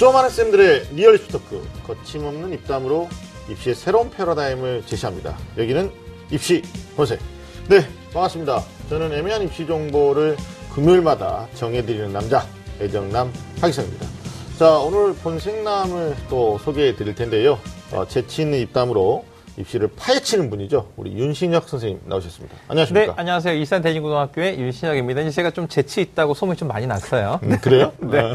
[0.00, 3.06] 좀 아는 쌤들의 리얼 입시 토크 거침없는 입담으로
[3.50, 5.36] 입시의 새로운 패러다임을 제시합니다.
[5.58, 5.92] 여기는
[6.30, 6.62] 입시
[6.96, 7.20] 본색.
[7.68, 8.64] 네, 반갑습니다.
[8.88, 10.38] 저는 애매한 입시 정보를
[10.74, 12.46] 금요일마다 정해드리는 남자
[12.80, 14.06] 애정남 하기성입니다.
[14.58, 17.58] 자, 오늘 본색남을 또 소개해 드릴 텐데요.
[17.92, 19.26] 어, 재치 있는 입담으로
[19.58, 20.92] 입시를 파헤치는 분이죠.
[20.96, 22.56] 우리 윤신혁 선생님 나오셨습니다.
[22.68, 23.06] 안녕하십니까?
[23.06, 23.54] 네, 안녕하세요.
[23.54, 25.20] 일산 대진고등학교의 윤신혁입니다.
[25.20, 27.38] 이제 제가 좀 재치 있다고 소문이 좀 많이 났어요.
[27.42, 27.92] 음, 그래요?
[28.00, 28.34] 네.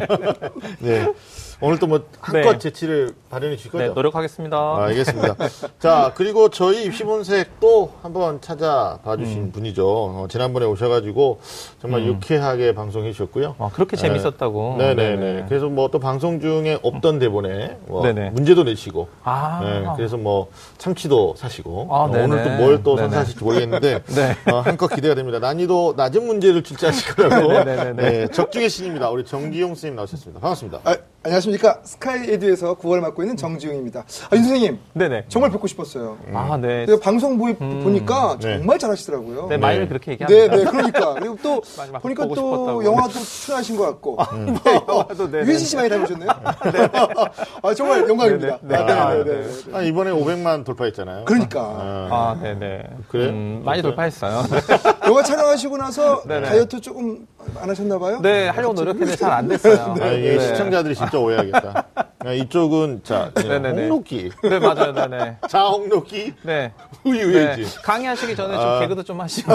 [0.79, 1.13] 네.
[1.61, 2.57] 오늘 또 뭐 한껏 네.
[2.59, 3.83] 재치를 발현해 주실 거죠?
[3.83, 4.57] 네, 노력하겠습니다.
[4.57, 5.35] 아, 알겠습니다.
[5.79, 9.51] 자, 그리고 저희 입시본색 또 한번 찾아봐 주신 음.
[9.51, 9.85] 분이죠.
[9.87, 11.39] 어, 지난번에 오셔가지고
[11.81, 13.55] 정말 유쾌하게 방송해 주셨고요.
[13.59, 14.75] 아, 그렇게 재밌었다고.
[14.79, 15.15] 네네네.
[15.15, 15.45] 네네.
[15.47, 18.01] 그래서 뭐 또 방송 중에 없던 대본에 뭐.
[18.33, 19.07] 문제도 내시고.
[19.23, 21.87] 아, 네, 그래서 뭐 참치도 사시고.
[21.91, 22.23] 아, 어, 네네.
[22.23, 23.01] 오늘 또 뭘또 네네.
[23.09, 24.01] 선사하실지 모르겠는데.
[24.15, 24.35] 네.
[24.51, 25.39] 어, 한껏 기대가 됩니다.
[25.39, 27.53] 난이도 낮은 문제를 출제하실 거라고.
[27.63, 27.93] 네네네네.
[27.93, 29.09] 네, 적중의 신입니다.
[29.11, 30.41] 우리 정기용 선생님 나오셨습니다.
[30.41, 30.79] 반갑습니다.
[30.83, 31.79] 아, 안녕하 십니까.
[31.83, 34.01] 스카이 에듀에서 9월 맡고 있는 정지용입니다.
[34.01, 34.79] 아, 윤 선생님.
[34.93, 35.25] 네네.
[35.29, 36.17] 정말 뵙고 싶었어요.
[36.33, 36.85] 아, 네.
[36.85, 38.57] 내가 방송 보이, 보니까 네.
[38.57, 39.43] 정말 잘하시더라고요.
[39.43, 40.55] 네, 네, 많이 그렇게 얘기합니다.
[40.55, 41.13] 네, 그러니까.
[41.15, 41.61] 그리고 또
[42.01, 42.85] 보니까 또 싶었다고.
[42.85, 44.17] 영화도 출연하신 것 같고.
[44.63, 45.45] 네, 영화도, 네네.
[45.47, 46.29] 유해진 씨 많이 닮으셨네요.
[47.63, 48.59] 아, 정말 영광입니다.
[48.61, 48.91] 네네.
[48.91, 49.41] 아, 아, 네, 네, 네.
[49.41, 49.77] 네, 네.
[49.77, 51.25] 아, 이번에 500만 돌파했잖아요.
[51.25, 51.61] 그러니까.
[51.61, 52.83] 아, 아, 네네.
[53.09, 53.29] 그래요?
[53.29, 53.81] 음, 많이?
[53.81, 54.43] 돌파했어요.
[55.07, 56.47] 영화 촬영하시고 나서 네네.
[56.47, 57.27] 다이어트 조금
[57.59, 58.19] 안 하셨나 봐요?
[58.21, 59.95] 네, 하려고 노력했는데 잘 안 됐어요.
[60.01, 60.39] 아, 이게 네.
[60.39, 61.85] 시청자들이 진짜 오해하겠다.
[62.19, 63.57] 아, 이쪽은 자 네.
[63.69, 64.93] 홍록기, 네, 맞아요.
[64.93, 65.37] 네네.
[65.49, 66.73] 자 홍록기, 네.
[67.05, 67.57] 우유 네.
[67.83, 68.79] 강의하시기 전에 좀 아.
[68.79, 69.51] 개그도 좀 하시고,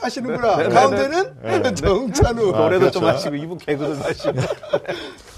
[0.00, 0.56] 하시는구나.
[0.56, 2.54] 네, 네, 가운데는 정찬우.
[2.54, 3.16] 아, 노래도 좀 그렇죠.
[3.18, 4.32] 하시고, 이분 개그도 하시고.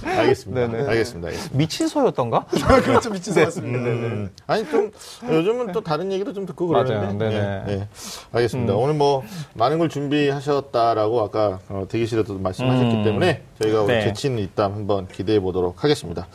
[0.05, 0.69] 알겠습니다.
[0.69, 0.89] 네네.
[0.89, 1.29] 알겠습니다.
[1.29, 1.57] 알겠습니다.
[1.59, 2.45] 미친 소였던가?
[2.84, 3.11] 그렇죠.
[3.11, 3.79] 미친 것 같습니다.
[3.79, 4.92] 음, 아니 좀
[5.29, 6.84] 요즘은 또 다른 얘기도 좀 듣고 맞아요.
[6.87, 7.29] 그러는데.
[7.29, 7.41] 네네.
[7.41, 7.64] 음.
[7.67, 7.89] 네, 네.
[8.33, 8.75] 알겠습니다.
[8.75, 13.05] 오늘 뭐 많은 걸 준비하셨다라고 아까 어, 대기실에도 말씀하셨기 음.
[13.05, 14.02] 때문에 저희가 네.
[14.02, 16.27] 재치 있는 입담 한번 기대해 보도록 하겠습니다.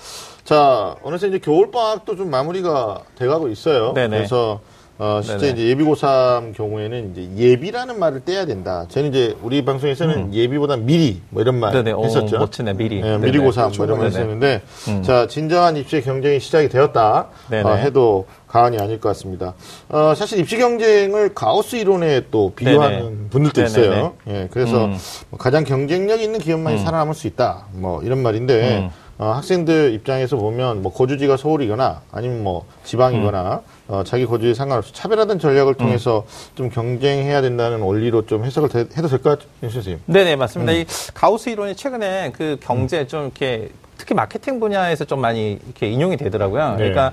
[0.43, 3.93] 자, 어느새 이제 겨울 방학도 좀 마무리가 돼가고 있어요.
[3.93, 4.17] 네네.
[4.17, 4.61] 그래서
[5.03, 5.71] 어, 실제 네네.
[5.71, 8.85] 이제 예비고3 경우에는 이제 예비라는 말을 떼야 된다.
[8.87, 11.83] 저는 이제 우리 방송에서는 예비보다 미리 뭐 이런 말 음.
[11.83, 11.93] 네네.
[11.93, 12.37] 오, 했었죠.
[12.37, 12.97] 멋지네, 미리.
[12.97, 13.17] 예, 네네.
[13.17, 14.19] 미리 고3 뭐 이런 말 네네.
[14.21, 15.01] 했었는데 음.
[15.01, 17.29] 자, 진정한 입시의 경쟁이 시작이 되었다.
[17.63, 19.53] 어, 해도 과언이 아닐 것 같습니다.
[19.87, 23.15] 어, 사실 입시 경쟁을 가우스 이론에 또 비유하는 네네.
[23.29, 23.61] 분들도.
[23.63, 24.13] 있어요.
[24.27, 24.97] 예, 그래서 음.
[25.29, 27.67] 뭐 가장 경쟁력 있는 기업만이 살아남을 수 있다.
[27.71, 28.89] 뭐 이런 말인데 음.
[29.19, 33.93] 어, 학생들 입장에서 보면 뭐 거주지가 서울이거나 아니면 뭐 지방이거나 음.
[33.93, 36.25] 어, 자기 거주에 상관없이 차별화된 전략을 통해서
[36.55, 40.01] 좀 경쟁해야 된다는 원리로 좀 해석을 되- 해도 될까요, 윤 선생님?
[40.07, 40.39] 네네, 음.
[40.39, 40.73] 맞습니다.
[40.73, 43.69] 이 가우스 이론이 최근에 그 경제 좀 이렇게
[44.01, 46.71] 특히 마케팅 분야에서 좀 많이 이렇게 인용이 되더라고요.
[46.71, 46.77] 네.
[46.77, 47.11] 그러니까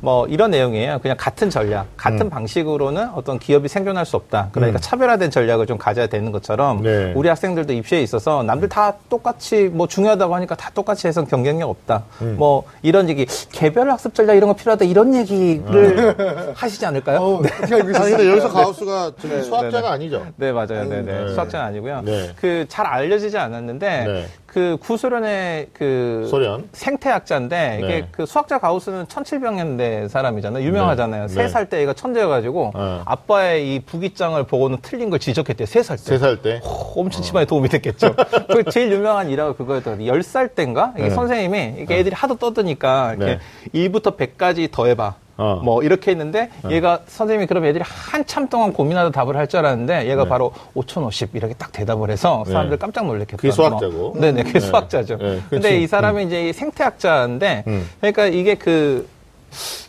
[0.00, 1.00] 뭐 이런 내용이에요.
[1.00, 2.30] 그냥 같은 전략, 같은 음.
[2.30, 4.50] 방식으로는 어떤 기업이 생존할 수 없다.
[4.52, 7.12] 그러니까 차별화된 전략을 좀 가져야 되는 것처럼 네.
[7.16, 12.04] 우리 학생들도 입시에 있어서 남들 다 똑같이 뭐 중요하다고 하니까 다 똑같이 해서 경쟁력 없다.
[12.22, 12.36] 음.
[12.38, 16.14] 뭐 이런 얘기, 개별 학습 전략 이런 거 필요하다 이런 얘기를
[16.54, 17.18] 하시지 않을까요?
[17.18, 18.16] 어, 아니 있었어요?
[18.16, 20.24] 근데 여기서 가우스가 저기 수학자가 아니죠?
[20.36, 20.84] 네, 맞아요.
[20.84, 21.24] 네, 네.
[21.24, 21.34] 네.
[21.34, 22.02] 수학자는 아니고요.
[22.02, 22.32] 네.
[22.40, 24.26] 그잘 알려지지 않았는데 네.
[24.48, 26.68] 그 구소련의 그 소련.
[26.72, 28.08] 생태학자인데 이게 네.
[28.10, 30.64] 그 수학자 가우스는 1700년대 사람이잖아요.
[30.64, 31.26] 유명하잖아요.
[31.26, 31.28] 네.
[31.28, 33.00] 세살때 얘가 천재여가지고 네.
[33.04, 35.66] 아빠의 이 부기장을 보고는 틀린 걸 지적했대요.
[35.66, 36.02] 세 살 때.
[36.02, 36.60] 세 살 때.
[36.64, 38.14] 호, 엄청 집안에 도움이 됐겠죠.
[38.50, 40.92] 그 제일 유명한 일화가 그거였더니 10살 때인가?
[40.96, 41.10] 이게 네.
[41.10, 43.38] 선생님이 이게 애들이 하도 떠드니까 이렇게
[43.72, 43.88] 네.
[43.88, 45.14] 1부터 100까지 더해봐.
[45.38, 45.60] 어.
[45.64, 50.24] 뭐 이렇게 했는데 얘가 선생님이 그럼 애들이 한참 동안 고민하다 답을 할 줄 알았는데 얘가
[50.24, 50.28] 네.
[50.28, 52.76] 바로 5050 이렇게 딱 대답을 해서 사람들 네.
[52.76, 53.36] 깜짝 놀랐겠다.
[53.38, 54.14] 그게 수학자고.
[54.20, 54.66] 네네, 그게 네.
[54.66, 55.16] 수학자죠.
[55.16, 55.82] 네, 근데 그치.
[55.82, 57.88] 이 사람이 이제 이 생태학자인데 음.
[58.00, 59.08] 그러니까 이게 그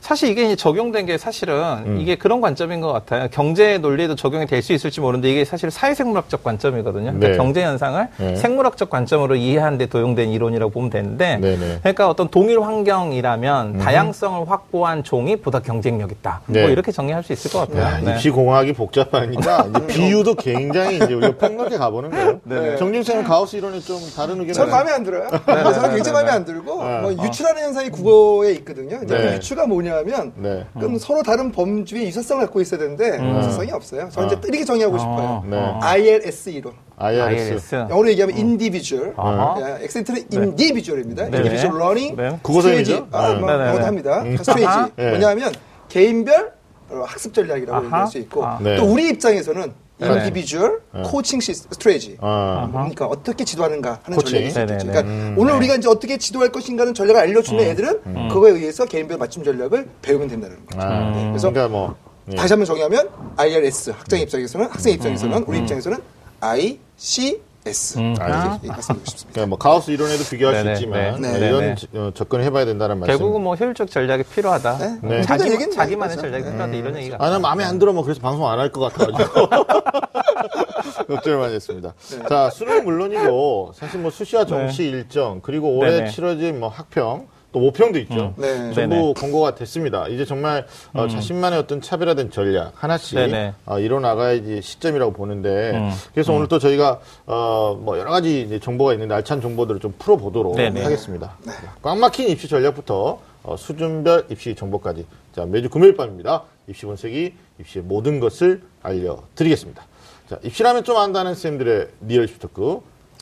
[0.09, 1.53] 사실 이게 이제 적용된 게 사실은
[1.85, 1.97] 음.
[2.01, 3.27] 이게 그런 관점인 것 같아요.
[3.31, 7.13] 경제 논리에도 적용이 될 수 있을지 모르는데 이게 사실 사회생물학적 관점이거든요.
[7.13, 7.37] 그러니까 네.
[7.37, 8.35] 경제 현상을 네.
[8.35, 11.77] 생물학적 관점으로 이해하는데 도용된 이론이라고 보면 되는데 네네.
[11.81, 16.41] 그러니까 어떤 동일 환경이라면 다양성을 확보한 종이 보다 경쟁력 있다.
[16.47, 16.63] 네.
[16.63, 17.83] 뭐 이렇게 정리할 수 있을 것 같아요.
[17.83, 18.15] 야, 네.
[18.15, 22.39] 입시 공학이 복잡하니까 이제 비유도 굉장히 이제 우리가 폭넓게 가보는 거예요.
[22.43, 22.75] 네.
[22.77, 25.29] 정진생은 가우스 이론에 좀 다른 의견을 전 마음에 안 들어요.
[25.45, 26.99] 저는 굉장히 마음에 안 들고 네.
[26.99, 28.99] 뭐 유추라는 현상이 국어에 있거든요.
[28.99, 29.05] 네.
[29.05, 30.65] 그 유추가 뭐냐 면 네.
[30.73, 34.09] 그럼 서로 다른 범주의 유사성을 갖고 있어야 되는데 유사성이 없어요.
[34.09, 35.43] 저는 이제 이렇게 정의하고 싶어요.
[35.47, 35.57] 네.
[35.81, 36.73] ILS 이론.
[36.97, 37.51] IRS.
[37.51, 37.75] ILS.
[37.75, 39.13] 영어로 얘기하면 individual.
[39.17, 39.55] 아하.
[39.79, 41.23] 예, 액센트는 individual입니다.
[41.25, 41.37] 네네.
[41.37, 42.15] individual learning.
[42.15, 42.39] 네.
[42.41, 43.07] 국어선이죠?
[43.11, 43.51] 아, 뭐.
[43.51, 44.23] 영어도 합니다.
[44.47, 44.89] 아하.
[44.95, 45.09] 네.
[45.09, 45.51] 뭐냐면
[45.87, 46.53] 개인별
[46.89, 47.85] 어, 학습 전략이라고.
[47.85, 48.59] 얘기할 수 있고 아.
[48.61, 48.75] 네.
[48.75, 50.07] 또 우리 입장에서는 네.
[50.07, 50.79] individual
[51.09, 52.17] coaching strategy.
[52.21, 54.31] 아, 그러니까 어떻게 지도하는가 하는 코칭.
[54.31, 54.87] 전략이 있겠죠.
[54.87, 55.57] 그러니까 음, 오늘 네.
[55.59, 60.57] 우리가 이제 어떻게 지도할 것인가는 전략을 알려주는 애들은 그거에 의해서 개인별 맞춤 전략을 배우면 된다는
[60.65, 60.81] 거죠.
[60.81, 61.95] 아, 네, 그래서 그러니까 뭐
[62.31, 62.35] 예.
[62.35, 65.97] 다시 한번 정의하면 IRS 학생 입장에서는 학생 입장에서는 우리 입장에서는
[66.41, 67.97] I, C, S.
[67.99, 68.15] 음.
[68.19, 68.59] 알겠습니다.
[68.63, 69.31] 예, 말씀드리고 싶습니다.
[69.33, 71.31] 그러니까 뭐 가우스 이론에도 비교할 네네, 수 있지만 네.
[71.31, 71.47] 네, 네.
[71.47, 71.99] 이런 네.
[71.99, 73.17] 어, 접근을 해봐야 된다는 말씀.
[73.17, 74.77] 결국은 뭐 효율적 전략이 필요하다.
[74.77, 74.85] 네.
[74.85, 75.21] 음, 네.
[75.23, 76.17] 자기, 얘기는 자기만의.
[76.17, 76.73] 전략이 필요하다.
[76.73, 77.17] 이런 얘기가.
[77.19, 77.91] 아, 나 마음에 안 들어.
[77.93, 79.49] 뭐, 그래서 방송 안 할 것 같아가지고.
[81.07, 81.93] 걱정을 많이 했습니다.
[82.11, 82.19] 네.
[82.29, 86.09] 자, 수능 물론이고, 사실 뭐 수시와 정시 일정, 그리고 올해 네네.
[86.11, 88.33] 치러진 뭐 학평, 또 모평도 있죠.
[88.37, 88.73] 네.
[88.73, 89.13] 전부 네네.
[89.17, 90.07] 공고가 됐습니다.
[90.07, 93.17] 이제 정말 어, 자신만의 어떤 차별화된 전략 하나씩.
[93.65, 95.91] 어, 이뤄나가야지 시점이라고 보는데 음.
[96.13, 100.55] 그래서 오늘 또 저희가 어, 뭐 여러 가지 이제 정보가 있는데 알찬 정보들을 좀 풀어보도록
[100.55, 100.83] 네네.
[100.83, 101.37] 하겠습니다.
[101.81, 105.05] 꽉 막힌 입시 전략부터 어, 수준별 입시 정보까지
[105.35, 106.43] 자 매주 금요일 밤입니다.
[106.67, 109.85] 입시 본색이 입시의 모든 것을 알려드리겠습니다.
[110.29, 112.81] 자 입시라면 좀 안다는 쌤들의 리얼 입시 토크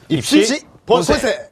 [0.09, 1.21] 입시, 입시 본색.
[1.21, 1.46] 본색.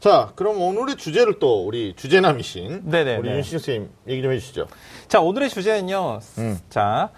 [0.00, 3.36] 자 그럼 오늘의 주제를 또 우리 주제남이신 네네, 우리 네.
[3.36, 4.66] 윤신 선생님 얘기 좀 해주시죠.
[5.08, 6.20] 자, 오늘의 주제는요.
[6.36, 6.58] 음.
[6.68, 7.08] 자,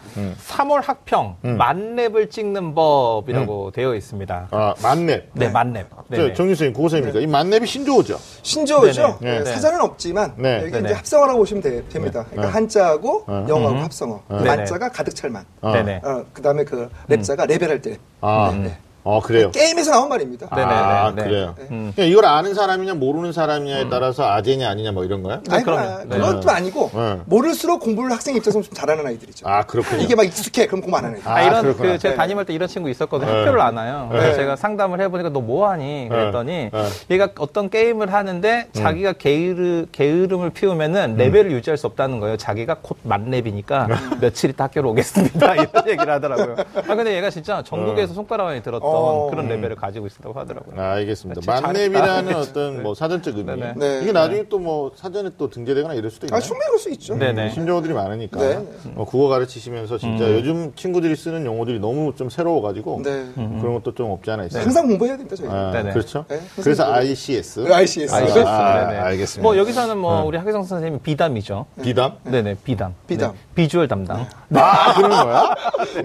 [0.49, 4.49] 3월 학평 만렙을 찍는 법이라고 되어 있습니다.
[4.53, 5.25] 아 만렙.
[5.33, 5.89] 네, 만렙.
[5.91, 6.35] 저 네네.
[6.35, 7.19] 정윤 선생님 고생입니까?
[7.21, 8.17] 이 만렙이 신조어죠.
[8.43, 9.19] 신조어죠.
[9.21, 9.39] 네네.
[9.39, 9.53] 네, 네.
[9.53, 10.59] 사전은 없지만 네.
[10.63, 10.85] 여기 네네.
[10.89, 12.25] 이제 합성어라고 보시면 돼- 됩니다.
[12.31, 12.53] 그러니까 네.
[12.53, 13.35] 한자하고 네.
[13.49, 14.23] 영어하고 합성어.
[14.29, 14.45] 네네.
[14.45, 15.45] 만자가 가득 찰 만.
[15.61, 15.71] 어.
[15.71, 17.99] 어, 그다음에 그 랩자가 레벨할 때.
[18.21, 18.79] 아, 네, 네.
[19.03, 19.51] 어 그래요.
[19.51, 20.47] 게임에서 나온 말입니다.
[20.55, 20.63] 네.
[20.63, 21.29] 아, 네네네.
[21.29, 21.55] 그래요.
[21.59, 21.67] 네.
[21.71, 21.93] 음.
[21.95, 25.41] 그냥 이걸 아는 사람이냐 모르는 사람이냐에 따라서 아재냐 아니냐 뭐 이런 거야?
[25.51, 26.09] 아니, 그럼요.
[26.09, 26.41] 그건 네.
[26.41, 27.21] 또 아니고 네.
[27.25, 29.49] 모를수록 공부를 학생 입장에서 좀 잘하는 아이들이죠.
[29.49, 30.03] 아 그렇군요.
[30.03, 31.29] 이게 막 익숙해 그럼 공부 안 하는 애들.
[31.29, 31.77] 아, 아, 이런.
[31.77, 32.15] 그 제가 네.
[32.17, 33.31] 담임할 때 이런 친구 있었거든요.
[33.31, 33.39] 네.
[33.39, 34.09] 학교를 안 와요.
[34.11, 34.35] 그래서 네.
[34.35, 36.09] 제가 상담을 해보니까 너 뭐하니?
[36.11, 36.89] 그랬더니 네.
[37.11, 42.37] 얘가 어떤 게임을 하는데 자기가 게으르, 게으름을 피우면은 레벨을 유지할 수 없다는 거예요.
[42.37, 43.89] 자기가 곧 만렙이니까
[44.21, 45.55] 며칠 있다 학교로 오겠습니다.
[45.57, 46.57] 이런 얘기를 하더라고요.
[46.89, 49.27] 아 근데 얘가 진짜 전국에서 손가락 안에 들었 던 어.
[49.31, 50.81] 그런 레벨을 가지고 있다고 하더라고요.
[50.81, 51.41] 아, 알겠습니다.
[51.47, 52.39] 만렙이라는 잘했다.
[52.39, 53.47] 어떤 뭐 사전적 의미.
[53.51, 53.75] 네네.
[53.77, 54.01] 네.
[54.03, 56.37] 이게 나중에 또 뭐 사전에 또 등재되거나 이럴 수도 있나요?
[56.37, 57.17] 아, 충분히 그럴 수 있죠.
[57.17, 57.51] 네네.
[57.53, 58.59] 신조어들이 많으니까 네.
[58.93, 63.27] 뭐 국어 가르치시면서 진짜 요즘 친구들이 쓰는 용어들이 너무 좀 새로워가지고 네.
[63.35, 64.63] 그런 것도 좀 없지 않아 있어요.
[64.65, 65.49] 항상 공부해야 됩니다, 저희.
[65.49, 65.93] 아, 네네.
[65.93, 66.27] 그렇죠.
[66.29, 66.93] 네, 그래서.
[66.93, 67.61] ICS.
[67.61, 68.13] 네, ICS.
[68.13, 68.51] 아, 아, 알겠습니다.
[68.51, 68.99] 아, 네네.
[69.01, 69.43] 알겠습니다.
[69.43, 71.65] 뭐 여기서는 뭐 우리 학예성 선생님이 비담이죠.
[71.83, 72.17] 비담?
[72.25, 72.95] 네네, 비담.
[73.07, 73.33] 비담.
[73.33, 74.27] 네, 비주얼 담당.
[74.55, 75.55] 아, 그런 거야?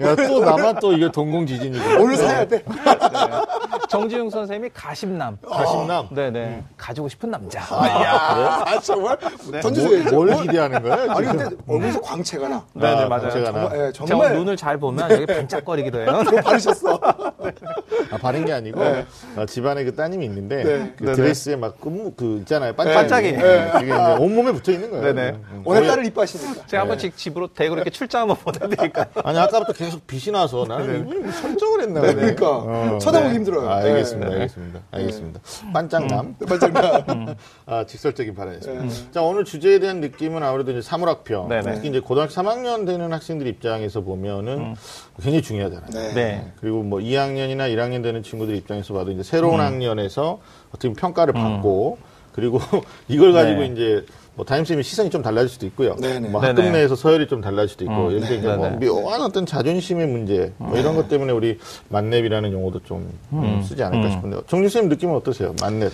[0.02, 2.02] 야, 또 나만 또 이게 동공지진이고.
[2.02, 2.62] 오늘 사야 돼.
[3.88, 5.38] 정지용 선생님이 가심남.
[5.48, 6.08] 가심남?
[6.10, 6.64] 네네.
[6.76, 7.60] 가지고 싶은 남자.
[7.60, 9.16] 야, 아, 정말
[9.50, 10.14] 뭐, 던져줘야죠.
[10.14, 11.10] 뭘 기대하는 거예요?
[11.12, 11.26] 아니?
[11.26, 12.64] 근데 얼굴에서 광채가 나.
[12.74, 13.30] 네네, 아, 맞아요.
[13.30, 13.60] 제가 나.
[13.60, 16.22] 정말, 예, 제가 정말 눈을 잘 보면 여기 반짝거리기도 해요.
[16.44, 17.00] 바르셨어.
[18.10, 18.80] 아, 바른 게 아니고,
[19.36, 20.94] 아, 집안에 그 따님이 있는데, 네.
[20.98, 21.16] 그 네네.
[21.16, 22.72] 드레스에 막, 그, 그 있잖아요.
[22.74, 22.96] 반짝이.
[22.96, 23.32] 반짝이.
[23.32, 23.70] 네.
[23.72, 25.04] 그게 이제 온몸에 붙어 있는 거예요.
[25.14, 25.28] 네네.
[25.30, 25.62] 음.
[25.64, 26.66] 오늘 거의- 딸을 이뻐하시니까.
[26.66, 29.06] 제가 한번 집, 집으로 대고 이렇게 출장 한번 보내드릴까요?
[29.24, 32.34] 아니, 아까부터 계속 빛이 나서 나는 이분이 뭐 설정을 했나 네, 보네.
[32.34, 32.46] 그러니까.
[33.00, 33.34] 쳐다보기 네.
[33.34, 33.68] 힘들어요.
[33.68, 34.28] 아, 알겠습니다.
[34.28, 34.34] 네.
[34.34, 34.80] 알겠습니다.
[34.90, 35.40] 알겠습니다.
[35.72, 36.34] 반짝남.
[36.46, 37.36] 반짝나.
[37.66, 39.12] 아, 직설적인 발언이었습니다.
[39.12, 41.48] 자, 오늘 주제에 대한 느낌은 아무래도 이제 3월 학평.
[41.48, 41.74] 네네.
[41.74, 44.74] 특히 이제 고등학교 3학년 되는 학생들 입장에서 보면은
[45.20, 45.90] 굉장히 중요하잖아요.
[45.92, 46.14] 네.
[46.14, 46.52] 네.
[46.60, 50.40] 그리고 뭐 2학년이나 1학년 되는 친구들 입장에서 봐도 이제 새로운 학년에서
[50.70, 51.98] 어떻게 평가를 받고
[52.32, 52.60] 그리고
[53.08, 53.66] 이걸 가지고 네.
[53.66, 54.04] 이제
[54.36, 55.96] 뭐 담임쌤이 시선이 좀 달라질 수도 있고요.
[55.96, 56.28] 네네.
[56.28, 56.72] 뭐 학급 네네.
[56.78, 58.10] 내에서 서열이 좀 달라질 수도 있고 음.
[58.10, 58.86] 이렇게 이제 뭐 네네.
[58.86, 63.10] 묘한 어떤 자존심의 문제 뭐 이런 것 때문에 우리 만렙이라는 용어도 좀
[63.64, 65.54] 쓰지 않을까 싶은데 정준 쌤 느낌은 어떠세요?
[65.60, 65.90] 만렙.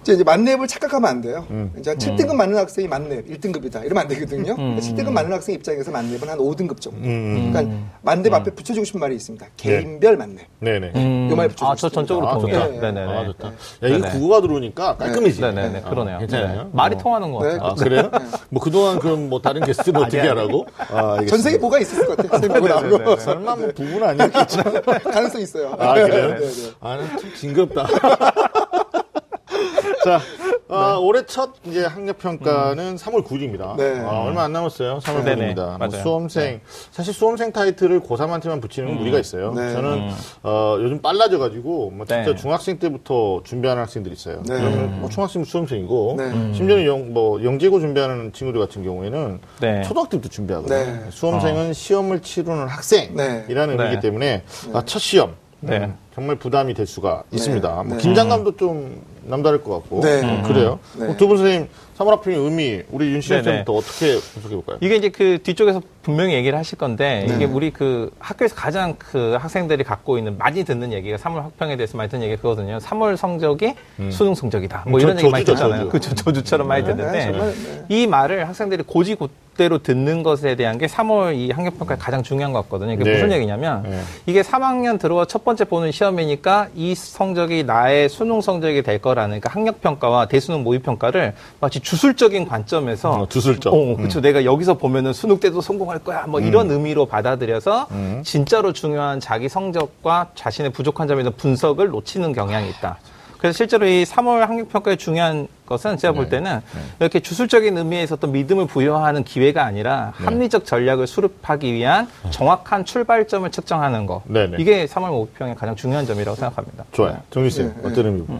[0.00, 1.46] 이제 이제 만렙을 착각하면 안 돼요.
[1.50, 1.70] 음.
[1.78, 3.84] 이제 7등급 맞는 학생이 만렙 1등급이다.
[3.84, 4.56] 이러면 안 되거든요.
[4.56, 6.98] 7등급 맞는 학생 입장에서 만렙은 한 5등급 정도.
[7.00, 7.50] 음.
[7.52, 9.46] 그러니까 만렙 앞에 붙여주고 싶은 말이 있습니다.
[9.58, 10.46] 개인별 만렙.
[10.60, 10.92] 네네.
[10.96, 12.72] 음, 요 말이 붙여주고 아, 저 전적으로 아, 동의해요.
[12.72, 12.90] 좋다.
[12.92, 13.12] 네네네.
[13.12, 13.48] 아, 좋다.
[13.48, 13.52] 야,
[13.82, 14.10] 이거 네네.
[14.12, 15.42] 국어가 들어오니까 깔끔해지.
[15.42, 15.82] 네네네.
[15.84, 16.18] 아, 그러네요.
[16.20, 16.62] 괜찮아요?
[16.62, 16.68] 네.
[16.72, 16.98] 말이 어.
[16.98, 17.50] 통하는 것 네.
[17.58, 17.65] 같아요.
[17.70, 18.10] 아, 그래요?
[18.50, 20.32] 뭐 그동안 그럼 뭐 다른 게스트는 어떻게 아니야.
[20.32, 20.66] 하라고?
[20.78, 21.24] 아.
[21.26, 22.28] 전생에 뭐가 있을 것 같아요.
[22.30, 22.98] 선생님하고 나하고.
[22.98, 23.20] 네네네.
[23.20, 24.62] 설마 뭐 부분 아니었겠죠?
[25.12, 25.76] 가능성 있어요.
[25.78, 26.38] 아, 그래요?
[26.38, 26.70] 네, 네.
[26.80, 27.86] 아, 난좀 징그럽다.
[30.04, 30.20] 자,
[30.68, 33.76] 아, 올해 첫 이제 학력 평가는 3월 9일입니다.
[33.76, 34.00] 네.
[34.00, 34.98] 아, 얼마 안 남았어요.
[34.98, 35.54] 3월 네네.
[35.54, 35.66] 9일입니다.
[35.66, 36.02] 뭐 맞아요.
[36.02, 39.52] 수험생 사실 수험생 타이틀을 고3한테만 붙이는 건 무리가 있어요.
[39.52, 39.72] 네.
[39.72, 40.10] 저는
[40.42, 42.34] 어, 요즘 빨라져가지고 뭐 진짜 네.
[42.34, 44.42] 중학생 때부터 준비하는 학생들이 있어요.
[44.48, 44.58] 네.
[44.58, 46.52] 그러면 뭐 중학생 수험생이고 네.
[46.54, 49.82] 심지어는 영, 뭐 영재고 준비하는 친구들 같은 경우에는 네.
[49.82, 50.76] 초등학교 때부터 준비하거든요.
[50.76, 51.10] 네.
[51.10, 53.46] 수험생은 시험을 치르는 학생이라는 네.
[53.48, 54.00] 의미이기 네.
[54.00, 54.42] 때문에
[54.72, 55.78] 아, 첫 시험 네.
[55.78, 57.68] 음, 정말 부담이 될 수가 있습니다.
[57.84, 58.02] 뭐 네.
[58.02, 60.20] 긴장감도 좀 남다를 것 같고 네.
[60.22, 60.78] 음, 그래요.
[60.98, 61.16] 네.
[61.16, 61.68] 두분 선생님
[61.98, 63.42] 3월 학평의 의미 우리 네네.
[63.42, 64.78] 쌤부터 어떻게 분석해 볼까요?
[64.80, 67.34] 이게 이제 그 뒤쪽에서 분명히 얘기를 하실 건데 네.
[67.34, 71.96] 이게 우리 그 학교에서 가장 그 학생들이 갖고 있는 많이 듣는 얘기가 3월 학평에 대해서
[71.96, 72.78] 많이 듣는 얘기가 그거거든요.
[72.78, 73.74] 3월 성적이
[74.10, 74.84] 수능 성적이다.
[74.86, 75.78] 뭐 음, 이런 저- 얘기 많이 듣잖아요.
[75.84, 75.88] 저주.
[75.90, 77.84] 그죠 저주처럼 많이 네, 듣는데 네.
[77.88, 82.52] 이 말을 학생들이 고지 고, 맘대로 듣는 것에 대한 게 3월 이 학력평가에 가장 중요한
[82.52, 82.92] 것 같거든요.
[82.92, 83.12] 이게 네.
[83.14, 84.00] 무슨 얘기냐면 네.
[84.26, 89.50] 이게 3학년 들어와 첫 번째 보는 시험이니까 이 성적이 나의 수능 성적이 될 거라는 그러니까
[89.50, 93.72] 학력평가와 대수능 모의평가를 마치 주술적인 관점에서 어, 주술적.
[93.74, 94.20] 어, 그렇죠.
[94.20, 96.26] 내가 여기서 보면은 수능 때도 성공할 거야.
[96.26, 97.88] 뭐 이런 의미로 받아들여서
[98.22, 102.98] 진짜로 중요한 자기 성적과 자신의 부족한 점에 대한 분석을 놓치는 경향이 있다.
[103.38, 106.60] 그래서 실제로 이 3월 학력평가의 중요한 것은 제가 볼 때는
[107.00, 114.06] 이렇게 주술적인 의미에서 어떤 믿음을 부여하는 기회가 아니라 합리적 전략을 수립하기 위한 정확한 출발점을 측정하는
[114.06, 114.22] 거.
[114.26, 114.56] 네네.
[114.60, 116.84] 이게 3월 모의평의 가장 중요한 점이라고 생각합니다.
[116.92, 117.20] 좋아요.
[117.30, 118.38] 정리쌤, 네, 어떤 의미고?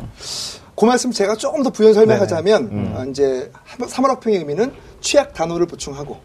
[0.76, 6.18] 그 말씀 제가 조금 더 부연 설명하자면 어, 이제 3월 학평의 의미는 취약 단어를 보충하고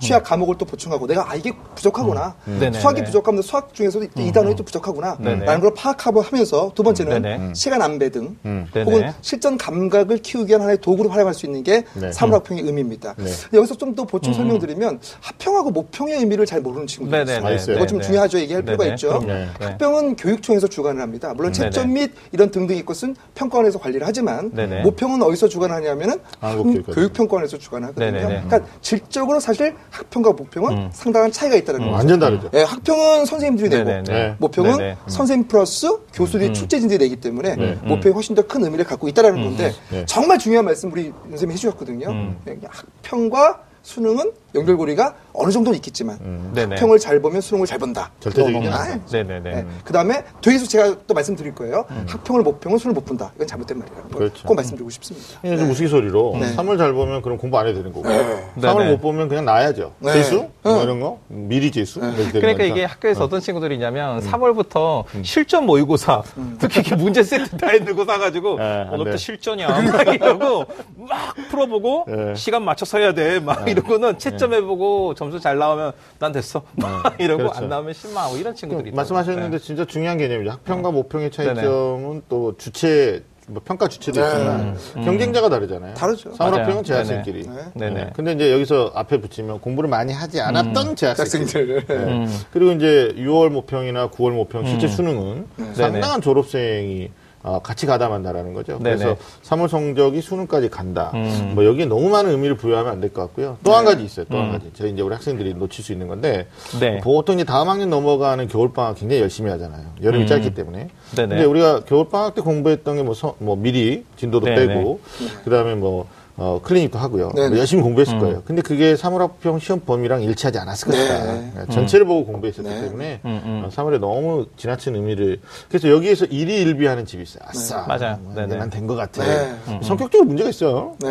[0.00, 2.78] 취약 과목을 또 보충하고 내가 아 이게 부족하구나 네네.
[2.78, 3.04] 수학이 네.
[3.04, 5.44] 부족하면 수학 중에서도 이 단어이 또 부족하구나 네네.
[5.44, 7.54] 라는 걸 파악하고 하면서 두 번째는 네네.
[7.54, 8.36] 시간 안배 등.
[8.76, 12.10] 혹은 실전 감각을 키우기 위한 하나의 도구로 활용할 수 있는 게 네.
[12.10, 13.30] 3월 학평의 의미입니다 네.
[13.52, 17.46] 여기서 좀 더 보충 설명드리면 합평하고 모평의 의미를 잘 모르는 친구들이 있어요.
[17.46, 17.76] 아, 있어요?
[17.76, 18.06] 이거 좀 네네.
[18.06, 18.94] 중요하죠 얘기할 필요가 네네.
[18.94, 19.18] 있죠.
[19.26, 19.48] 네.
[19.58, 19.66] 네.
[19.66, 21.32] 학병은 교육청에서 주관을 합니다.
[21.34, 21.70] 물론 네네.
[21.70, 24.82] 채점 및 이런 등등의 것은 평가원에서 관리를 하지만 네네.
[24.82, 26.94] 모평은 어디서 주관하냐면은 한국교육과정.
[26.94, 28.06] 교육평가원에서 주관하거든요.
[28.22, 28.42] 네네네.
[28.46, 31.92] 그러니까 질적으로 사실 학평과 모평은 상당한 차이가 있다는 거죠.
[31.92, 32.50] 완전 다르죠.
[32.54, 34.12] 예, 학평은 선생님들이 내고 네네네.
[34.12, 34.34] 네.
[34.38, 34.96] 모평은 네네.
[35.06, 37.78] 선생님 플러스 교수들이 출제진들이 내기 때문에 네.
[37.84, 40.04] 모평이 훨씬 더 큰 의미를 갖고 있다는 건데 네.
[40.06, 42.34] 정말 중요한 말씀 우리 선생님이 해주셨거든요.
[42.48, 46.18] 예, 학평과 수능은 연결고리가 어느 정도는 있겠지만
[46.54, 46.74] 네네.
[46.76, 48.10] 학평을 잘 보면 수능을 잘 본다.
[48.20, 48.94] 절대적이긴 그거 않아요.
[48.94, 49.66] 아, 네네 네.
[49.84, 51.84] 그 다음에 뒤에서 제가 또 말씀드릴 거예요.
[52.06, 53.30] 학평을 모평은 수능을 못 본다.
[53.36, 54.46] 이건 잘못된 말이라는 걸 그렇죠.
[54.46, 55.26] 꼭 말씀드리고 싶습니다.
[55.42, 56.56] 이게 좀 우스갯소리로 네.
[56.56, 58.50] 3월 잘 보면 그럼 공부 안 해도 되는 거고 네네.
[58.60, 59.92] 3월 못 보면 그냥 놔야죠.
[60.00, 60.12] 네.
[60.14, 60.48] 재수?
[60.62, 61.18] 뭐 이런 거?
[61.28, 62.00] 미리 재수?
[62.00, 62.64] 되는 그러니까 거니까.
[62.64, 63.28] 이게 학교에서 어.
[63.28, 66.22] 떤 친구들이 있냐면 3월부터 실전 모의고사
[66.58, 69.16] 특히 이렇게 문제 세트 다 해두고 사가지고 네, 안 오늘부터 돼.
[69.16, 70.64] 실전이야 막 이러고
[70.96, 72.34] 막 풀어보고 네.
[72.34, 77.58] 시간 맞춰서 해야 돼 막 이러고는 채점해보고 점수 잘 나오면 난 됐어 막 이러고 그렇죠.
[77.58, 78.96] 안 나오면 실망하고 이런 친구들이 있더라고요.
[78.96, 80.50] 말씀하셨는데 진짜 중요한 개념이죠.
[80.50, 81.54] 학평과 모평의 네네.
[81.54, 85.94] 차이점은 또 주체, 뭐 평가 주체도 있지만 경쟁자가 다르잖아요.
[85.94, 86.32] 다르죠.
[86.32, 86.54] 3월 맞아요.
[86.64, 87.48] 학평은 재학생끼리.
[87.74, 87.94] 네네.
[88.04, 88.10] 네.
[88.14, 91.40] 근데 이제 여기서 앞에 붙이면 공부를 많이 하지 않았던 재학생들.
[91.46, 91.84] 학생들.
[91.86, 92.26] 네.
[92.52, 97.10] 그리고 이제 6월 모평이나 9월 모평 실제 수능은 상당한 졸업생이
[97.48, 98.78] 어, 같이 가담한다라는 거죠.
[98.78, 98.96] 네네.
[98.96, 101.10] 그래서 3월 성적이 수능까지 간다.
[101.14, 101.52] 음.
[101.54, 103.56] 뭐 여기에 너무 많은 의미를 부여하면 안 될 것 같고요.
[103.64, 104.26] 또한 가지 있어요.
[104.30, 104.70] 또한 가지.
[104.74, 106.46] 저희 이제 우리 학생들이 놓칠 수 있는 건데
[106.78, 106.98] 네.
[107.00, 109.82] 보통 이제 다음 학년 넘어가는 겨울 방학 굉장히 열심히 하잖아요.
[110.02, 110.82] 여름이 짧기 때문에.
[110.82, 111.16] 음.
[111.16, 111.28] 네네.
[111.28, 114.66] 근데 우리가 겨울 방학 때 공부했던 게뭐 뭐 미리 진도도 네네.
[114.66, 115.00] 빼고
[115.44, 116.06] 그다음에 뭐
[116.40, 117.32] 어, 클리닉도 하고요.
[117.34, 117.48] 네네.
[117.50, 118.20] 뭐 열심히 공부했을 음.
[118.20, 118.42] 거예요.
[118.44, 121.24] 근데 그게 3월 학평 시험 범위랑 일치하지 않았을 것이다.
[121.24, 121.50] 네.
[121.52, 122.80] 그러니까 전체를 보고 공부했었기 네.
[122.82, 127.42] 때문에 음, 어, 3월에 너무 지나친 의미를 그래서 여기에서 일희일비하는 집이 있어요.
[127.46, 127.84] 아싸.
[127.88, 128.18] 맞아요.
[128.36, 128.56] 네네.
[128.56, 129.24] 난된 것 같아.
[129.24, 129.58] 네.
[129.82, 130.94] 성격적으로 문제가 있어요.
[131.00, 131.08] 네.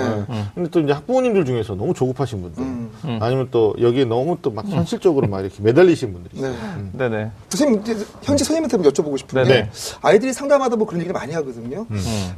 [0.56, 2.90] 근데 또 이제 학부모님들 중에서 너무 조급하신 분들 음.
[3.22, 6.54] 아니면 또 여기에 너무 또 막 현실적으로 막 이렇게 매달리신 분들이 있어요.
[6.94, 7.10] 네.
[7.10, 7.32] 네네.
[7.50, 7.84] 선생님,
[8.24, 9.70] 현재 선생님한테 한번 여쭤보고 싶은 게 네네.
[10.02, 11.86] 아이들이 상담하다 뭐 그런 얘기를 많이 하거든요.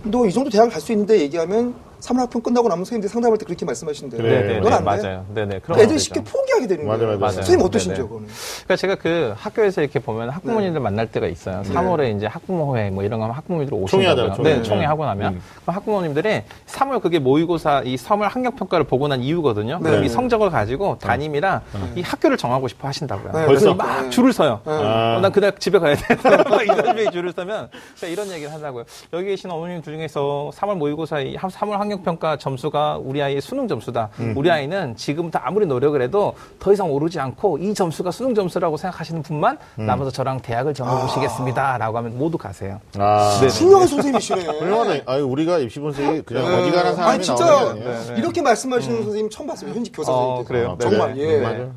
[0.03, 3.65] 너 이 정도 대학을 갈수 있는데 얘기하면 3월 학평 끝나고 나면 선생님들이 상담할 때 그렇게
[3.65, 4.41] 말씀하시는데 그래.
[4.41, 4.59] 네네.
[4.59, 4.83] 그건 안 돼.
[4.85, 5.25] 맞아요.
[5.33, 5.59] 네네.
[5.59, 6.23] 그런 애들이 거 쉽게.
[6.23, 7.19] 포기하게 되는 맞아요, 거예요.
[7.19, 7.31] 맞아요.
[7.33, 7.65] 선생님.
[7.65, 8.27] 어떠신지요, 그거는?
[8.63, 11.61] 그러니까 제가 그 학교에서 이렇게 보면 학부모님들 만날 때가 있어요.
[11.63, 14.33] 3월에 이제 학부모회 뭐 이런 거 하면 학부모님들 오신다고요.
[14.33, 14.55] 총회.
[14.55, 15.41] 네, 총회 하고 나면 음.
[15.61, 19.79] 그럼 학부모님들이 3월 그게 모의고사 이 3월 학력 평가를 보고 난 이유거든요.
[19.79, 20.05] 그럼 네.
[20.05, 21.61] 이 성적을 가지고 담임이랑
[21.95, 23.31] 이 학교를 정하고 싶어 하신다고요.
[23.33, 23.75] 네, 그래서 벌써?
[23.75, 24.09] 막 네.
[24.09, 24.61] 줄을 서요.
[24.65, 25.15] 아.
[25.17, 26.01] 어, 난 그날 집에 가야 돼.
[26.63, 27.69] 이런 줄을 서면
[28.03, 28.83] 이런 얘기를 한다고요.
[29.13, 34.09] 여기 계신 어머님 중에서 3월 모의고사 이 3월 학력 평가 점수가 우리 아이의 수능 점수다.
[34.19, 34.33] 음.
[34.37, 39.21] 우리 아이는 지금부터 아무리 노력을 해도 더 이상 오르지 않고 이 점수가 수능 점수라고 생각하시는
[39.23, 39.85] 분만 음.
[39.85, 42.79] 남아서 저랑 대학을 정해 보시겠습니다라고 하면 모두 가세요.
[42.97, 43.37] 아.
[43.41, 44.45] 훌륭한 선생님이시네.
[44.59, 45.03] 훌륭하다.
[45.11, 47.03] 아유, 우리가 입시 본색이 그냥 어지간한 사람이 네.
[47.15, 48.17] 아니 진짜 게 아니에요.
[48.17, 49.71] 이렇게 말씀하시는 선생님 처음 봤어요.
[49.71, 50.45] 현직 교사 어, 선생님.
[50.45, 50.77] 그래요?
[50.79, 51.17] 아, 정말?
[51.17, 51.41] 예.
[51.41, 51.71] 맞아요.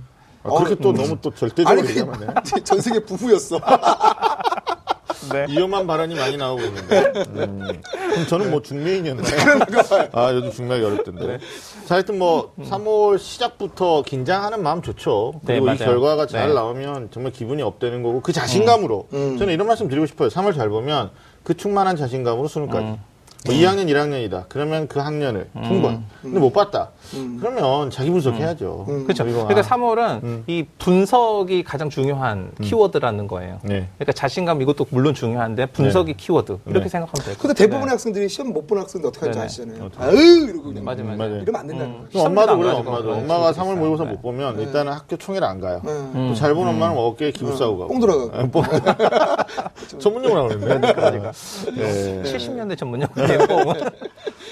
[0.44, 2.42] 아, 그렇게 어, 또 너무 또 절대적으로 아니 얘기하면 안.
[2.42, 3.60] 그전 세계 부부였어.
[5.30, 5.46] 네.
[5.52, 7.12] 위험한 발언이 많이 나오고 있는데.
[7.28, 7.80] 음.
[7.92, 9.26] 그럼 저는 뭐 중매인이었나요?
[10.12, 11.26] 아, 요즘 중매하기 어렵던데.
[11.26, 11.38] 네.
[11.86, 15.40] 자, 하여튼 뭐, 3월 시작부터 긴장하는 마음 좋죠.
[15.42, 15.84] 네, 그리고 이 맞아요.
[15.92, 16.54] 결과가 잘 네.
[16.54, 19.08] 나오면 정말 기분이 업되는 거고, 그 자신감으로.
[19.12, 19.38] 음.
[19.38, 20.28] 저는 이런 말씀 드리고 싶어요.
[20.28, 21.10] 3월 잘 보면
[21.42, 22.86] 그 충만한 자신감으로 수능까지.
[22.86, 23.11] 음.
[23.44, 24.44] 뭐 2학년, 1학년이다.
[24.48, 25.98] 그러면 그 학년을 통과.
[26.22, 26.90] 근데 못 봤다.
[27.14, 27.38] 음.
[27.40, 28.84] 그러면 자기 분석해야죠.
[29.04, 29.24] 그렇죠.
[29.24, 33.58] 그리고 그러니까 아, 3월은 이 분석이 가장 중요한 키워드라는 거예요.
[33.64, 33.88] 네.
[33.98, 36.88] 그러니까 자신감 이것도 물론 중요한데 분석이 키워드 이렇게 네.
[36.88, 37.36] 생각하면 돼요.
[37.40, 39.80] 근데 대부분의 학생들이 시험 못 보는 학생들 어떻게 하는지 네네.
[39.80, 39.90] 아시잖아요.
[39.98, 41.16] 아유 이러고 그냥 맞아 맞아.
[41.16, 41.36] 맞아요.
[41.42, 42.08] 이러면 안 된다는 거예요.
[42.10, 43.12] 그럼 엄마도 그래요, 엄마도.
[43.12, 43.76] 엄마가 친구도 3월 있어요.
[43.76, 44.10] 모의고사 네.
[44.12, 45.82] 못 보면 일단은 학교 총회를 안 가요.
[45.84, 46.34] 네.
[46.34, 47.88] 잘본 엄마는 어깨에 기부 싸고 가고.
[47.88, 48.62] 뽕 들어가고.
[49.98, 50.92] 전문용어라고 그랬네.
[50.92, 52.22] 네.
[52.24, 53.74] 70년대 전문용어 예요.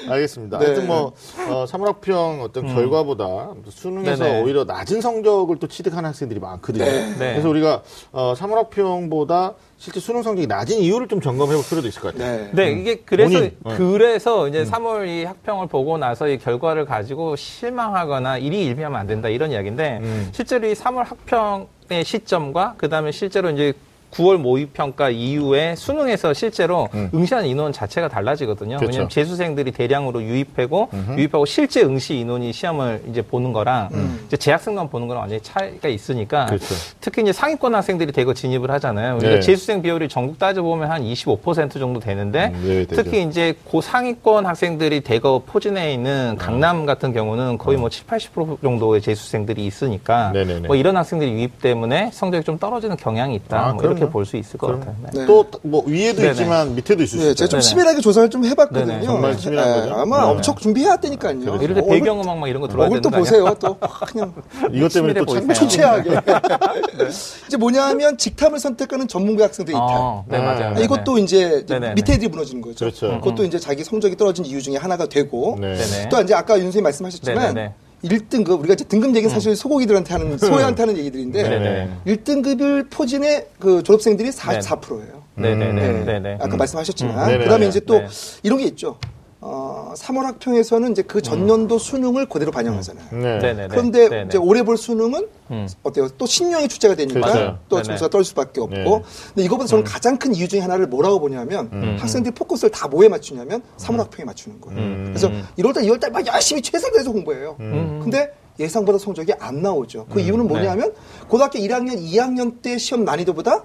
[0.09, 0.59] 알겠습니다.
[0.59, 0.65] 네.
[0.67, 1.13] 하여튼 뭐
[1.49, 4.29] 어, 삼월학평 어떤 결과보다 수능에서 음.
[4.29, 4.43] 네네.
[4.43, 6.85] 오히려 낮은 성적을 또 취득하는 학생들이 많거든요.
[6.85, 7.15] 네.
[7.19, 7.83] 그래서 우리가
[8.13, 12.49] 어, 삼월학평보다 실제 수능 성적이 낮은 이유를 좀 점검해 볼 필요도 있을 것 같아요.
[12.51, 12.51] 네.
[12.53, 13.77] 네, 이게 그래서 본인, 네.
[13.77, 19.29] 그래서 이제 3월 이 학평을 보고 나서 이 결과를 가지고 실망하거나 일이 일비하면 안 된다
[19.29, 20.29] 이런 이야기인데 음.
[20.33, 23.73] 실제로 이 3월 학평의 시점과 그다음에 실제로 이제
[24.13, 28.77] 9월 모의평가 이후에 수능에서 실제로 응시하는 인원 자체가 달라지거든요.
[28.77, 28.79] 음.
[28.79, 28.91] 그렇죠.
[28.91, 33.89] 왜냐하면 재수생들이 대량으로 유입하고 유입하고 실제 응시 인원이 시험을 이제 보는 거랑
[34.27, 36.47] 이제 재학생만 보는 거랑 완전히 차이가 있으니까 음.
[36.49, 36.75] 그렇죠.
[37.01, 39.17] 특히 이제 상위권 학생들이 대거 진입을 하잖아요.
[39.17, 39.41] 우리가 네.
[39.41, 43.03] 재수생 비율이 전국 따져보면 한 25% 정도 되는데 음, 네, 되죠.
[43.03, 49.01] 특히 이제 고상위권 학생들이 대거 포진해 있는 강남 같은 경우는 거의 뭐 7, 80% 정도의
[49.01, 50.33] 재수생들이 있으니까 음.
[50.33, 50.67] 네네네.
[50.69, 53.69] 뭐 이런 학생들이 유입 때문에 성적이 좀 떨어지는 경향이 있다.
[53.69, 54.13] 아, 뭐 이렇게 그럼요.
[54.13, 54.81] 볼수 있을 것 그럼.
[54.81, 54.97] 같아요.
[55.13, 55.21] 네.
[55.21, 55.27] 네.
[55.27, 56.31] 또뭐 위에도 네네.
[56.33, 57.35] 있지만 밑에도 있을 수 네, 있어요.
[57.35, 57.61] 제가 좀.
[57.61, 58.87] 치밀하게 조사를 좀 해봤거든요.
[58.87, 59.05] 네네.
[59.07, 59.95] 정말 치밀한 네, 거죠?
[59.95, 60.31] 아마 네네.
[60.33, 61.39] 엄청 준비해야 되니까요.
[61.41, 61.63] 그렇죠.
[61.63, 63.25] 이럴 때 얼굴- 배경음악 막 이런 거 들어야 되는 또거 아니야?
[63.31, 63.57] 보세요.
[63.61, 63.77] 또
[64.07, 64.35] 그냥
[64.73, 65.55] 이것 때문에 또.
[65.55, 66.11] 초췌하게.
[67.47, 69.89] 이제 뭐냐면 직탐을 선택하는 전문가 학생들의 이탈.
[69.91, 70.75] 어, 네, 아, 맞아요.
[70.77, 71.95] 아, 이것도 이제 네네네.
[71.95, 72.77] 밑에 애들이 무너지는 거죠.
[72.87, 73.21] 그렇죠.
[73.21, 75.77] 것도 이제 자기 성적이 떨어진 이유 중에 하나가 되고 네.
[76.11, 77.73] 또 이제 아까 윤 선생님 말씀하셨지만.
[78.05, 81.91] 1등급 우리가 이제 등급 얘기는 사실 소고기들한테 하는 소외한테 하는 얘기들인데 네네.
[82.07, 85.23] 1등급을 포진의 그 졸업생들이 44%예요.
[85.35, 86.05] 네네네.
[86.05, 86.35] 네네.
[86.41, 86.59] 아까 음.
[86.59, 87.39] 말씀하셨지만.
[87.41, 88.07] 그다음에 이제 또 네.
[88.43, 88.99] 이런 게 있죠.
[89.43, 93.07] 어, 3월 학평에서는 이제 그 전년도 수능을 그대로 반영하잖아요.
[93.13, 93.39] 네.
[93.39, 93.69] 네네네.
[93.69, 94.27] 그런데 네네.
[94.27, 95.69] 이제 올해 볼 수능은 음.
[95.83, 96.09] 어때요?
[96.19, 97.59] 또 신형이 출제가 되니까 그렇죠.
[97.69, 97.85] 또 네네.
[97.85, 98.77] 점수가 떨 수밖에 없고.
[98.77, 99.03] 네.
[99.29, 103.63] 근데 이거보다 저는 가장 큰 이유 중에 하나를 뭐라고 보냐면 학생들이 포커스를 다 뭐에 맞추냐면
[103.79, 104.79] 3월 학평에 맞추는 거예요.
[104.79, 105.05] 음.
[105.15, 107.57] 그래서 1월달, 2월달 막 열심히 최선을 다해서 공부해요.
[107.59, 110.07] 근데 예상보다 성적이 안 나오죠.
[110.11, 110.93] 그 이유는 뭐냐면
[111.29, 113.65] 고등학교 1학년, 2학년 때 시험 난이도보다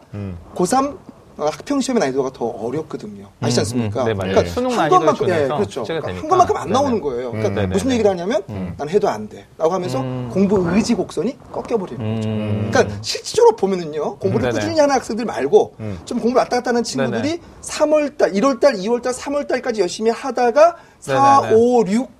[0.55, 0.97] 고3 어,
[1.37, 3.27] 학평 시험의 난이도가 더 어렵거든요.
[3.41, 4.03] 아시지 않습니까?
[4.03, 4.31] 음, 네, 맞아요.
[4.31, 5.83] 그러니까 수능 한 것만큼, 예, 그렇죠.
[5.83, 6.27] 그러니까 한.
[6.27, 6.73] 것만큼 안 네네.
[6.73, 7.31] 나오는 거예요.
[7.31, 7.67] 그러니까 음, 네네.
[7.67, 8.41] 무슨 얘기를 하냐면
[8.77, 9.45] 난 해도 안 돼.
[9.57, 10.01] 라고 하면서
[10.31, 12.29] 공부 의지 곡선이 꺾여 버리는 거죠.
[12.29, 12.69] 음.
[12.71, 14.59] 그러니까 실질적으로 보면은요, 공부를 네네.
[14.59, 15.75] 꾸준히 하는 학생들 말고
[16.05, 17.39] 좀 공부를 왔다 갔다 하는 친구들이 네네.
[17.61, 21.55] 3월 달, 1월 달, 2월 달, 3월 달까지 열심히 하다가 4, 네네네.
[21.61, 22.14] 5, 6, 음.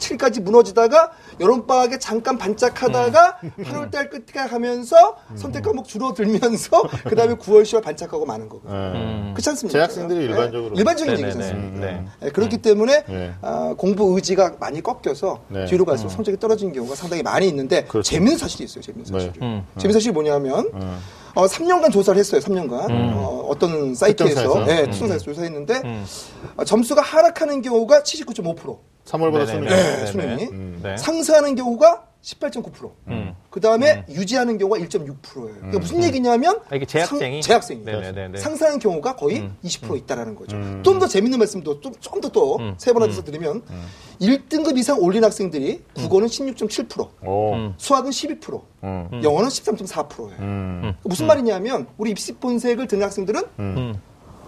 [0.00, 3.52] 7까지 무너지다가 여름방학에 잠깐 반짝하다가 음.
[3.58, 8.68] 8월달 끝에 가면서 선택 과목 줄어들면서 그 다음에 9월, 10월 반짝하고 마는 거고.
[8.68, 8.74] 네.
[8.74, 9.30] 음.
[9.34, 9.78] 그렇지 않습니까?
[9.78, 10.24] 재학생들이 네.
[10.24, 10.74] 일반적으로.
[10.74, 11.28] 일반적인 네네네.
[11.28, 11.86] 얘기지 않습니까?
[11.86, 12.04] 네.
[12.20, 13.34] 네, 그렇기 때문에 네.
[13.42, 15.66] 아, 공부 의지가 많이 꺾여서 네.
[15.66, 18.10] 뒤로 갈수록 성적이 떨어지는 경우가 상당히 많이 있는데 그렇죠.
[18.10, 18.82] 재밌는 사실이 있어요.
[18.82, 19.32] 재밌는 사실이.
[19.38, 19.46] 네.
[19.46, 19.66] 음.
[19.78, 20.70] 재밌는 사실이 뭐냐면
[21.34, 22.40] 어, 3년간 조사를 했어요.
[22.40, 24.64] 3년간 어, 어떤 사이트에서 특정사에서?
[24.66, 26.04] 네, 특정사에서 조사했는데 음.
[26.56, 28.89] 어, 점수가 하락하는 경우가 79.5%.
[29.04, 29.46] 3월보다 네네네.
[29.46, 29.68] 수능.
[29.68, 30.06] 네.
[30.06, 30.80] 수능이 음.
[30.82, 30.96] 네.
[30.96, 32.90] 상승하는 경우가 18.9%.
[33.08, 33.34] 음.
[33.48, 35.54] 그 다음에 유지하는 경우가 1.6%예요.
[35.54, 37.40] 그러니까 무슨 얘기냐면 아, 이게 재학생이?
[37.42, 38.38] 상, 재학생이 네네네네.
[38.38, 40.56] 상승하는 경우가 거의 20% 있다라는 거죠.
[40.82, 43.62] 좀 더 재밌는 말씀도 좀더또 세번 하셔서 드리면
[44.20, 47.54] 1등급 이상 올린 학생들이 국어는 16.7%, 오.
[47.54, 47.74] 음.
[47.78, 49.20] 수학은 12%, 음.
[49.24, 50.36] 영어는 13.4%예요.
[50.40, 50.92] 음.
[51.04, 53.94] 무슨 말이냐면 우리 입시 본색을 듣는 학생들은 음.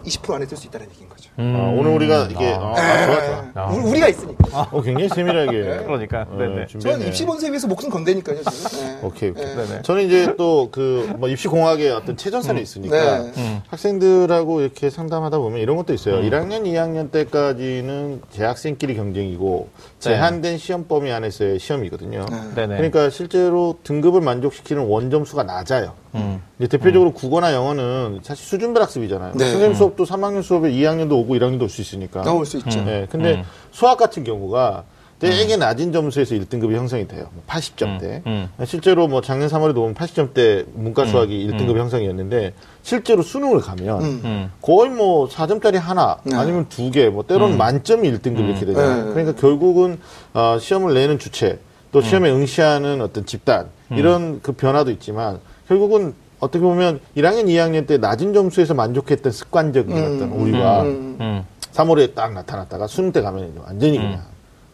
[0.04, 1.30] 20% 안에 들 수 있다는 얘기인 거죠.
[1.38, 1.56] 음.
[1.56, 3.44] 아, 오늘 우리가 이게 아, 아, 좋아 좋아.
[3.54, 3.72] 아.
[3.72, 4.68] 우리- 우리가 있으니까.
[4.70, 5.84] 어, 굉장히 세밀하게.
[5.84, 6.26] 그러니까.
[6.28, 6.66] 어, 네네.
[6.66, 6.80] 준비했네요.
[6.80, 8.42] 저는 입시 본색에 위해서 목숨 건대니까요.
[8.42, 8.80] 지금.
[8.80, 8.98] 네.
[9.06, 9.44] 오케이, 오케이.
[9.44, 9.82] 네.
[9.82, 13.32] 저는 이제 또 그 뭐 입시 공학의 어떤 최전선에 있으니까 네.
[13.36, 13.60] 음.
[13.68, 16.16] 학생들하고 이렇게 상담하다 보면 이런 것도 있어요.
[16.22, 19.68] 1학년, 2학년 때까지는 재학생끼리 경쟁이고
[20.00, 22.26] 제한된 시험 범위 안에서의 시험이거든요.
[22.54, 25.94] 그러니까 실제로 등급을 만족시키는 원점수가 낮아요.
[26.14, 26.42] 음.
[26.68, 29.32] 대표적으로 국어나 영어는 사실 수준별 학습이잖아요.
[29.34, 29.44] 네.
[29.50, 32.22] 선생님 수업도 3학년 수업에 2학년도 오고 1학년도 올 수 있으니까.
[32.22, 32.84] 나올 수 있죠.
[32.84, 34.84] 네, 근데 수학 같은 경우가
[35.18, 37.26] 되게 낮은 점수에서 1등급이 형성이 돼요.
[37.46, 38.26] 80점대.
[38.26, 44.20] 음, 실제로 뭐 작년 3월에도 보면 80점대 문과 수학이 1등급 형성이었는데 실제로 수능을 가면 음.
[44.24, 44.50] 음.
[44.60, 46.36] 거의 뭐 4점짜리 하나 네.
[46.36, 49.04] 아니면 두 개, 뭐 때로는 만점이 1등급 이렇게 되잖아요.
[49.06, 49.10] 네.
[49.12, 49.98] 그러니까 결국은
[50.34, 51.60] 어, 시험을 내는 주체
[51.92, 55.38] 또 시험에 응시하는 어떤 집단 이런 그 변화도 있지만
[55.72, 61.16] 결국은 어떻게 보면 1학년, 2학년 때 낮은 점수에서 만족했던 습관적인 어떤 우리와 음.
[61.20, 61.44] 음.
[61.72, 64.20] 3월에 딱 나타났다가 수능 때 가면 이제 완전히 그냥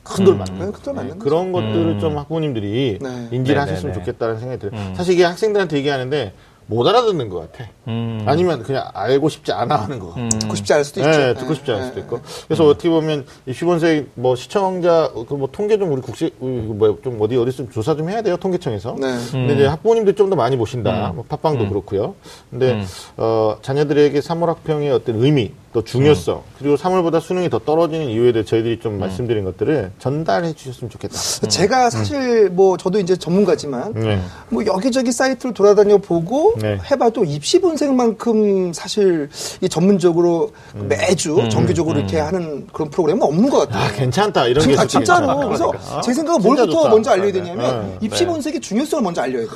[0.02, 0.72] 큰돌 맞는 네, 거예요.
[0.72, 3.28] 큰돌 맞는 그런 것들을 좀 학부모님들이 네.
[3.30, 4.04] 인지를 네, 하셨으면 네, 네.
[4.04, 4.94] 좋겠다는 생각이 들어요.
[4.94, 6.32] 사실 이게 학생들한테 얘기하는데
[6.70, 7.70] 못 알아듣는 것 같아.
[7.88, 8.22] 음.
[8.26, 10.14] 아니면 그냥 알고 싶지 않아 하는 거.
[10.38, 11.10] 듣고 싶지 않을 수도 있죠.
[11.10, 12.04] 네, 듣고 싶지 않을 네, 수도 네.
[12.04, 12.20] 있고.
[12.46, 17.52] 그래서 어떻게 보면 입시본색 뭐 시청자 그 뭐 통계 좀 우리 국시 뭐좀 어디 어디
[17.52, 18.96] 좀 조사 좀 해야 돼요 통계청에서.
[19.00, 19.16] 네.
[19.32, 21.12] 근데 이제 학부모님들 좀 더 많이 보신다.
[21.14, 22.14] 뭐 팟빵도 그렇고요.
[22.50, 22.82] 근데
[23.16, 28.44] 어 자녀들에게 3월 학평의 어떤 의미 또 중요성 그리고 3월보다 수능이 더 떨어지는 이유에 대해
[28.44, 31.14] 저희들이 좀 말씀드린 것들을 전달해 주셨으면 좋겠다.
[31.48, 34.20] 제가 사실 뭐 저도 이제 전문가지만 네.
[34.48, 36.78] 뭐 여기저기 사이트를 돌아다녀 보고 네.
[36.90, 39.28] 해봐도 입시 분석만큼 사실
[39.60, 43.84] 이 전문적으로 매주 정기적으로 이렇게 하는 그런 프로그램은 없는 것 같아요.
[43.84, 45.26] 아 괜찮다 이런 게때 진짜로.
[45.26, 45.46] 괜찮아.
[45.46, 46.00] 그래서 그러니까.
[46.00, 46.90] 제 생각은 진짜 뭘부터 좋다.
[46.90, 47.98] 먼저 알려야 네, 되냐면 네.
[48.00, 49.50] 입시 분석의 중요성을 먼저 알려야 돼요.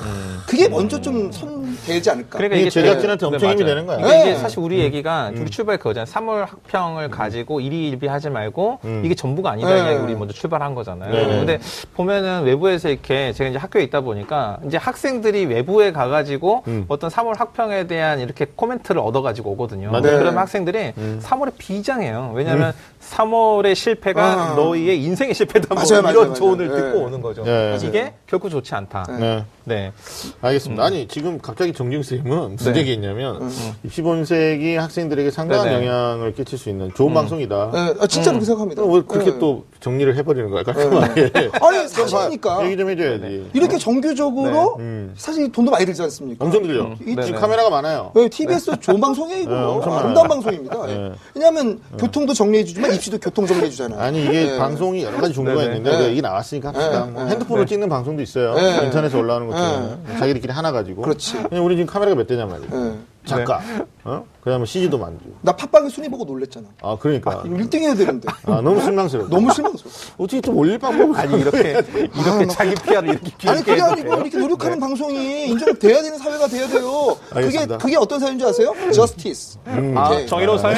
[0.47, 2.39] 그게 먼저 좀손 대지 않을까.
[2.39, 3.75] 그러니까 이게 제작진한테 네, 엄청 힘이 맞아요.
[3.75, 3.99] 되는 거야.
[3.99, 4.37] 이게, 이게 네.
[4.37, 6.07] 사실 우리 얘기가 우리 출발 그거잖아요.
[6.13, 9.69] 3월 학평을 가지고 일희일비하지 말고 이게 전부가 아니다.
[9.69, 9.97] 네.
[9.97, 11.13] 우리 먼저 출발한 거잖아요.
[11.13, 11.27] 네.
[11.27, 11.59] 근데
[11.95, 17.87] 보면은 외부에서 이렇게 제가 이제 학교에 있다 보니까 이제 학생들이 외부에 가가지고 어떤 3월 학평에
[17.87, 19.91] 대한 이렇게 코멘트를 얻어가지고 오거든요.
[19.91, 20.19] 맞아요.
[20.19, 22.33] 그러면 학생들이 3월에 비장해요.
[22.35, 22.73] 왜냐하면
[23.13, 24.55] 3월의 실패가 아.
[24.55, 25.75] 너희의 인생의 실패다.
[25.75, 26.83] 뭐 맞아요, 이런 맞아요, 조언을 맞아요.
[26.83, 27.05] 듣고 네.
[27.05, 27.45] 오는 거죠.
[27.45, 27.79] 네.
[27.83, 29.05] 이게 결코 좋지 않다.
[29.21, 29.45] 네.
[29.65, 29.93] 네.
[30.41, 30.83] 알겠습니다.
[30.83, 32.81] 아니 지금 갑자기 정진 쌤은 무슨 네.
[32.81, 33.51] 얘기 했냐면
[33.85, 35.87] 입시 본색이 학생들에게 상당한 네네.
[35.87, 37.71] 영향을 끼칠 수 있는 좋은 방송이다.
[37.73, 38.83] 네, 아, 진짜로 그렇게 생각합니다.
[38.83, 39.39] 왜 그렇게 네.
[39.39, 41.33] 또 정리를 해버리는 거야 깔끔하게?
[41.61, 43.51] 아니 사실이니까 얘기 좀 해줘야지.
[43.53, 44.85] 이렇게 정규적으로 네.
[44.85, 45.13] 음.
[45.17, 46.45] 사실 돈도 많이 들지 않습니까?
[46.45, 46.91] 엄청 들려.
[47.07, 47.39] 이- 지금.
[47.41, 48.13] 카메라가 많아요.
[48.15, 49.51] 네, TBS 좋은 방송이에요, 이거.
[49.53, 50.29] 네, 엄청 아름다운.
[50.29, 50.89] 방송입니다.
[50.89, 50.95] 예.
[50.95, 51.13] 네.
[51.35, 54.01] 왜냐하면 교통도 정리해주지만 입시도 교통 정리해 주잖아요.
[54.01, 54.59] 아니 이게 네.
[54.59, 55.77] 방송이 여러 가지 종류가 네네.
[55.77, 55.97] 있는데 네.
[55.97, 57.07] 우리가 얘기 나왔으니까 합시다.
[57.07, 57.11] 네.
[57.11, 57.31] 뭐 네.
[57.33, 58.55] 핸드폰으로 찍는 방송도 있어요.
[58.55, 58.85] 네.
[58.85, 61.03] 인터넷에 올라오는 것들은 자기들끼리 하나 가지고.
[61.03, 61.39] 그렇지.
[61.51, 62.69] 우리 지금 카메라가 몇 대냐 말이야.
[62.73, 62.95] 예.
[63.25, 63.61] 작가.
[64.05, 64.25] 어?
[64.43, 65.37] 그다음에 CG도 만들고.
[65.43, 66.67] 나 팟빵의 순위 보고 놀랬잖아.
[66.83, 67.43] 아 그러니까.
[67.47, 68.29] 이거 1등 해야 되는데.
[68.47, 69.29] 아 너무 실망스러워.
[69.29, 69.93] 너무 실망스러워.
[70.19, 74.15] 어떻게 좀 올릴 방법을 아니 이렇게 이렇게 자기 PR을 이렇게 길게 아니 그게 아니고?
[74.15, 77.17] 이렇게 노력하는 방송이 인정돼야 되는 사회가 돼야 돼요.
[77.29, 77.79] 그게 알겠습니다.
[77.79, 78.75] 그게 어떤 사회인지 아세요?
[78.93, 79.59] 저스티스.
[79.95, 80.75] 아, 정의로운 사회?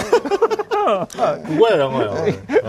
[1.46, 2.14] 국어야 영어요.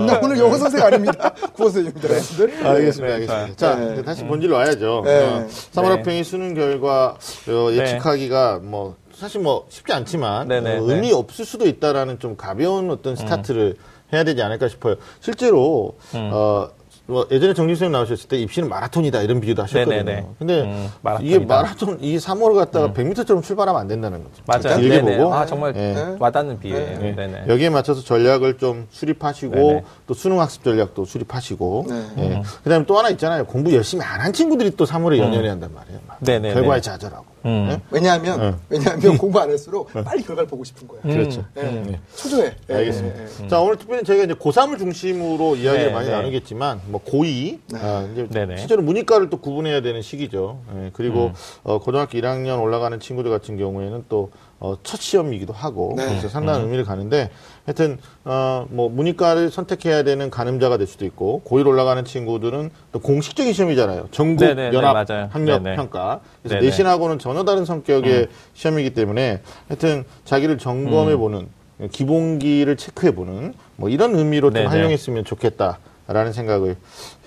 [0.05, 1.31] 나 오늘 영어 선생 아닙니다.
[1.53, 2.09] 국어 선생님들.
[2.09, 2.65] 여러분들.
[2.67, 3.55] 알겠습니다, 네, 알겠습니다.
[3.57, 4.01] 자, 네.
[4.03, 5.01] 다시 본질로 와야죠.
[5.05, 5.25] 네.
[5.25, 7.17] 어, 3월 학평이 수능 결과
[7.49, 7.77] 어, 네.
[7.77, 10.93] 예측하기가 뭐 사실 뭐 쉽지 않지만 네, 네, 어, 네.
[10.93, 13.75] 의미 없을 수도 있다라는 좀 가벼운 어떤 스타트를
[14.13, 14.95] 해야 되지 않을까 싶어요.
[15.19, 16.29] 실제로 음.
[16.33, 16.69] 어,
[17.07, 19.95] 뭐 예전에 정진 선생님 나오셨을 때 입시는 마라톤이다 이런 비유도 하셨거든요.
[20.03, 20.27] 네네네.
[20.39, 21.35] 근데 음, 마라톤이다.
[21.35, 21.41] 음.
[21.41, 24.41] 이게 마라톤 이 3월 갔다가 100m처럼 출발하면 안 된다는 거죠.
[24.47, 24.79] 맞아요.
[24.81, 25.17] 길게 네네.
[25.19, 26.15] 보고 아, 정말 예.
[26.19, 26.99] 와닿는 비유예요.
[26.99, 27.15] 네.
[27.15, 27.43] 네네.
[27.47, 29.83] 여기에 맞춰서 전략을 좀 수립하시고 네네.
[30.07, 32.05] 또 수능 학습 전략도 수립하시고 네.
[32.17, 32.41] 예.
[32.63, 36.17] 그다음에 또 하나 있잖아요 공부 열심히 안 한 친구들이 또 3월에 연연해 한단 말이에요 막
[36.27, 36.41] 음.
[36.41, 37.67] 결과에 좌절하고 음.
[37.71, 37.81] 예?
[37.91, 38.55] 왜냐하면 네.
[38.69, 41.01] 왜냐하면 공부 안 할수록 빨리 결과를 보고 싶은 거야.
[41.01, 41.61] 그렇죠 예.
[41.61, 41.99] 네.
[42.15, 42.55] 초조해.
[42.69, 43.19] 예, 알겠습니다.
[43.19, 43.47] 예, 예.
[43.47, 46.13] 자 오늘 특별히 저희가 이제 고3을 중심으로 이야기를 네, 많이 네.
[46.13, 48.57] 나누겠지만 뭐 고2 아, 이제 네네.
[48.57, 50.59] 실제로 문이과를 또 구분해야 되는 시기죠.
[50.75, 51.33] 예, 그리고 음.
[51.63, 56.05] 어, 고등학교 1학년 올라가는 친구들 같은 경우에는 또 어, 첫 시험이기도 하고 네.
[56.05, 56.65] 그래서 상당한 음.
[56.65, 57.29] 의미를 가는데
[57.65, 63.53] 하여튼 어, 뭐 문이과를 선택해야 되는 가늠자가 될 수도 있고 고1 올라가는 친구들은 또 공식적인
[63.53, 64.09] 시험이잖아요.
[64.11, 65.29] 전국 네네네, 연합 맞아요.
[65.31, 65.75] 학력 네네.
[65.75, 66.19] 평가.
[66.41, 66.59] 그래서 네네.
[66.59, 66.69] 음.
[66.69, 71.47] 내신하고는 전혀 다른 성격의 시험이기 때문에 하여튼 자기를 점검해 보는
[71.91, 74.67] 기본기를 체크해 보는 뭐 이런 의미로 좀 네네.
[74.67, 76.77] 활용했으면 좋겠다 라는 생각을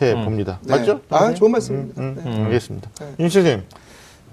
[0.01, 0.61] 해 봅니다.
[0.63, 0.77] 네.
[0.77, 1.01] 맞죠?
[1.11, 2.01] 아, 좋은 말씀입니다.
[2.01, 2.45] 음, 네.
[2.45, 2.91] 알겠습니다.
[3.19, 3.65] 윤 선생님.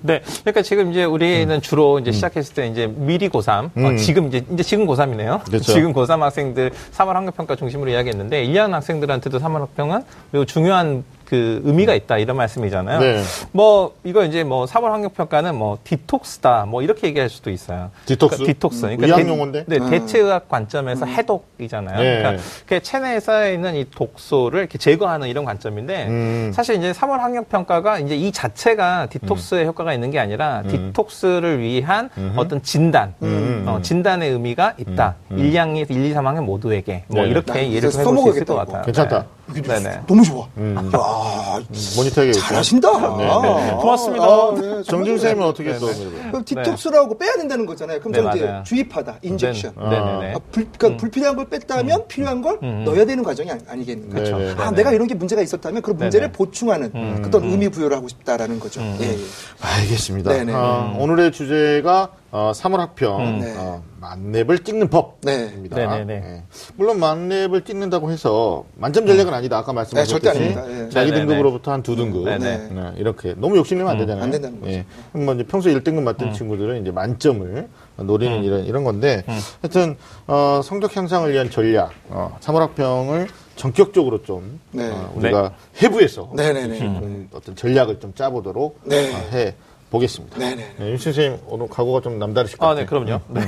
[0.01, 0.21] 네.
[0.41, 3.97] 그러니까 지금 이제 우리는 주로 이제 시작했을 때 이제 미리 고3, 음.
[3.97, 5.43] 지금 이제, 이제 지금 고3이네요.
[5.45, 5.73] 그렇죠.
[5.73, 11.93] 지금 고3 학생들 3월 학력평가 중심으로 이야기했는데 1년 학생들한테도 3월 학평은 매우 중요한 그 의미가
[11.95, 12.99] 있다 이런 말씀이잖아요.
[12.99, 13.21] 네.
[13.51, 17.89] 뭐 이거 이제 뭐 3월 학력평가는 뭐 디톡스다 뭐 이렇게 얘기할 수도 있어요.
[18.05, 18.37] 디톡스?
[18.37, 18.85] 그러니까 디톡스.
[18.85, 19.63] 음, 의학 대- 용어인데?
[19.67, 21.97] 네, 대체 의학 관점에서 해독이잖아요.
[21.99, 22.17] 네.
[22.19, 26.51] 그러니까 그 체내에 쌓여 있는 이 독소를 이렇게 제거하는 이런 관점인데 음.
[26.53, 32.09] 사실 이제 3월 학력 평가가 이제 이 자체가 디톡스의 효과가 있는 게 아니라 디톡스를 위한
[32.35, 33.65] 어떤 진단, 음.
[33.67, 35.15] 어, 진단의 의미가 있다.
[35.31, 37.29] 1, 2학년, 1, 2, 3학년 모두에게 뭐 네.
[37.29, 38.55] 이렇게 나 이해를 이제 좀 해볼 수 있을 것.
[38.55, 38.81] 같아요.
[38.83, 39.19] 괜찮다.
[39.44, 39.44] 네.
[39.53, 40.01] 네네.
[40.07, 40.47] 너무 좋아.
[40.57, 40.75] 음.
[40.93, 41.59] 야,
[41.95, 43.15] 모니터에 잘하신다.
[43.17, 43.29] 네, 네.
[43.29, 44.25] 아, 고맙습니다.
[44.25, 45.49] 아, 네, 정준 쌤은 좋아요.
[45.49, 47.99] 어떻게 또 그럼 디톡스라고 빼야 된다는 거잖아요.
[47.99, 48.63] 그럼 네, 저는 이제 맞아요.
[48.63, 49.73] 주입하다, injection.
[49.77, 50.33] 네, 네네네.
[50.33, 54.35] 아, 불, 그러니까 불필요한 걸 뺐다면 필요한 걸 넣어야 되는 과정이 아니, 겠는가 그렇죠.
[54.61, 54.71] 아, 네네.
[54.77, 56.31] 내가 이런 게 문제가 있었다면 그 문제를 네네.
[56.31, 58.81] 보충하는 어떤 의미 부여를 하고 싶다라는 거죠.
[58.81, 59.17] 예, 예.
[59.61, 60.33] 알겠습니다.
[60.33, 60.53] 네네.
[60.53, 63.39] 어, 오늘의 주제가 어, 3월 학평 음.
[63.39, 63.53] 네.
[63.57, 65.75] 어, 만렙을 찍는 법입니다.
[65.77, 65.87] 네.
[65.87, 66.13] 네네네.
[66.13, 66.43] 예.
[66.75, 69.57] 물론 만렙을 찍는다고 해서 만점 전략은 아니다.
[69.57, 70.85] 아까 말씀하셨듯이 네, 절대 아닙니다.
[70.85, 70.89] 예.
[70.89, 71.11] 자기.
[71.13, 72.57] 등급으로부터 한 두 등급 네네.
[72.71, 74.23] 네, 이렇게 너무 욕심내면 안 되잖아요.
[74.23, 74.71] 안 된다는 거죠.
[74.73, 74.85] 예.
[75.13, 79.23] 뭐 이제 평소에 1등급 맞던 친구들은 이제 만점을 노리는 이런 이런 건데
[79.61, 79.95] 하여튼
[80.27, 84.89] 어, 성적 향상을 위한 전략, 어, 3월 학평을 전격적으로 좀 네.
[84.91, 86.77] 어, 우리가 해부해서 네네네.
[86.79, 89.13] 좀 어떤 전략을 좀 짜보도록 네.
[89.13, 89.55] 어, 해
[89.95, 90.37] 보겠습니다.
[90.37, 90.75] 네네.
[90.77, 92.83] 네, 윤 선생님 오늘 각오가 좀 남다르실 것 아, 같아요.
[92.83, 93.21] 네, 그럼요.
[93.29, 93.41] 네.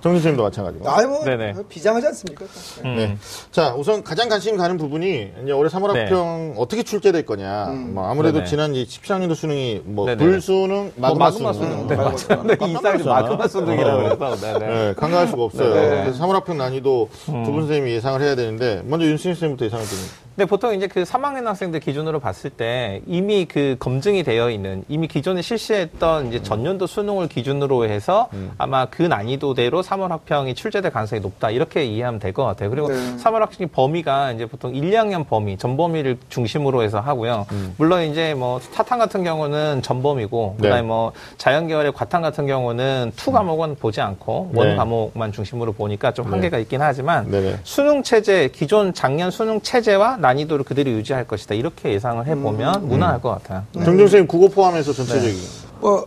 [0.00, 0.88] 정신 선생님도 마찬가지고.
[0.88, 1.54] 아이 뭐 네네.
[1.68, 2.44] 비장하지 않습니까?
[2.84, 2.94] 네.
[2.94, 3.16] 네.
[3.50, 6.02] 자, 우선 가장 관심 가는 부분이 이제 올해 3월 네.
[6.02, 7.66] 학평 어떻게 출제될 거냐.
[7.70, 7.94] 음.
[7.94, 8.46] 뭐 아무래도 네네.
[8.48, 10.18] 지난 이 17학년도 수능이 뭐 네네.
[10.24, 11.70] 불수능, 뭐 마그마 마그마 수능.
[11.70, 11.86] 수능.
[11.88, 12.42] 네, 음, 맞아요.
[12.44, 14.36] 네, 이 사이즈 마그마 수능이라고 그래서.
[14.36, 14.66] 네, 네.
[14.66, 15.74] 네, 간과할 수가 없어요.
[15.74, 15.80] 네.
[15.80, 16.04] 음.
[16.04, 20.14] 그래서 3월 학평 난이도 두분 선생님이 예상을 해야 되는데 먼저 윤승희 선생님부터 예상을 드립니다.
[20.38, 25.08] 근데 보통 이제 그 3학년 학생들 기준으로 봤을 때 이미 그 검증이 되어 있는 이미
[25.08, 31.50] 기존에 실시했던 이제 전년도 수능을 기준으로 해서 아마 그 난이도대로 3월 학평이 출제될 가능성이 높다
[31.50, 32.68] 이렇게 이해하면 될 것 같아요.
[32.70, 32.94] 그리고 네.
[33.16, 37.46] 3월 학평 범위가 이제 보통 1, 2학년 범위, 전범위를 중심으로 해서 하고요.
[37.78, 40.62] 물론 이제 뭐 사탐 같은 경우는 전범위고 네.
[40.64, 44.76] 그다음에 뭐 자연계열의 과탐 같은 경우는 투 과목은 보지 않고 원 네.
[44.76, 46.32] 과목만 중심으로 보니까 좀 네.
[46.32, 47.60] 한계가 있긴 하지만 네네.
[47.64, 52.88] 수능 체제 기존 작년 수능 체제와 난이도를 그대로 유지할 것이다 이렇게 예상을 해보면 음.
[52.88, 53.62] 무난할 것 같아요.
[53.72, 55.34] 정정 선생님 국어 포함해서 전체적인.
[55.80, 56.02] 어,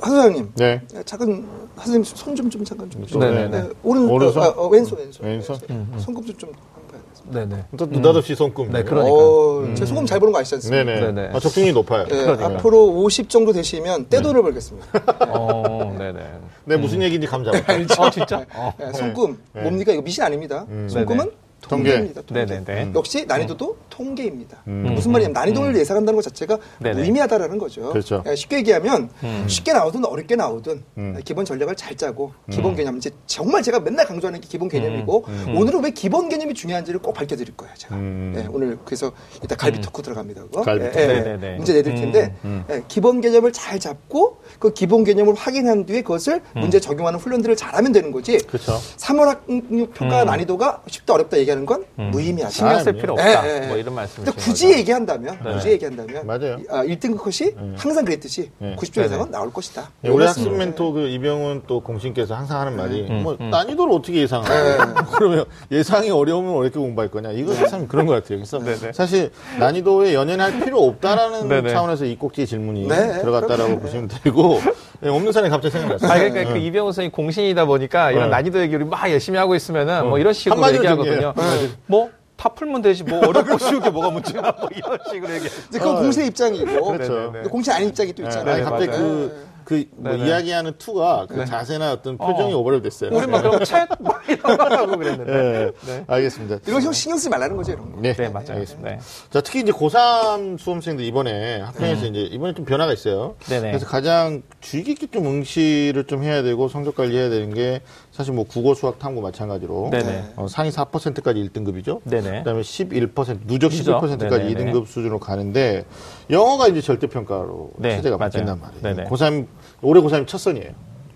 [0.00, 0.52] 한 소장님.
[0.56, 0.80] 네.
[1.04, 1.46] 잠깐
[1.76, 3.06] 선생님 손 좀 좀 잠깐 좀.
[3.06, 3.48] 좀, 네네네.
[3.62, 4.42] 네, 오른 오른손?
[4.42, 5.26] 어, 어, 왼손 왼손.
[5.26, 5.56] 왼손?
[5.98, 7.46] 손금 좀 한번 봐야겠습니다.
[7.46, 7.64] 네네.
[7.76, 8.70] 또 느닷없이 손금.
[8.72, 9.14] 네, 그러니까.
[9.14, 10.84] 어, 제 소금 잘 보는 거 아시지 않습니까?
[10.84, 11.12] 네네.
[11.12, 11.30] 네네.
[11.36, 12.06] 아, 적중이 높아요.
[12.10, 12.46] 예, 그러니까.
[12.46, 14.86] 앞으로 50 정도 되시면 떼돈을 벌겠습니다.
[15.28, 16.20] 어, 네네.
[16.64, 17.74] 네, 무슨 얘기인지 감 잡았다.
[18.02, 18.44] 어, 진짜?
[18.54, 18.72] 어.
[18.80, 19.62] 예, 손금 네.
[19.62, 19.92] 뭡니까?
[19.92, 20.64] 이거 미신 아닙니다.
[20.88, 21.30] 손금은 네네.
[21.68, 22.22] 통계입니다.
[22.22, 22.44] 통계.
[22.44, 22.92] 네네네.
[22.94, 24.62] 역시 난이도도 통계입니다.
[24.66, 24.92] 음.
[24.94, 26.96] 무슨 말이냐면 난이도를 예상한다는 것 자체가 네네.
[27.00, 27.90] 무의미하다라는 거죠.
[27.90, 28.22] 그렇죠.
[28.26, 29.44] 예, 쉽게 얘기하면 음.
[29.48, 31.20] 쉽게 나오든 어렵게 나오든 음.
[31.24, 35.24] 기본 전략을 잘 짜고 기본 개념 이제 정말 제가 맨날 강조하는 게 기본 개념이고
[35.56, 37.74] 오늘은 왜 기본 개념이 중요한지를 꼭 밝혀드릴 거예요.
[37.76, 38.34] 제가 음.
[38.36, 40.42] 예, 오늘 그래서 이따 갈비 토크 들어갑니다.
[40.42, 40.62] 그거.
[40.62, 41.00] 갈비 예, 토크.
[41.00, 41.56] 예, 네네네.
[41.56, 42.64] 문제 내드릴 텐데 음.
[42.70, 47.92] 예, 기본 개념을 잘 잡고 그 기본 개념을 확인한 뒤에 그것을 문제 적용하는 훈련들을 잘하면
[47.92, 48.38] 되는 거지.
[48.38, 48.72] 그렇죠.
[48.98, 50.26] 3월 학력 평가 음.
[50.26, 52.50] 난이도가 쉽다 어렵다 얘기하는 건 무의미하다.
[52.50, 53.48] 신경 쓸 아, 필요 예, 없다.
[53.48, 53.66] 예, 예.
[53.68, 54.78] 뭐 이런 말씀이신 근데 굳이 거죠.
[54.78, 55.52] 얘기한다면, 네.
[55.54, 56.58] 굳이 얘기한다면, 맞아요.
[56.68, 58.76] 아, 1등급 컷이 항상 그랬듯이 네.
[58.76, 59.06] 90점 네네.
[59.06, 59.90] 이상은 나올 것이다.
[60.02, 60.26] 네, 우리.
[60.26, 63.50] 학습 멘토 그 이병훈 또 공신께서 항상 하는 말이 음, 뭐 음.
[63.50, 68.92] 난이도를 어떻게 예상하냐 그러면 예상이 어려우면 어렵게 공부할 거냐 이거 참 그런 것 같아요 그래서.
[68.92, 71.68] 사실 난이도에 연연할 필요 없다라는.
[71.68, 73.78] 차원에서 이 꼭지의 질문이 네, 들어갔다라고.
[73.78, 74.60] 보시면 되고
[75.00, 76.52] 네, 없는 사람이 갑자기 생각났어요 아, 그러니까 네.
[76.52, 78.36] 그 이병호 선생님 공신이다 보니까 이런 네.
[78.36, 81.34] 난이도 얘기를 막 열심히 하고 있으면은 뭐 이런 식으로 한마디로 얘기하거든요.
[81.34, 81.70] 정리해요.
[81.86, 83.04] 뭐, 다 풀면 되지.
[83.04, 84.42] 뭐 어렵고 쉬운 게 뭐가 문제야.
[84.42, 85.50] 뭐 이런 식으로 얘기해.
[85.68, 87.32] 이제 그건 어, 공세 입장이고, 그렇죠.
[87.50, 88.54] 공세 아닌 입장이 또 네, 있잖아요.
[88.54, 89.02] 아니, 갑자기 맞아요.
[89.02, 90.14] 그, 그, 뭐.
[90.14, 92.62] 이야기하는 투가 그 자세나 어떤 표정이 어.
[92.62, 93.10] 오버랩 됐어요.
[93.12, 93.88] 우리 막 그럼 책?
[93.98, 95.32] 막 이런 거 하고 그랬는데.
[95.32, 95.72] 네.
[95.86, 96.04] 네.
[96.06, 96.60] 알겠습니다.
[96.68, 98.00] 이런 거 신경 쓰지 말라는 거죠, 이런 거.
[98.00, 98.52] 네, 네, 맞아요.
[98.52, 98.90] 알겠습니다.
[98.90, 99.00] 네.
[99.28, 103.34] 자, 특히 이제 고3 수험생들 이번에 학평에서 이제 이번에 좀 변화가 있어요.
[103.40, 103.46] 음.
[103.48, 103.70] 네네.
[103.72, 107.80] 그래서 가장 주의 깊게 좀 응시를 좀 해야 되고 성적 관리해야 되는 게
[108.16, 110.32] 사실 뭐 국어, 수학, 탐구 마찬가지로 네네.
[110.36, 112.00] 어, 상위 4%까지 1등급이죠.
[112.04, 112.38] 네네.
[112.38, 114.00] 그다음에 11% 누적 누적?
[114.00, 114.72] 11%까지 네네네.
[114.72, 115.84] 2등급 수준으로 가는데
[116.30, 118.30] 영어가 이제 절대 평가로 네, 체제가 맞아요.
[118.30, 118.82] 바뀐단 말이에요.
[118.82, 119.10] 네네.
[119.10, 119.46] 고3
[119.82, 120.70] 올해 고3이 첫 선이에요.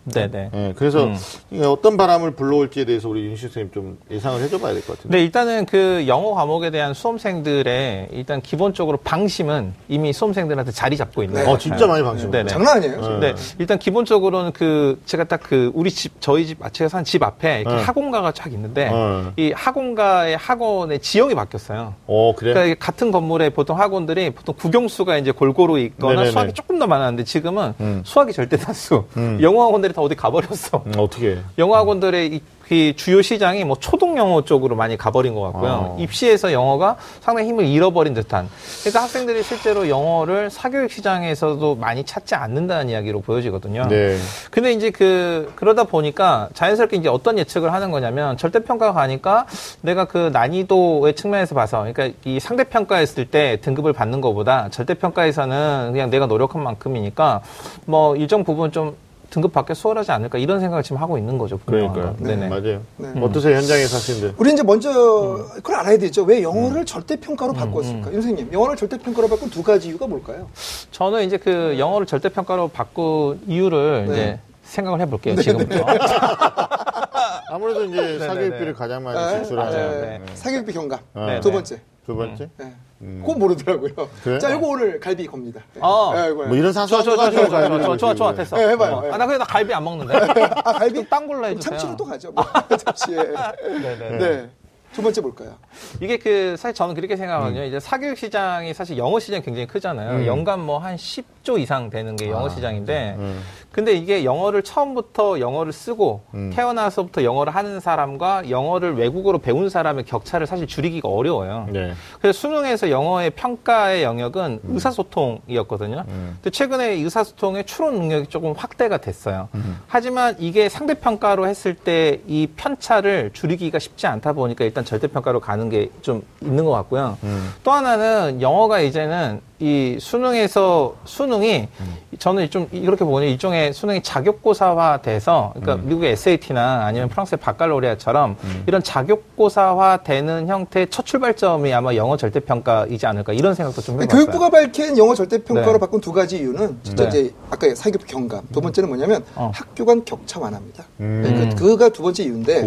[0.04, 0.50] 네네.
[0.54, 1.16] 예, 그래서 음.
[1.50, 5.18] 이게 어떤 바람을 불러올지에 대해서 우리 윤시 선생님 좀 예상을 해줘봐야 될 것 같은데.
[5.18, 11.40] 네, 일단은 그 영어 과목에 대한 수험생들의 일단 기본적으로 방심은 이미 수험생들한테 자리 잡고 있는
[11.40, 11.44] 네.
[11.44, 11.58] 것 어.
[11.58, 12.30] 진짜 많이 방심.
[12.30, 12.48] 네네.
[12.48, 13.18] 장난 아니에요.
[13.20, 17.62] 네, 일단 기본적으로는 그 제가 딱 그 우리 집 저희 집 아치가 산 집 앞에
[17.62, 17.82] 이렇게 네.
[17.82, 19.32] 학원가가 쫙 있는데 어.
[19.36, 21.94] 이 학원가의 학원의 지형이 바뀌었어요.
[22.06, 22.52] 어, 그래?
[22.52, 26.30] 그러니까 같은 건물에 보통 학원들이 보통 국영수가 이제 골고루 있거나 네네네.
[26.30, 28.02] 수학이 조금 더 많았는데 지금은 음.
[28.04, 29.04] 수학이 절대 다수.
[29.16, 29.38] 음.
[29.40, 30.82] 영어 학원들 이 다 어디 가버렸어.
[30.86, 31.38] 음, 어떻게 해?
[31.58, 35.70] 영어 학원들의 이, 이 주요 시장이 뭐 초등 영어 쪽으로 많이 가버린 것 같고요.
[35.70, 35.96] 어.
[35.98, 38.48] 입시에서 영어가 상당히 힘을 잃어버린 듯한.
[38.80, 43.88] 그러니까 학생들이 실제로 영어를 사교육 시장에서도 많이 찾지 않는다는 이야기로 보여지거든요.
[43.88, 44.16] 네.
[44.52, 49.46] 근데 이제 그 그러다 보니까 자연스럽게 이제 어떤 예측을 하는 거냐면 절대 평가가 가니까
[49.82, 55.90] 내가 그 난이도의 측면에서 봐서 그러니까 이 상대 평가했을 때 등급을 받는 것보다 절대 평가에서는
[55.92, 57.40] 그냥 내가 노력한 만큼이니까
[57.86, 58.94] 뭐 일정 부분 좀
[59.30, 61.58] 등급 받기 수월하지 않을까 이런 생각을 지금 하고 있는 거죠.
[61.64, 62.14] 그러니까요.
[62.16, 62.38] 분명한.
[62.40, 62.48] 네네.
[62.48, 62.80] 맞아요.
[62.96, 63.20] 네.
[63.20, 64.34] 어떠세요, 현장에 사시는데?
[64.36, 64.90] 우리 이제 먼저
[65.36, 65.46] 음.
[65.54, 66.24] 그걸 알아야 되죠.
[66.24, 68.12] 왜 영어를 절대 평가로 바꿨을까?
[68.12, 70.48] 윤 선생님, 영어를 절대 평가로 바꾼 두 가지 이유가 뭘까요?
[70.90, 74.12] 저는 이제 그 영어를 절대 평가로 바꾼 이유를 네.
[74.12, 75.36] 이제 생각을 해볼게요.
[75.36, 75.84] 지금부터.
[77.50, 80.00] 아무래도 이제 사교육비를 가장 많이 네, 지출하는.
[80.00, 80.18] 네.
[80.18, 80.24] 네.
[80.34, 81.00] 사교육비 경감.
[81.14, 81.54] 네, 두 네.
[81.54, 81.80] 번째.
[82.10, 82.50] 두 번째?
[82.56, 82.72] 네.
[83.02, 83.22] 음.
[83.24, 83.92] 그건 모르더라고요.
[84.24, 84.38] 그래?
[84.38, 85.62] 자, 이거 오늘 갈비 겁니다.
[85.74, 85.80] 네.
[85.82, 86.12] 아.
[86.14, 86.30] 네.
[86.32, 88.36] 뭐 이런 좋아, 사소한 좋아, 거 좋아, 좋아, 좋아, 좋아, 좋아, 좋아, 지금.
[88.36, 88.56] 됐어.
[88.56, 88.96] 네, 해봐요.
[88.96, 89.02] 어.
[89.02, 89.10] 네.
[89.10, 90.16] 아, 나 그래, 나 갈비 안 먹는데.
[90.16, 90.94] 아, 갈비?
[90.94, 91.60] 좀딴 걸로 해주세요.
[91.78, 92.32] 참치로 또 가죠.
[92.32, 92.44] 뭐.
[92.76, 93.16] 참치에.
[93.16, 94.18] 네네.
[94.18, 94.50] 네.
[94.92, 95.54] 두 번째 볼까요?
[96.00, 97.62] 이게 그 사실 저는 그렇게 생각하거든요.
[97.64, 100.16] 이제 사교육 시장이 사실 영어 시장이 굉장히 크잖아요.
[100.16, 100.26] 음.
[100.26, 103.40] 연간 뭐 한 10, 10조 이상 되는 게 영어 아, 시장인데 음.
[103.72, 106.50] 근데 이게 영어를 처음부터 영어를 쓰고 음.
[106.54, 111.68] 태어나서부터 영어를 하는 사람과 영어를 외국어로 배운 사람의 격차를 사실 줄이기가 어려워요.
[111.70, 111.92] 네.
[112.20, 116.04] 그래서 수능에서 영어의 평가의 영역은 의사소통이었거든요.
[116.08, 116.32] 음.
[116.36, 119.48] 근데 최근에 의사소통의 추론 능력이 조금 확대가 됐어요.
[119.54, 119.78] 음.
[119.86, 125.90] 하지만 이게 상대평가로 했을 때 이 편차를 줄이기가 쉽지 않다 보니까 일단 절대평가로 가는 게
[126.02, 127.18] 좀 있는 것 같고요.
[127.24, 127.52] 음.
[127.62, 131.96] 또 하나는 영어가 이제는 이 수능에서 수능이 음.
[132.18, 133.30] 저는 좀 이렇게 보거든요.
[133.30, 135.88] 일종의 수능이 자격고사화 돼서 그러니까 음.
[135.88, 143.34] 미국의 SAT나 아니면 프랑스의 바칼로리아처럼 이런 자격고사화 되는 형태의 첫 출발점이 아마 영어 절대평가이지 않을까
[143.34, 144.24] 이런 생각도 좀 해봤어요.
[144.24, 145.78] 교육부가 밝힌 영어 절대평가로 네.
[145.78, 147.08] 바꾼 두 가지 이유는 진짜 네.
[147.08, 149.50] 이제 아까 사교육 경감, 두 번째는 뭐냐면 어.
[149.54, 150.84] 학교 간 격차 완화입니다.
[151.00, 151.22] 음.
[151.22, 152.66] 네, 그, 그가 두 번째 이유인데.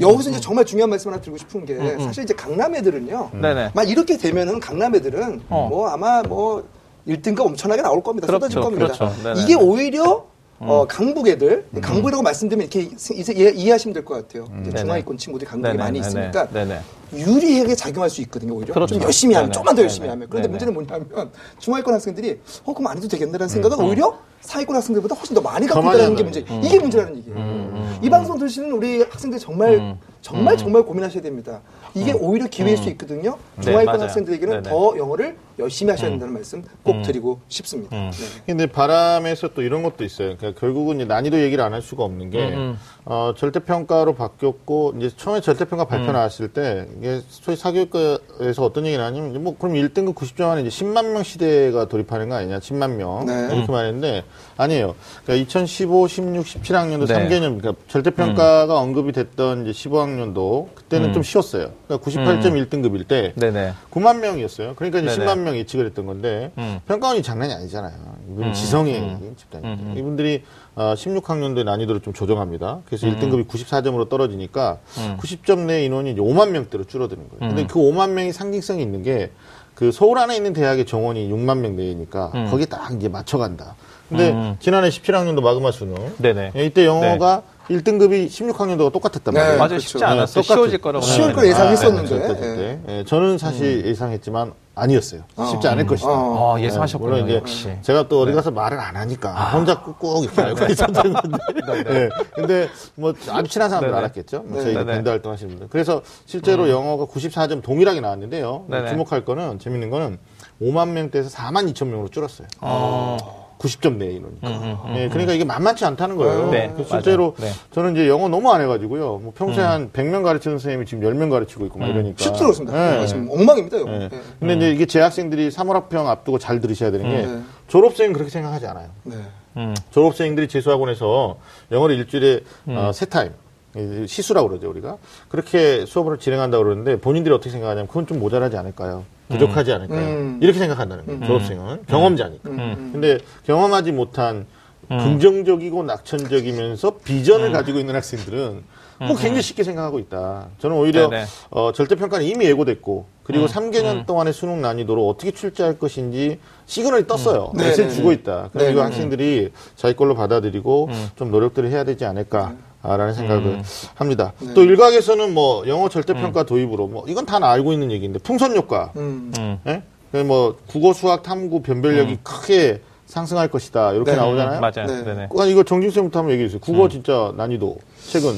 [0.00, 2.00] 여기서 이제 정말 중요한 말씀 하나 드리고 싶은 게 음, 음.
[2.00, 3.30] 사실 이제 강남 애들은요.
[3.74, 5.68] 막 이렇게 되면은 강남 애들은 어.
[5.70, 6.64] 뭐 아마 뭐
[7.06, 8.26] 1등급 엄청나게 나올 겁니다.
[8.26, 8.86] 그렇죠, 쏟아질 겁니다.
[9.22, 9.40] 그렇죠.
[9.40, 10.24] 이게 오히려
[10.64, 14.46] 어, 강북 애들, 강북이라고 말씀드리면 이렇게 이제 이해, 이해하시면 될 것 같아요.
[14.62, 14.74] 네네.
[14.80, 16.78] 중하위권 친구들이 강북에 많이 있으니까 네네.
[17.12, 18.72] 유리하게 작용할 수 있거든요, 오히려.
[18.72, 18.94] 그렇죠.
[18.94, 19.52] 좀 열심히 하면, 네네.
[19.54, 20.10] 조금만 더 열심히 네네.
[20.12, 20.28] 하면.
[20.30, 20.48] 그런데.
[20.48, 25.40] 문제는 뭐냐면, 중하위권 학생들이, 어, 그럼 안 해도 되겠네라는 생각은 오히려 상위권 학생들보다 훨씬 더
[25.40, 26.40] 많이 더 갖고 있다는 게 문제.
[26.62, 27.98] 이게 문제라는 얘기예요.
[28.00, 31.60] 이 방송 들으시는 우리 학생들 정말, 정말, 정말 고민하셔야 됩니다.
[31.94, 33.36] 이게 오히려 기회일 수 있거든요.
[33.64, 34.02] 네, 맞아요.
[34.02, 34.62] 학생들에게는.
[34.62, 37.96] 더 영어를 열심히 하셔야 된다는 말씀 꼭 드리고 싶습니다.
[37.96, 38.10] 네.
[38.46, 40.36] 근데 바람에서 또 이런 것도 있어요.
[40.36, 45.10] 그러니까 결국은 이제 난이도 얘기를 안 할 수가 없는 게 음, 어, 절대평가로 바뀌었고 이제
[45.16, 46.12] 처음에 절대평가 발표 음.
[46.12, 50.68] 나왔을 때 이게 소위 사교육과에서 어떤 얘기를 하냐면 이제 뭐 그럼 1등급 90점 안에 이제
[50.84, 52.58] 10만 명 시대가 돌입하는 거 아니냐?
[52.58, 53.54] 10만 명 네.
[53.56, 54.24] 이렇게 말했는데
[54.58, 54.94] 아니에요.
[55.24, 57.14] 그러니까 2015, 16, 17학년도 네.
[57.14, 61.12] 3개년 그러니까 절대평가가 언급이 됐던 이제 15학년도 그때는 음.
[61.14, 61.70] 좀 쉬웠어요.
[61.88, 63.72] 그러니까 98.1등급일 때 네네.
[63.90, 64.74] 9만 명이었어요.
[64.76, 65.24] 그러니까 이제 네네.
[65.24, 66.80] 10만 명 예측을 했던 건데 음.
[66.86, 67.92] 평가원이 장난이 아니잖아요.
[68.30, 68.52] 이분 음.
[68.52, 69.34] 지성의 음.
[69.36, 69.68] 집단이죠.
[69.82, 69.94] 음.
[69.96, 70.42] 이분들이
[70.74, 72.80] 어, 16학년도의 난이도를 좀 조정합니다.
[72.86, 75.16] 그래서 1등급이 94점으로 떨어지니까 음.
[75.20, 77.54] 90점 내 인원이 이제 5만 명대로 줄어드는 거예요.
[77.54, 79.30] 근데 그 5만 명이 상징성이 있는 게
[79.74, 82.46] 그 서울 안에 있는 대학의 정원이 6만 명 내니까 음.
[82.50, 83.74] 거기에 딱 이제 맞춰간다.
[84.08, 84.56] 근데 음.
[84.60, 86.52] 지난해 17학년도 마그마 수능 네네.
[86.54, 89.40] 예, 이때 영어가 1등급이 16학년도가 똑같았단 네.
[89.40, 89.56] 말이에요.
[89.58, 89.68] 맞아요.
[89.70, 89.88] 그렇죠.
[89.88, 90.42] 쉽지 않았어요.
[90.42, 91.04] 똑같은- 쉬워질 거라고.
[91.06, 91.34] 쉬울 생각했는데.
[91.34, 92.24] 걸 예상했었는데.
[92.26, 92.80] 아, 네.
[92.98, 95.22] 예, 저는 사실 예상했지만 아니었어요.
[95.50, 96.08] 쉽지 않을 것이다.
[96.10, 96.56] 어.
[96.56, 97.10] 아, 예상하셨군요.
[97.10, 97.70] 물론 이제 역시.
[97.82, 101.84] 제가 또 어디 가서 말을 안 하니까 혼자 꾹꾹 이렇게 알고 있었던 건데.
[101.84, 102.08] 네.
[102.34, 103.94] 근데 뭐 아주 친한 사람들.
[103.94, 104.42] 알았겠죠.
[104.46, 104.72] 뭐 네.
[104.72, 104.84] 저희.
[104.86, 105.68] 밴드 활동하시는 분들.
[105.68, 108.64] 그래서 실제로 영어가 94점 동일하게 나왔는데요.
[108.68, 108.88] 네네.
[108.90, 110.18] 주목할 거는 재밌는 거는
[110.62, 112.48] 5만 명대에서 4만 2천 명으로 줄었어요.
[112.60, 113.41] 어.
[113.62, 114.48] 90점 내에 인원이니까.
[114.48, 116.50] 음, 음, 예, 그러니까 이게 만만치 않다는 거예요.
[116.50, 117.34] 네, 그래서 실제로.
[117.38, 117.50] 네.
[117.70, 119.20] 저는 이제 영어 너무 안 해가지고요.
[119.22, 122.16] 뭐 평소에 한 100명 가르치는 선생님이 지금 10명 가르치고 있고 막 이러니까.
[122.18, 123.02] 쉽지 않습니다.
[123.02, 123.06] 예.
[123.06, 123.92] 지금 엉망입니다, 이거.
[123.92, 123.98] 예.
[124.08, 124.10] 네.
[124.40, 127.46] 근데 이제 이게 재학생들이 3월 학평 앞두고 잘 들으셔야 되는 게 음.
[127.68, 128.88] 졸업생은 그렇게 생각하지 않아요.
[129.04, 129.16] 네.
[129.56, 129.74] 음.
[129.92, 131.36] 졸업생들이 재수학원에서
[131.70, 133.32] 영어를 일주일에 어, 세 타임
[133.76, 134.98] 이 시수라고 그러죠 우리가
[135.28, 139.04] 그렇게 수업을 진행한다고 그러는데 본인들이 어떻게 생각하냐면 그건 좀 모자라지 않을까요?
[139.32, 140.00] 부족하지 않을까요?
[140.00, 140.38] 음.
[140.42, 141.26] 이렇게 생각한다는 거예요.
[141.26, 142.50] 졸업생은 경험자니까.
[142.50, 142.90] 음.
[142.92, 144.46] 근데 경험하지 못한
[144.88, 148.64] 긍정적이고 낙천적이면서 비전을 가지고 있는 학생들은
[149.06, 150.48] 뭐 굉장히 쉽게 생각하고 있다.
[150.58, 151.24] 저는 오히려 네네.
[151.50, 157.52] 어, 절대평가는 이미 예고됐고 그리고 3개년 동안의 수능 난이도로 어떻게 출제할 것인지 시그널이 떴어요.
[157.54, 158.14] 네, 메시지 네, 주고 네.
[158.16, 158.50] 있다.
[158.52, 163.62] 네, 이거 네, 학생들이 자기 걸로 받아들이고 좀 노력들을 해야 되지 않을까 라는 생각을
[163.94, 164.32] 합니다.
[164.40, 164.54] 네.
[164.54, 169.32] 또 일각에서는 뭐 영어 절대평가 도입으로 뭐 이건 다 알고 있는 얘기인데 풍선 효과, 음.
[169.38, 169.58] 음.
[169.66, 169.82] 예?
[170.10, 174.16] 그뭐 국어, 수학, 탐구 변별력이 크게 상승할 것이다 이렇게 네.
[174.16, 174.60] 나오잖아요.
[174.60, 174.86] 맞아요.
[174.86, 175.02] 네.
[175.04, 175.14] 네.
[175.14, 175.28] 네.
[175.38, 176.60] 아, 이거 정진 쌤부터 한번 얘기해 주세요.
[176.60, 177.76] 국어 진짜 난이도
[178.08, 178.32] 최근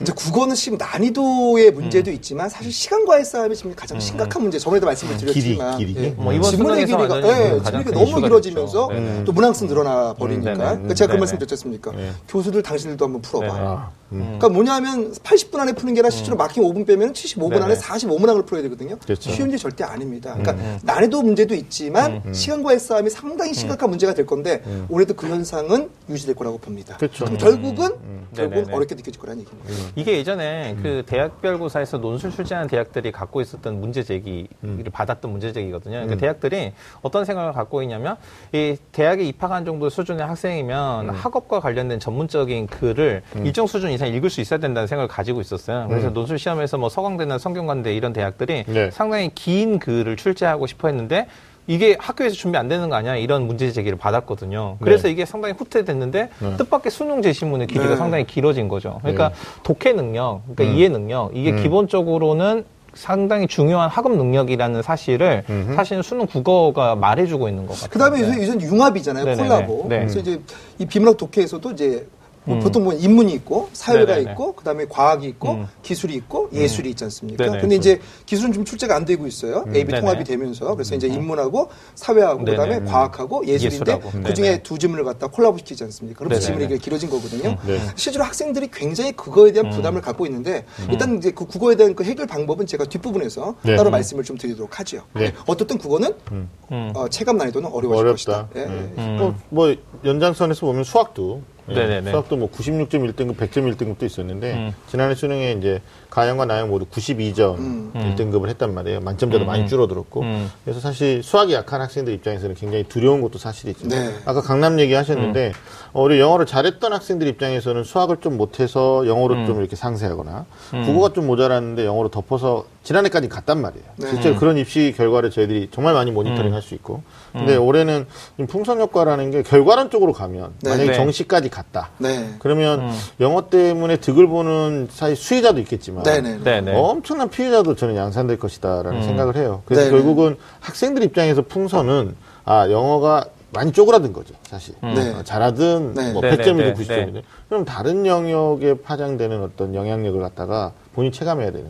[0.00, 4.58] 이제 국어는 지금 난이도의 문제도 있지만 사실 시간과의 싸움이 지금 가장 심각한 문제.
[4.58, 6.06] 저번에도 말씀을 드렸지만 길이, 길이.
[6.06, 6.10] 예.
[6.10, 8.88] 뭐 이번 지문의 길이가 예, 지문이 큰 너무 길어지면서.
[8.88, 9.24] 네네.
[9.24, 10.70] 또 문항수 늘어나 버리니까 음, 네네.
[10.70, 11.20] 그러니까 제가 그 네네.
[11.20, 11.92] 말씀 드렸잖습니까?
[11.92, 12.12] 네.
[12.28, 13.46] 교수들 당신들도 한번 풀어봐.
[13.54, 14.18] 아, 음.
[14.20, 17.64] 그러니까 뭐냐면 80분 안에 푸는 게 아니라 실제로 마킹 5분 빼면 75분 네네.
[17.64, 18.98] 안에 45문항을 풀어야 되거든요.
[18.98, 19.30] 그렇죠.
[19.30, 20.36] 쉬운 게 절대 아닙니다.
[20.38, 26.34] 그러니까 난이도 문제도 있지만 시간과의 싸움이 상당히 심각한 문제가 될 건데 올해도 그 현상은 유지될
[26.34, 26.98] 거라고 봅니다.
[26.98, 27.24] 그렇죠.
[27.24, 27.88] 그럼 결국은
[28.34, 28.74] 결국은 네네네.
[28.74, 29.85] 어렵게 느껴질 거라는 얘기입니다.
[29.94, 34.48] 이게 예전에 그 대학별고사에서 논술 출제하는 대학들이 갖고 있었던 문제 제기를
[34.92, 35.96] 받았던 문제 제기거든요.
[35.96, 36.72] 그러니까 대학들이
[37.02, 38.16] 어떤 생각을 갖고 있냐면
[38.52, 44.40] 이 대학에 입학한 정도 수준의 학생이면 학업과 관련된 전문적인 글을 일정 수준 이상 읽을 수
[44.40, 45.86] 있어야 된다는 생각을 가지고 있었어요.
[45.88, 48.90] 그래서 논술 시험에서 뭐 서강대나 성균관대 이런 대학들이 네.
[48.90, 51.26] 상당히 긴 글을 출제하고 싶어 했는데
[51.66, 53.16] 이게 학교에서 준비 안 되는 거 아니야?
[53.16, 54.76] 이런 문제 제기를 받았거든요.
[54.80, 55.12] 그래서 네.
[55.12, 57.96] 이게 상당히 후퇴됐는데 뜻밖의 수능 제시문의 길이가 네.
[57.96, 58.98] 상당히 길어진 거죠.
[59.02, 60.78] 그러니까 독해 능력, 그러니까 음.
[60.78, 67.74] 이해 능력 이게 기본적으로는 상당히 중요한 학업 능력이라는 사실을 사실은 수능 국어가 말해주고 있는 것
[67.74, 67.90] 같아요.
[67.90, 68.66] 그 다음에 네.
[68.66, 69.24] 융합이잖아요.
[69.24, 69.48] 네네네.
[69.48, 69.86] 콜라보.
[69.88, 69.98] 네.
[69.98, 70.40] 그래서 이제
[70.78, 72.06] 이 비문학 독해에서도 이제
[72.46, 74.30] 뭐 보통 뭐 인문이 있고 사회가 네네네.
[74.30, 75.66] 있고 그다음에 과학이 있고 음.
[75.82, 77.44] 기술이 있고 예술이 있지 않습니까?
[77.44, 77.60] 네네.
[77.60, 79.64] 근데 이제 기술은 좀 출제가 안 되고 있어요.
[79.74, 80.00] AB 네네.
[80.00, 82.56] 통합이 되면서 그래서 이제 인문하고 사회하고 네네.
[82.56, 84.10] 그다음에 과학하고 예술인데 예술하고.
[84.22, 84.62] 그 중에 네네.
[84.62, 86.24] 두 지문을 갖다 콜라보 시키지 않습니까?
[86.24, 86.38] 그럼.
[86.38, 87.56] 지문이 이게 길어진 거거든요.
[87.66, 87.80] 네.
[87.96, 92.26] 실제로 학생들이 굉장히 그거에 대한 부담을 갖고 있는데 일단 이제 그 국어에 대한 그 해결
[92.26, 93.74] 방법은 제가 뒷부분에서 네.
[93.74, 95.02] 따로 말씀을 좀 드리도록 하죠.
[95.14, 95.32] 네.
[95.46, 96.48] 어떻든 국어는 음.
[96.94, 98.46] 어, 체감 난이도는 어려워질 어렵다.
[98.46, 98.48] 것이다.
[98.56, 98.66] 예.
[98.96, 99.16] 네.
[99.16, 102.10] 뭐, 뭐 연장선에서 보면 수학도 예, 네네네.
[102.10, 104.74] 수학도 뭐 96.1등급, 100.1등급도 있었는데 음.
[104.86, 105.80] 지난해 수능에 이제
[106.16, 107.90] 가영과 나영 모두 92점 음.
[107.94, 109.00] 1등급을 했단 말이에요.
[109.00, 109.66] 만점자도 음, 많이 음.
[109.66, 110.50] 줄어들었고 음.
[110.64, 113.86] 그래서 사실 수학이 약한 학생들 입장에서는 굉장히 두려운 것도 사실이죠.
[113.88, 114.14] 네.
[114.24, 115.52] 아까 강남 얘기 하셨는데
[115.92, 119.46] 어, 우리 영어를 잘했던 학생들 입장에서는 수학을 좀 못해서 영어로 음.
[119.46, 120.46] 좀 이렇게 상세하거나
[120.86, 123.84] 국어가 좀 모자랐는데 영어로 덮어서 지난해까지 갔단 말이에요.
[123.96, 124.08] 네.
[124.10, 127.02] 실제로 그런 입시 결과를 저희들이 정말 많이 모니터링 할 수 있고.
[127.32, 128.06] 근데 올해는
[128.38, 130.70] 좀 풍선 효과라는 게 결과론적으로 가면 네.
[130.70, 130.96] 만약에 네.
[130.96, 131.90] 정시까지 갔다.
[131.98, 132.30] 네.
[132.38, 132.90] 그러면
[133.20, 136.44] 영어 때문에 득을 보는 사실 수혜자도 있겠지만 네네.
[136.44, 136.74] 네네.
[136.74, 139.62] 엄청난 피해자도 저는 양산될 것이다라는 생각을 해요.
[139.64, 139.92] 그래서 네네.
[139.92, 144.74] 결국은 학생들 입장에서 풍선은 아 영어가 많이 쪼그라든 거죠, 사실.
[144.82, 145.14] 네.
[145.14, 146.12] 어, 잘하든 네.
[146.12, 147.12] 뭐 네네, 100점이든 네, 90점이든.
[147.14, 147.22] 네.
[147.48, 151.66] 그럼 다른 영역에 파장되는 어떤 영향력을 갖다가 본인이 체감해야 되는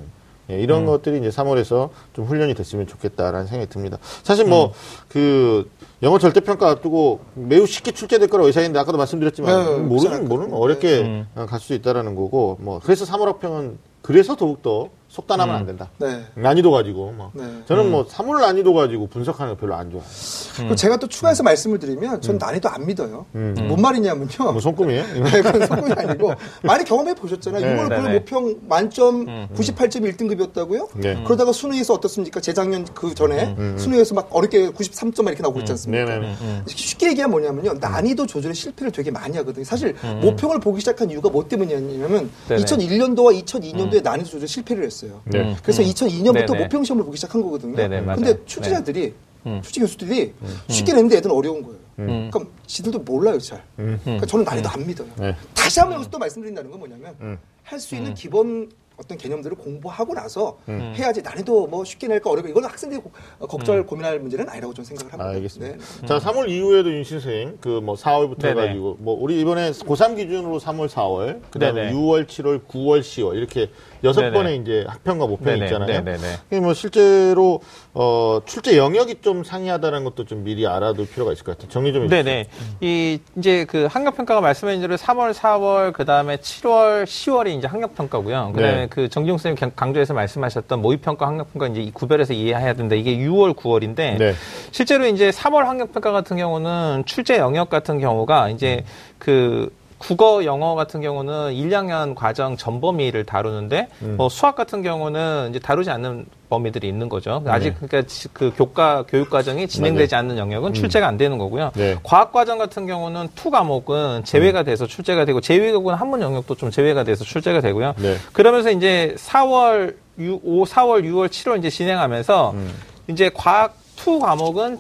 [0.51, 3.99] 예, 이런 것들이 이제 3월에서 좀 훈련이 됐으면 좋겠다라는 생각이 듭니다.
[4.23, 5.69] 사실 뭐그
[6.03, 10.29] 영어 절대평가 두고 매우 쉽게 출제될 거라고 예상했는데 아까도 말씀드렸지만 네, 모르는.
[10.29, 11.27] 모르는 어렵게 음.
[11.35, 15.89] 어, 갈수 있다라는 거고 뭐 그래서 3월 학평은 그래서 더욱더 속단하면 안 된다.
[15.97, 16.25] 네.
[16.35, 17.43] 난이도 가지고 뭐 네.
[17.67, 20.09] 저는 뭐 3월 난이도 가지고 분석하는 거 별로 안 좋아해요.
[20.57, 23.25] 그리고 제가 또 추가해서 말씀을 드리면 전 난이도 안 믿어요.
[23.33, 24.53] 뭔 말이냐면요.
[24.53, 25.05] 뭐 손금이에요?
[25.25, 27.65] 네, 그건 성공이 아니고 많이 경험해 보셨잖아요.
[27.65, 28.19] 네, 6월 네, 9일 네.
[28.19, 30.89] 모평 만점 98.1등급이었다고요?
[31.01, 31.23] 네.
[31.25, 32.41] 그러다가 순위에서 어떻습니까?
[32.41, 36.05] 재작년 그 전에 순위에서 막 어렵게 93점 이렇게 나오고 있지 않습니까?
[36.05, 36.37] 네네.
[36.67, 37.79] 쉽게 얘기하면 뭐냐면요.
[37.81, 39.65] 난이도 조절에 실패를 되게 많이 하거든요.
[39.65, 42.63] 사실 모평을 보기 시작한 이유가 뭐 때문이냐면 네네.
[42.63, 45.06] 2001년도와 2002년도에 난이도 조절 실패를 했어요.
[45.25, 45.57] 네.
[45.63, 46.63] 그래서 2002년부터 네네.
[46.65, 47.77] 모평 시험을 보기 시작한 거거든요.
[47.77, 48.17] 네네, 맞아요.
[48.23, 49.15] 근데 출제자들이
[49.63, 50.33] 출제 교수들이
[50.69, 51.79] 쉽게 냈는데 애들은 어려운 거예요.
[51.97, 53.63] 그러니까 지들도 몰라요 잘.
[53.77, 55.09] 그러니까 저는 난이도 안 믿어요.
[55.19, 55.35] 네.
[55.55, 60.57] 다시 한번 여기서 또 말씀드린다는 건 뭐냐면 할 수 있는 기본 어떤 개념들을 공부하고 나서
[60.69, 64.87] 해야지 난이도 뭐 쉽게 낼까 어렵까 이건 학생들이 고- 어, 걱정할 고민할 문제는 아니라고 저는
[64.87, 65.31] 생각을 합니다.
[65.31, 65.77] 알겠습니다.
[66.01, 66.07] 네.
[66.07, 68.61] 자, 3월 이후에도 윤 선생님, 그 뭐 4월부터 네네.
[68.63, 71.93] 해가지고, 뭐 우리 이번에 고3 기준으로 3월, 4월, 그 다음에 네네.
[71.93, 73.69] 6월, 7월, 9월, 10월, 이렇게
[74.05, 74.33] 여섯 네네.
[74.33, 76.05] 번의 이제 학평과 모평이 있잖아요.
[76.51, 77.61] 이게 뭐 실제로,
[77.95, 81.71] 어, 출제 영역이 좀 상이하다는 것도 좀 미리 알아둘 필요가 있을 것 같아요.
[81.71, 82.23] 정리 좀 해주세요.
[82.23, 82.47] 네네.
[82.81, 87.95] 이 이제 그 학력 평가가 말씀하신 대로 3월, 4월, 그 다음에 7월, 10월이 이제 학력
[87.95, 88.53] 평가고요.
[88.55, 88.87] 그 다음에 네.
[88.89, 92.95] 그 정지용 선생님 강조해서 말씀하셨던 모의 평가, 학력 평가 이제 이 구별해서 이해해야 된다.
[92.95, 94.35] 이게 6월, 9월인데 네.
[94.71, 98.85] 실제로 이제 3월 학력 평가 같은 경우는 출제 영역 같은 경우가 이제
[99.19, 105.49] 그 국어, 영어 같은 경우는 1, 2학년 과정 전 범위를 다루는데 뭐 수학 같은 경우는
[105.51, 107.43] 이제 다루지 않는 범위들이 있는 거죠.
[107.47, 111.73] 아직 그러니까 지- 그 교과 교육 과정이 진행되지 않는 영역은 출제가 안 되는 거고요.
[111.75, 111.97] 네.
[112.03, 117.03] 과학 과정 같은 경우는 투 과목은 제외가 돼서 출제가 되고 제2외국어 한문 영역도 좀 제외가
[117.03, 117.95] 돼서 출제가 되고요.
[117.99, 118.17] 네.
[118.33, 122.71] 그러면서 이제 4월, 6, 5, 4월, 6월, 7월 이제 진행하면서 음.
[123.09, 124.79] 이제 과학 투 과목은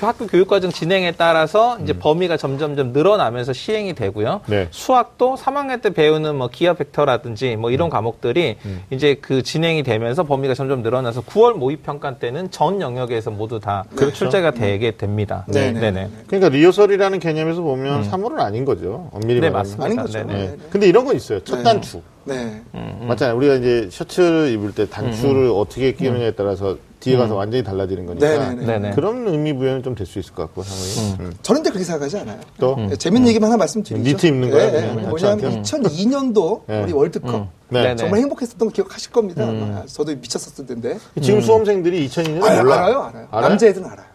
[0.00, 4.40] 학교 교육과정 진행에 따라서 이제 범위가 점점점 늘어나면서 시행이 되고요.
[4.44, 4.50] 음.
[4.50, 4.68] 네.
[4.70, 7.72] 수학도 3학년 때 배우는 뭐 기하 벡터라든지 뭐 음.
[7.72, 8.56] 이런 과목들이
[8.90, 13.84] 이제 그 진행이 되면서 범위가 점점 늘어나서 9월 모의 평가 때는 전 영역에서 모두 다
[13.94, 14.14] 그렇죠.
[14.14, 15.44] 출제가 되게 됩니다.
[15.48, 15.90] 네, 네, 네.
[15.90, 16.10] 네.
[16.26, 19.08] 그러니까 리허설이라는 개념에서 보면 3월은 아닌 거죠.
[19.12, 19.52] 엄밀히 네, 말하면.
[19.78, 19.84] 맞습니다.
[19.84, 20.18] 아닌 거죠.
[20.18, 20.32] 네네.
[20.32, 20.46] 네.
[20.48, 20.56] 네.
[20.70, 21.40] 근데 이런 거 있어요.
[21.44, 21.62] 첫 네.
[21.62, 22.02] 단추.
[22.24, 22.60] 네.
[23.06, 23.36] 맞잖아요.
[23.36, 28.66] 우리가 이제 셔츠를 입을 때 단추를 어떻게 끼느냐에 따라서 뒤에 가서 완전히 달라지는 거니까 네네네.
[28.66, 28.90] 네네.
[28.94, 31.34] 그런 의미 부여는 좀 될 수 있을 것 같고 상황이 음.
[31.42, 32.38] 저는 근데 그렇게 생각하지 않아요.
[32.58, 34.02] 또 네, 재밌는 얘기만 하나 말씀드리죠.
[34.08, 35.08] 니트 입는 거예요, 네, 그냥?
[35.08, 35.88] 뭐냐면 단추한테?
[35.88, 36.82] 2002년도 네.
[36.82, 37.82] 우리 월드컵 네.
[37.82, 37.96] 네네.
[37.96, 39.44] 정말 행복했었던 거 기억하실 겁니다.
[39.48, 39.84] 아마.
[39.86, 40.98] 저도 미쳤었을 텐데.
[41.22, 43.28] 지금 수험생들이 2002년 알, 몰라 알아요, 알아요.
[43.30, 43.48] 알아요?
[43.48, 44.06] 남자애들은 알아요.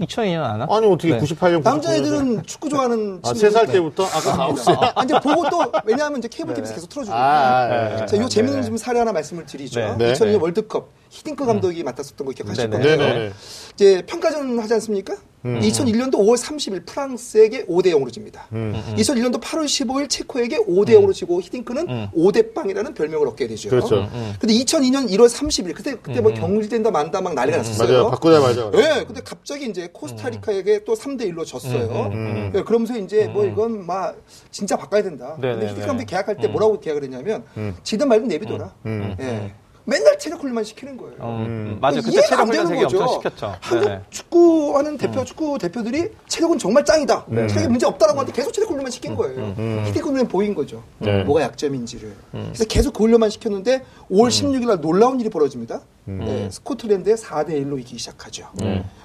[0.00, 0.76] 2002년 안 와?
[0.76, 1.18] 아니 어떻게 네.
[1.18, 4.76] 98년 남자애들은 축구 좋아하는 아, 친구들 3살 때부터 아까 나왔어요.
[4.80, 7.18] 아, 아, 이제 보고 또 왜냐하면 이제 케이블 TV에서 계속 틀어주니까.
[7.18, 8.66] 아, 아, 아, 자, 요 아, 재밌는 네네.
[8.66, 9.80] 좀 사례 하나 말씀을 드리죠.
[9.80, 9.96] 네.
[9.96, 10.12] 네.
[10.12, 10.34] 2002년 네.
[10.36, 12.70] 월드컵 히딩크 감독이 맡았었던 거 기억하실.
[12.70, 13.32] 네네.
[13.74, 15.14] 이제 평가전 하지 않습니까?
[15.44, 18.46] 2001년도 5월 30일 프랑스에게 5대 0으로 집니다.
[18.50, 23.70] 2001년도 8월 15일 체코에게 5대 0으로 지고 히딩크는 5대 빵이라는 별명을 얻게 되죠.
[23.70, 24.08] 그렇죠.
[24.40, 27.88] 근데 2002년 1월 30일 그때 그때 뭐 경질된다 만다 막 난리가 났었어요.
[27.88, 28.10] 맞아요.
[28.10, 28.70] 바꾸자마자.
[28.74, 32.10] 예, 근데 갑자기 이제 코스타리카에게 또 3대 1로 졌어요.
[32.54, 34.16] 예, 그러면서 이제 뭐 이건 막
[34.50, 35.32] 진짜 바꿔야 된다.
[35.34, 35.66] 근데 네네네.
[35.70, 37.44] 히딩크 감독이 계약할 때 뭐라고 계약을 했냐면
[37.82, 38.74] 지든 말든 내비둬라.
[39.20, 39.52] 예.
[39.88, 41.14] 맨날 체력 훈련만 시키는 거예요.
[41.22, 42.02] 음, 맞아요.
[42.02, 42.98] 그때 체력 안 되는 훈련 되게 거죠.
[43.00, 43.56] 엄청 시켰죠.
[43.58, 43.96] 한국 네네.
[43.96, 44.04] 음.
[44.10, 47.24] 축구하는 대표 축구 대표들이 체력은 정말 짱이다.
[47.48, 49.54] 체력에 문제 없다라고 하는데 계속 체력 훈련만 시킨 거예요.
[49.86, 50.82] 히딩 훈련 보인 거죠.
[50.98, 51.24] 네.
[51.24, 52.12] 뭐가 약점인지를.
[52.32, 55.80] 그래서 계속 그 훈련만 시켰는데 5월 16일 날 놀라운 일이 벌어집니다.
[56.08, 58.46] 네, 스코틀랜드에 4대 1로 이기기 시작하죠.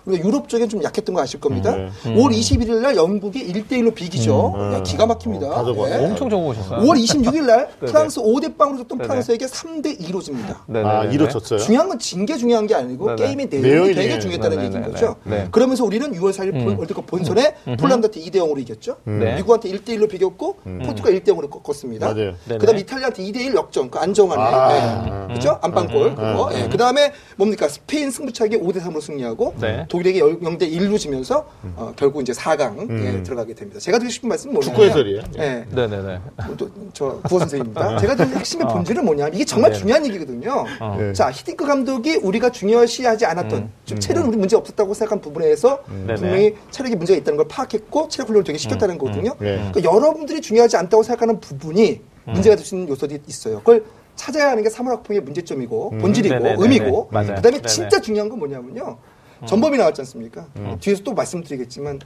[0.05, 1.75] 그리고 유럽 쪽엔 좀 약했던 거 아실 겁니다.
[1.75, 1.89] 네.
[2.03, 4.53] 5월 21일 날 영국이 1대 1로 비기죠.
[4.73, 5.47] 야, 기가 막힙니다.
[5.47, 5.73] 어.
[5.87, 6.05] 네.
[6.05, 6.79] 엄청 적어오셨어요.
[6.81, 7.69] 5월 26일 날.
[7.79, 8.97] 프랑스 5대 0으로 졌던.
[8.99, 10.63] 프랑스에게 3대 2로 집니다.
[10.67, 10.89] 네네네.
[10.93, 11.59] 아, 이로쳤어요.
[11.59, 13.27] 중요한 건 진 게 중요한 게 아니고 네네.
[13.27, 14.19] 게임의 내용이 내용이 되게.
[14.19, 14.63] 중요했다는.
[14.65, 15.15] 얘기인 거죠.
[15.25, 15.47] 네.
[15.51, 18.97] 그러면서 우리는 6월 4일 본- 월드컵 본선에 폴란드한테 2대 0으로 이겼죠.
[19.03, 19.35] 네.
[19.35, 22.13] 미국한테 1대 1로 비겼고 포르투갈 1대 0으로 꺾었습니다.
[22.59, 23.89] 그다음 이탈리아한테 2대 1 역전.
[23.89, 24.67] 그 안정환의 아.
[24.67, 25.27] 네.
[25.33, 25.59] 그렇죠?
[25.61, 26.49] 안방골 그거.
[26.53, 26.67] 예.
[26.69, 27.67] 그다음 에 뭡니까?
[27.67, 29.85] 스페인 승부차기 5대 3으로 승리하고 네.
[29.89, 33.79] 독일에게 0대 1로 지면서 어, 결국 이제 4강에 들어가게 됩니다.
[33.79, 35.21] 제가 드리고 싶은 말씀은 뭐냐면 축구 해설이에요?
[35.39, 35.65] 예.
[35.69, 36.19] 네네 네.
[36.57, 37.97] 또, 저 구호 선생님입니다.
[37.99, 39.77] 제가 드린 핵심의 본질은 뭐냐면 이게 정말 네.
[39.77, 40.65] 중요한 얘기거든요.
[40.79, 40.97] 어.
[40.99, 41.13] 네.
[41.13, 46.15] 자 히딩크 감독이 우리가 중요시하지 않았던 좀 체력은 우리 문제 없었다고 생각한 부분에서 네네.
[46.15, 49.31] 분명히 체력이 문제가 있다는 걸 파악했고 체력 훈련을 되게 시켰다는 거거든요.
[49.39, 49.71] 네.
[49.71, 53.59] 그러니까 여러분들이 중요하지 않다고 생각하는 부분이 문제가 될 수 있는 요소들이 있어요.
[53.59, 53.83] 그걸
[54.15, 56.61] 찾아야 하는 게 사물학폭의 문제점이고 본질이고 네네네네.
[56.61, 57.35] 의미고 맞아요.
[57.35, 57.67] 그다음에 네네.
[57.67, 58.97] 진짜 중요한 건 뭐냐면요.
[59.45, 60.45] 전범이 나왔지 않습니까?
[60.79, 61.99] 뒤에서 또 말씀드리겠지만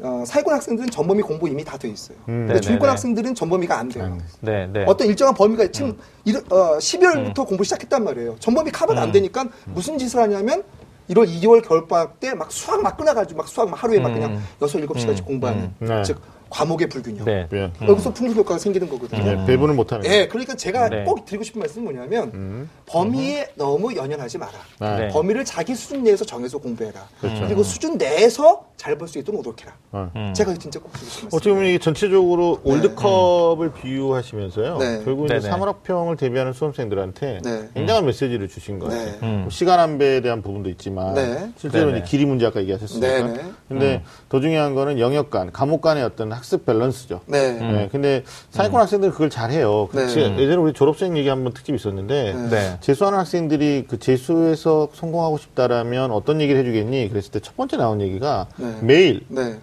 [0.00, 2.16] 어, 사회권 학생들은 전범위 공부 이미 다 돼 있어요.
[2.26, 2.60] 근데 네네네.
[2.60, 4.18] 중위권 학생들은 전범위가 안 돼요.
[4.40, 4.84] 네, 네.
[4.86, 8.36] 어떤 일정한 범위가 지금 이르- 어, 12월부터 공부 시작했단 말이에요.
[8.40, 10.64] 전범위 커버가 안 되니까 무슨 짓을 하냐면
[11.10, 14.40] 1월, 2월 겨울 방학 때 막 수학 막 끊어가지고 막 수학 막 하루에 막 그냥
[14.60, 16.02] 6, 7시간씩 공부하는 네.
[16.02, 16.20] 즉
[16.52, 17.24] 과목의 불균형.
[17.24, 17.48] 네.
[17.54, 17.72] 예.
[17.80, 19.26] 여기서 풍선 효과가 생기는 거거든요.
[19.26, 21.04] 예, 배분을 못하는 예, 그러니까 제가 네.
[21.04, 24.52] 꼭 드리고 싶은 말씀은 뭐냐면 범위에 너무 연연하지 마라.
[24.80, 24.96] 네.
[24.98, 25.08] 네.
[25.08, 27.08] 범위를 자기 수준 내에서 정해서 공부해라.
[27.20, 27.44] 그렇죠.
[27.46, 29.72] 그리고 수준 내에서 잘 볼 수 있도록 노력해라.
[29.92, 30.32] 어.
[30.34, 31.36] 제가 진짜 꼭 드리고 싶은 말씀.
[31.36, 34.78] 어떻게 보면 이게 전체적으로 월드컵을 비유하시면서요.
[34.78, 35.02] 네.
[35.04, 35.40] 결국 이제.
[35.40, 37.68] 사물학평을 대비하는 수험생들한테 네.
[37.74, 39.04] 굉장한 메시지를 주신 거예요.
[39.04, 39.18] 네.
[39.22, 39.48] 음.
[39.50, 41.50] 시간 안배에 대한 부분도 있지만 네.
[41.56, 43.52] 실제로 길이 문제 아까 얘기하셨으니까.
[43.68, 47.20] 근데 더 중요한 거는 영역 간, 과목 간의 어떤 학습 밸런스죠.
[47.26, 47.52] 네.
[47.52, 49.88] 네, 근데 사회권 학생들 그걸 잘해요.
[49.90, 50.08] 그 네.
[50.08, 52.76] 제- 예전에 우리 졸업생 얘기 한번 특집 있었는데 네.
[52.80, 57.08] 재수하는 학생들이 그 재수에서 성공하고 싶다라면 어떤 얘기를 해주겠니?
[57.08, 58.76] 그랬을 때 첫 번째 나온 얘기가 네.
[58.82, 59.56] 매일 네.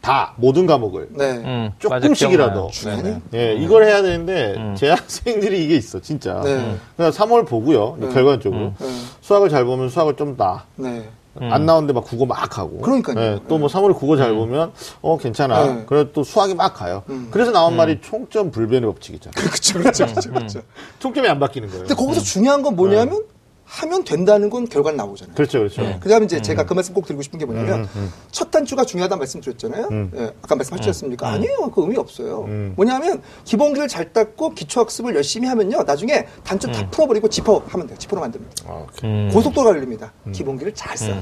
[0.00, 1.24] 다 모든 과목을 네.
[1.38, 2.70] 음, 조금씩이라도.
[3.34, 6.40] 예, 이걸 해야 되는데 재학생들이 이게 있어 진짜.
[6.44, 6.76] 네.
[6.96, 7.96] 그냥 3월 보고요.
[8.00, 8.08] 네.
[8.08, 8.86] 결과적으로 네.
[9.20, 10.64] 수학을 잘 보면 수학을 좀 나.
[11.40, 11.50] 네.
[11.50, 12.78] 안 나오는데 막 국어 막 하고.
[12.78, 13.40] 그러니까요.
[13.48, 15.64] 또뭐 3월 국어 잘 보면 어 괜찮아.
[15.64, 15.84] 네.
[15.86, 17.02] 그래 또 수학이 막 가요.
[17.30, 19.32] 그래서 나온 말이 총점 불변의 법칙이잖아.
[19.38, 20.60] 그렇죠, 그렇죠, 그렇죠, 그렇죠.
[20.98, 21.84] 총점이 안 바뀌는 거예요.
[21.86, 23.24] 근데 거기서 중요한 건 뭐냐면
[23.70, 25.34] 하면 된다는 건 결과는 나오잖아요.
[25.34, 25.82] 그렇죠, 그렇죠.
[26.00, 27.86] 그 다음에 이제 제가 그 말씀 꼭 드리고 싶은 게 뭐냐면,
[28.30, 29.88] 첫 단추가 중요하다는 말씀 드렸잖아요.
[30.16, 31.28] 예, 아까 말씀하셨지 않습니까?
[31.28, 31.70] 아니에요.
[31.74, 32.42] 그 의미 없어요.
[32.76, 35.82] 뭐냐면, 기본기를 잘 닦고 기초 학습을 열심히 하면요.
[35.82, 37.98] 나중에 단추 다 풀어버리고 지퍼 하면 돼요.
[37.98, 38.54] 지퍼로 만듭니다.
[38.66, 39.10] 아, 오케이.
[39.10, 39.30] 음.
[39.32, 40.12] 고속도로가 열립니다.
[40.32, 41.12] 기본기를 잘 써.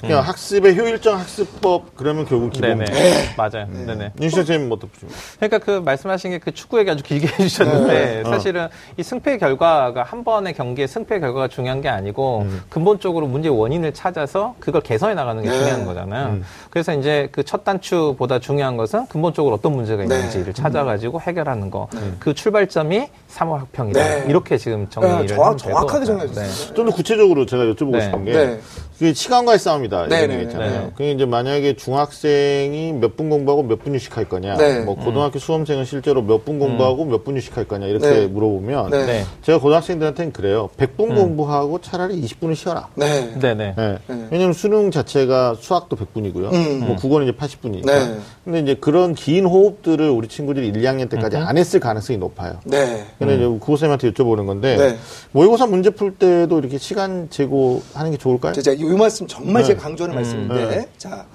[0.00, 2.78] 그냥 학습의 효율적 학습법 그러면 결국 기본.
[2.78, 3.34] 네네.
[3.36, 3.66] 맞아요.
[3.68, 4.12] 네네.
[4.20, 5.18] 윤시 선생님 뭐 보십니까?
[5.40, 8.30] 그러니까 그 말씀하신 게 그 축구 얘기 아주 길게 해주셨는데 네.
[8.30, 12.62] 사실은 이 승패 결과가 한 번의 경기의 승패 결과가 중요한 게 아니 고 음.
[12.68, 15.58] 근본적으로 문제 원인을 찾아서 그걸 개선해 나가는 게 네.
[15.58, 16.28] 중요한 거잖아요.
[16.28, 16.44] 음.
[16.70, 20.16] 그래서 이제 그 첫 단추보다 중요한 것은 근본적으로 어떤 문제가 네.
[20.16, 21.88] 있는지를 찾아가지고 해결하는 거.
[22.18, 24.02] 그 출발점이 사모학평이다.
[24.02, 24.24] 네.
[24.28, 25.58] 이렇게 지금 정리를 네, 정확-.
[25.58, 26.06] 정확하게 네.
[26.06, 26.74] 정리해주셨어요.
[26.74, 28.00] 좀더 구체적으로 제가 여쭤보고 네.
[28.02, 28.60] 싶은 게 네.
[28.98, 30.70] 그게 시간과의 싸움이다 네, 이런 네, 얘기 있잖아요.
[30.70, 30.90] 네.
[30.94, 34.80] 그게 이제 만약에 중학생이 몇 분 공부하고 몇 분 휴식할 거냐, 네.
[34.80, 38.26] 뭐 고등학교 수험생은 실제로 몇 분 공부하고 몇분 휴식할 거냐 이렇게 네.
[38.26, 39.04] 물어보면 네.
[39.06, 39.24] 네.
[39.42, 40.70] 제가 고등학생들한테는 그래요.
[40.78, 42.88] 100분 공부하고 차라리 20분을 쉬어라.
[42.94, 43.38] 네.
[43.38, 43.74] 네네.
[43.76, 43.98] 네.
[44.06, 44.26] 네.
[44.30, 46.52] 왜냐면 수능 자체가 수학도 100분이고요.
[46.54, 46.84] 음.
[46.86, 47.84] 뭐 국어는 이제 80분이니까.
[47.86, 48.18] 네.
[48.44, 52.60] 근데 이제 그런 긴 호흡들을 우리 친구들이 1, 2학년 때까지 안 했을 가능성이 높아요.
[52.64, 53.04] 네.
[53.26, 54.98] 근데 이제 구호쌤한테 여쭤보는 건데 네.
[55.32, 58.52] 모의고사 문제 풀 때도 이렇게 시간 제고하는 게 좋을까요?
[58.52, 59.68] 제가 이 말씀 정말 네.
[59.68, 60.88] 제가 강조하는 말씀인데, 네.
[60.96, 61.26] 자,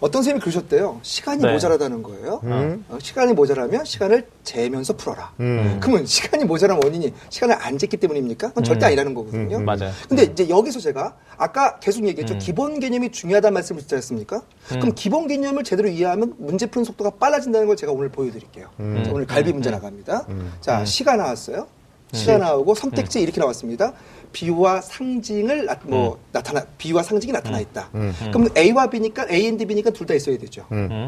[0.00, 0.98] 어떤 선생님이 그러셨대요.
[1.02, 1.52] 시간이 네.
[1.52, 2.40] 모자라다는 거예요.
[2.44, 2.84] 음.
[2.88, 5.32] 어, 시간이 모자라면 시간을 재면서 풀어라.
[5.40, 5.78] 음.
[5.80, 8.48] 그러면 시간이 모자란 원인이 시간을 안 쟀기 때문입니까?
[8.48, 9.58] 그건 절대 아니라는 거거든요.
[9.58, 9.90] 음, 맞아요.
[10.08, 12.38] 근데 이제 여기서 제가 아까 계속 얘기했죠.
[12.38, 14.42] 기본 개념이 중요하다는 말씀을 드렸지 않습니까?
[14.68, 18.68] 그럼 기본 개념을 제대로 이해하면 문제 푸는 속도가 빨라진다는 걸 제가 오늘 보여드릴게요.
[19.04, 20.26] 자, 오늘 갈비 문제 나갑니다.
[20.60, 21.66] 자, 시가 나왔어요.
[22.12, 23.92] 시가 나오고 선택지 이렇게 나왔습니다.
[24.32, 27.90] 비유와 상징을 나, 뭐 나타나 비유와 상징이 나타나 있다.
[28.32, 30.66] 그럼 A와 B니까 A and B니까 둘 다 있어야 되죠.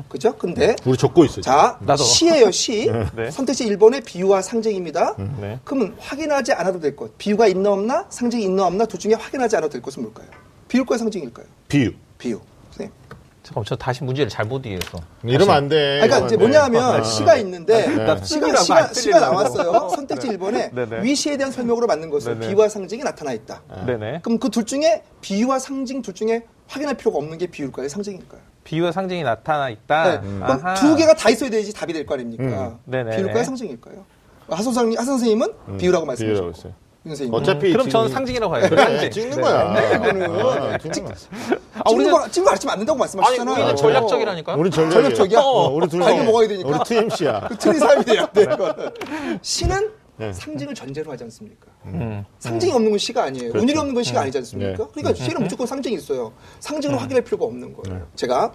[0.08, 0.36] 그죠?
[0.36, 1.42] 근데 우리 적고 있어요.
[1.42, 2.02] 자, 나도.
[2.02, 2.90] 시예요, 시.
[3.16, 3.30] 네.
[3.30, 5.16] 선택지 1번의 비유와 상징입니다.
[5.40, 5.58] 네.
[5.64, 7.16] 그러면 확인하지 않아도 될 것.
[7.18, 10.26] 비유가 있나 없나, 상징이 있나 없나, 둘 중에 확인하지 않아도 될 것은 뭘까요?
[10.68, 11.46] 비유일까요, 상징일까요?
[11.68, 11.92] 비유.
[12.18, 12.40] 비유.
[12.70, 12.92] 선생님.
[13.52, 14.98] 잠깐 저 다시 문제를 잘못 이해했어.
[15.22, 16.00] 이러면 안 돼.
[16.00, 16.36] 그러니까 이제.
[16.36, 19.24] 뭐냐면 아, 시가 있는데 나 시가 sig이라고 시가 안 시가 들리려고.
[19.34, 19.88] 나왔어요.
[19.90, 21.02] 선택지 1번에 네네.
[21.02, 22.40] 위시에 대한 설명으로 맞는 것은.
[22.40, 23.62] 비유와 상징이 나타나 있다.
[23.86, 24.20] 네네.
[24.22, 27.88] 그럼 그 둘 중에 비유와 상징 둘 중에 확인할 필요가 없는 게 비유일까요?
[27.88, 28.40] 상징일까요?
[28.64, 30.10] 비유와 상징이 나타나 있다.
[30.10, 30.20] 네.
[30.20, 30.74] 그럼 아하.
[30.74, 32.78] 두 개가 다 있어야 되지 답이 될 거 아닙니까?
[32.86, 33.10] 음.
[33.10, 33.44] 비유일까요?
[33.44, 34.04] 상징일까요?
[34.48, 36.72] 하선생님, 하선 선생님은 비유라고 비유라고 말씀하셨고
[37.04, 37.34] 선생님.
[37.34, 38.66] 어차피 그럼 저는 상징이라고 해요.
[38.68, 39.10] 그래, 상징.
[39.10, 39.42] 찍는 네.
[39.42, 39.94] 거야.
[39.94, 41.14] 이거는 아, 찍는 거야.
[41.74, 43.54] 아, 찍는 우리는 거, 찍는 거 가르치면 안 된다고 말씀하셨잖아요.
[43.54, 44.54] 아니, 우리는 전략적이라니까.
[44.54, 44.94] 우리 전략이야.
[45.02, 45.38] 전략적이야?
[45.40, 46.26] 어, 우리 둘 자기 중에.
[46.26, 46.68] 먹어야 되니까.
[46.68, 47.40] 우리 TMC야.
[47.48, 48.46] 그 틀린 사람이 돼야 돼.
[49.42, 50.32] 시는 네.
[50.32, 51.66] 상징을 전제로 하지 않습니까?
[51.86, 52.24] 음.
[52.38, 53.50] 상징이 없는 건 시가 아니에요.
[53.50, 53.62] 그렇죠.
[53.64, 54.84] 운율이 없는 건 시가 아니지 않습니까?
[54.84, 54.90] 네.
[54.92, 56.32] 그러니까 시는 무조건 상징이 있어요.
[56.60, 57.98] 상징을 확인할 필요가 없는 거예요.
[57.98, 58.04] 네.
[58.14, 58.52] 제가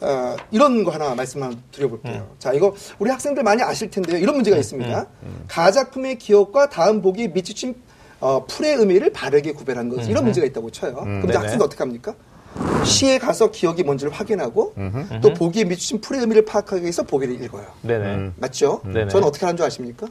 [0.00, 2.34] 어, 이런 거 하나 말씀 한번 드려볼게요.
[2.38, 4.18] 자, 이거 우리 학생들 많이 아실 텐데요.
[4.18, 5.06] 이런 문제가 있습니다.
[5.46, 7.76] 가작품의 기억과 다음 보기에 미치친
[8.20, 10.94] 어, 풀의 의미를 바르게 구별한 것 이런 문제가 있다고 쳐요.
[10.94, 11.38] 그럼 이제 네네.
[11.38, 12.14] 학생들 어떻게 합니까?
[12.84, 14.74] 시에 가서 기억이 뭔지를 확인하고
[15.22, 17.66] 또 보기에 미치친 풀의 의미를 파악하기 위해서 보기를 읽어요.
[17.82, 18.04] 네네.
[18.14, 18.34] 음.
[18.36, 18.80] 맞죠?
[18.84, 19.08] 네네.
[19.08, 20.06] 저는 어떻게 하는 줄 아십니까?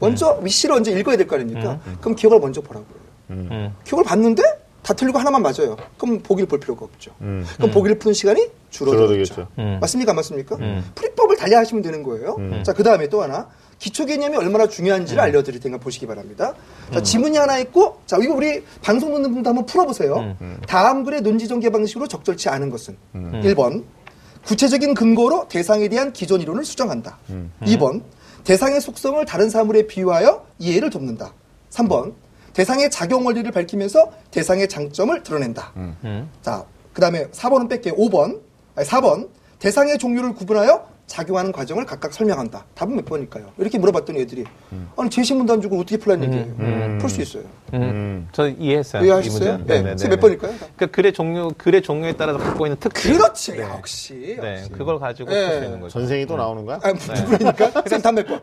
[0.00, 1.78] 먼저 위시를 먼저 읽어야 될 거 아닙니까?
[2.00, 3.02] 그럼 기억을 먼저 보라고요.
[3.30, 3.74] 음.
[3.84, 4.42] 기억을 봤는데
[4.82, 5.76] 다 틀리고 하나만 맞아요.
[5.96, 7.12] 그럼 보기를 볼 필요가 없죠.
[7.20, 7.46] 음.
[7.56, 9.34] 그럼 보기를 푸는 시간이 줄어들겠죠.
[9.34, 9.48] 줄어들겠죠.
[9.58, 9.78] 음.
[9.80, 10.10] 맞습니까?
[10.12, 10.56] 안 맞습니까?
[10.56, 10.84] 음.
[10.96, 12.34] 풀이법을 달리 하시면 되는 거예요.
[12.38, 12.62] 음.
[12.64, 13.48] 자, 그 다음에 또 하나.
[13.82, 16.54] 기초 개념이 얼마나 중요한지를 알려드릴 테니까 보시기 바랍니다.
[16.94, 20.36] 자, 지문이 하나 있고, 자, 이거 우리 방송 듣는 분도 한번 풀어보세요.
[20.68, 23.82] 다음 글의 논지 전개 방식으로 적절치 않은 것은 1번.
[24.46, 27.18] 구체적인 근거로 대상에 대한 기존 이론을 수정한다.
[27.62, 28.02] 2번.
[28.44, 31.34] 대상의 속성을 다른 사물에 비유하여 이해를 돕는다.
[31.70, 32.14] 3번.
[32.52, 35.72] 대상의 작용 원리를 밝히면서 대상의 장점을 드러낸다.
[35.74, 36.30] 음.
[36.40, 37.96] 자, 그 다음에 4번은 뺄게요.
[37.96, 38.38] 5번.
[38.76, 39.28] 아니, 4번.
[39.58, 42.64] 대상의 종류를 구분하여 작용하는 과정을 각각 설명한다.
[42.74, 43.52] 답은 몇 번일까요?
[43.58, 44.44] 이렇게 물어봤더니 애들이,
[44.96, 46.44] 아니, 제시문도 안 주고 어떻게 풀란 얘기예요?
[46.58, 46.98] 음.
[47.02, 47.42] 풀수 있어요.
[47.74, 47.82] 음.
[47.82, 48.28] 음.
[48.32, 49.02] 저 이해했어요.
[49.02, 49.58] 이 이해하셨어요?
[49.58, 49.64] 네.
[49.66, 49.88] 네네네.
[49.90, 50.52] 선생님 몇 번일까요?
[50.58, 53.12] 그러니까 글의 종류, 글의 종류에 따라서 갖고 있는 특징.
[53.12, 53.52] 그렇지.
[53.52, 53.60] 네.
[53.60, 54.38] 역시.
[54.40, 54.70] 네, 역시.
[54.70, 55.48] 그걸 가지고 네.
[55.50, 55.92] 풀수 있는 거죠.
[55.98, 56.80] 전생이 또 나오는 거야?
[56.82, 57.70] 아, 누구니까?
[57.72, 58.40] 선생님 답몇 번?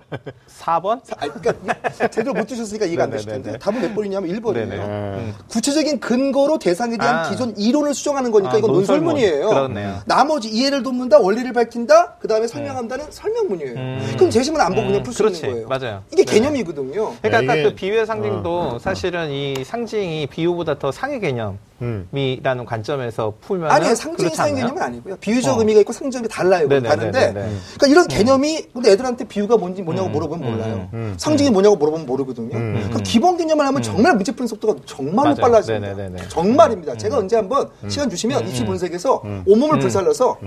[0.47, 1.01] 4번?
[1.17, 3.57] 아, 그러니까 제대로 못 들으셨으니까 이해가 안 되실 텐데.
[3.57, 4.53] 답은 몇 번이냐면 1번이에요.
[4.53, 4.75] 네네.
[4.77, 5.33] 음.
[5.49, 7.29] 구체적인 근거로 대상에 대한 아.
[7.31, 9.15] 기존 이론을 수정하는 거니까 아, 이건 논설문.
[9.15, 9.49] 논설문이에요.
[9.49, 9.99] 그렇네요.
[10.05, 13.71] 나머지 이해를 돕는다, 원리를 밝힌다, 그 다음에 설 명한다는 설명문이에요.
[13.73, 14.13] 음.
[14.17, 15.23] 그럼 제시문 안 보고 그냥 음, 풀 수.
[15.45, 15.67] 있는 거예요.
[15.67, 16.03] 맞아요.
[16.11, 16.31] 이게 네.
[16.33, 17.15] 개념이거든요.
[17.21, 22.63] 그러니까 야, 아까 이게- 그 비유의 상징도 사실은 이 상징이 비유보다 더 상위 개념 이라는
[22.63, 22.65] 음.
[22.65, 23.95] 관점에서 풀면 아니에요.
[23.95, 25.15] 상징이 상징 개념은 아니고요.
[25.17, 25.59] 비유적 어.
[25.59, 26.67] 의미가 있고 상징이 달라요.
[26.67, 27.11] 네네네네네.
[27.11, 27.31] 다른데.
[27.33, 30.89] 그러니까 이런 개념이 근데 애들한테 비유가 뭔지 뭐냐고 물어보면 음, 몰라요.
[30.93, 32.55] 음, 상징이 뭐냐고 물어보면 모르거든요.
[32.55, 35.35] 음, 그러니까 기본 개념을 하면 정말 문제 푸는 속도가 정말로.
[35.35, 35.93] 빨라집니다.
[35.95, 36.27] 네네네네.
[36.29, 36.95] 정말입니다.
[36.97, 40.37] 제가 언제 한번 시간 주시면 입시 본색에서 온몸을 불살라서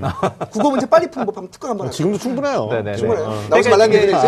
[0.51, 1.97] 국어 문제 빨리 푸는 법 한번 특강 한번 할게요.
[1.97, 2.69] 지금도 충분해요.
[2.97, 3.27] 충분해요.
[3.27, 3.31] 어.
[3.49, 4.19] 나오지 그러니까 말라는 이게- 얘기죠.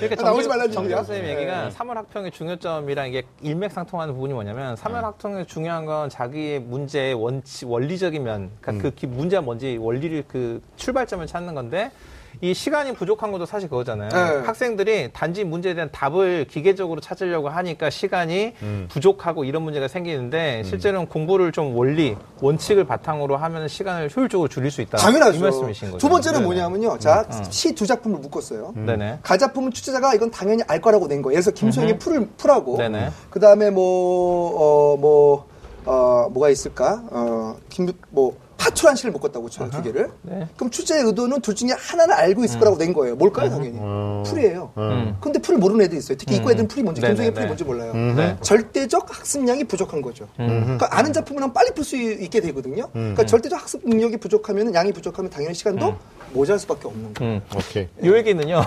[0.00, 0.96] 그러니까 나오지 정- 말라는 얘기야.
[0.98, 1.34] 선생님 네.
[1.36, 8.50] 얘기가 삼월학평의 중요점이랑 이게 일맥상통하는 부분이 뭐냐면 삼월학평의 중요한 건 자기의 문제의 원치 원리적인 면,
[8.60, 11.92] 그러니까 그 기- 문제가 뭔지 원리를 그 출발점을 찾는 건데
[12.40, 14.08] 이 시간이 부족한 것도 사실 그거잖아요.
[14.10, 14.46] 네.
[14.46, 18.86] 학생들이 단지 문제에 대한 답을 기계적으로 찾으려고 하니까 시간이 음.
[18.90, 24.80] 부족하고 이런 문제가 생기는데 실제로는 공부를 좀 원리, 원칙을 바탕으로 하면 시간을 효율적으로 줄일 수
[24.80, 24.98] 있다.
[24.98, 25.38] 당연하죠.
[25.38, 25.98] 이 말씀이신 거죠.
[25.98, 26.44] 두 번째는 네네.
[26.46, 26.98] 뭐냐면요.
[26.98, 28.74] 자, 시두 작품을 묶었어요.
[28.74, 29.20] 네네.
[29.22, 31.34] 가작품은 출제자가 이건 당연히 알 거라고 낸 거예요.
[31.34, 33.10] 그래서 김수영의 풀을 풀하고 네네.
[33.30, 35.46] 그 다음에 뭐, 어, 뭐,
[35.84, 37.02] 어, 뭐가 있을까?
[37.10, 40.10] 어, 김, 뭐, 파출한 시를 묶었다고 쳐요, 두 개를.
[40.22, 40.46] 네.
[40.56, 43.16] 그럼 출제의 의도는 둘 중에 하나는 알고 있을 거라고 낸 거예요.
[43.16, 43.78] 뭘까요, 당연히?
[43.78, 44.22] 음.
[44.26, 44.72] 풀이에요.
[44.76, 45.16] 음.
[45.20, 46.16] 근데 풀을 모르는 애도 있어요.
[46.16, 47.00] 특히 이과 애들은 풀이 뭔지.
[47.00, 47.92] 김수영의 풀이 뭔지 몰라요.
[47.94, 48.36] 네.
[48.40, 50.28] 절대적 학습량이 부족한 거죠.
[50.36, 52.88] 그러니까 아는 작품은 하면 빨리 풀 수 있게 되거든요.
[52.92, 55.94] 그러니까 절대적 학습 능력이 부족하면 양이 부족하면 당연히 시간도
[56.34, 57.34] 모자랄 수밖에 없는 거예요.
[57.34, 57.40] 음.
[57.56, 57.88] 오케이.
[58.04, 58.60] 요 얘기는요.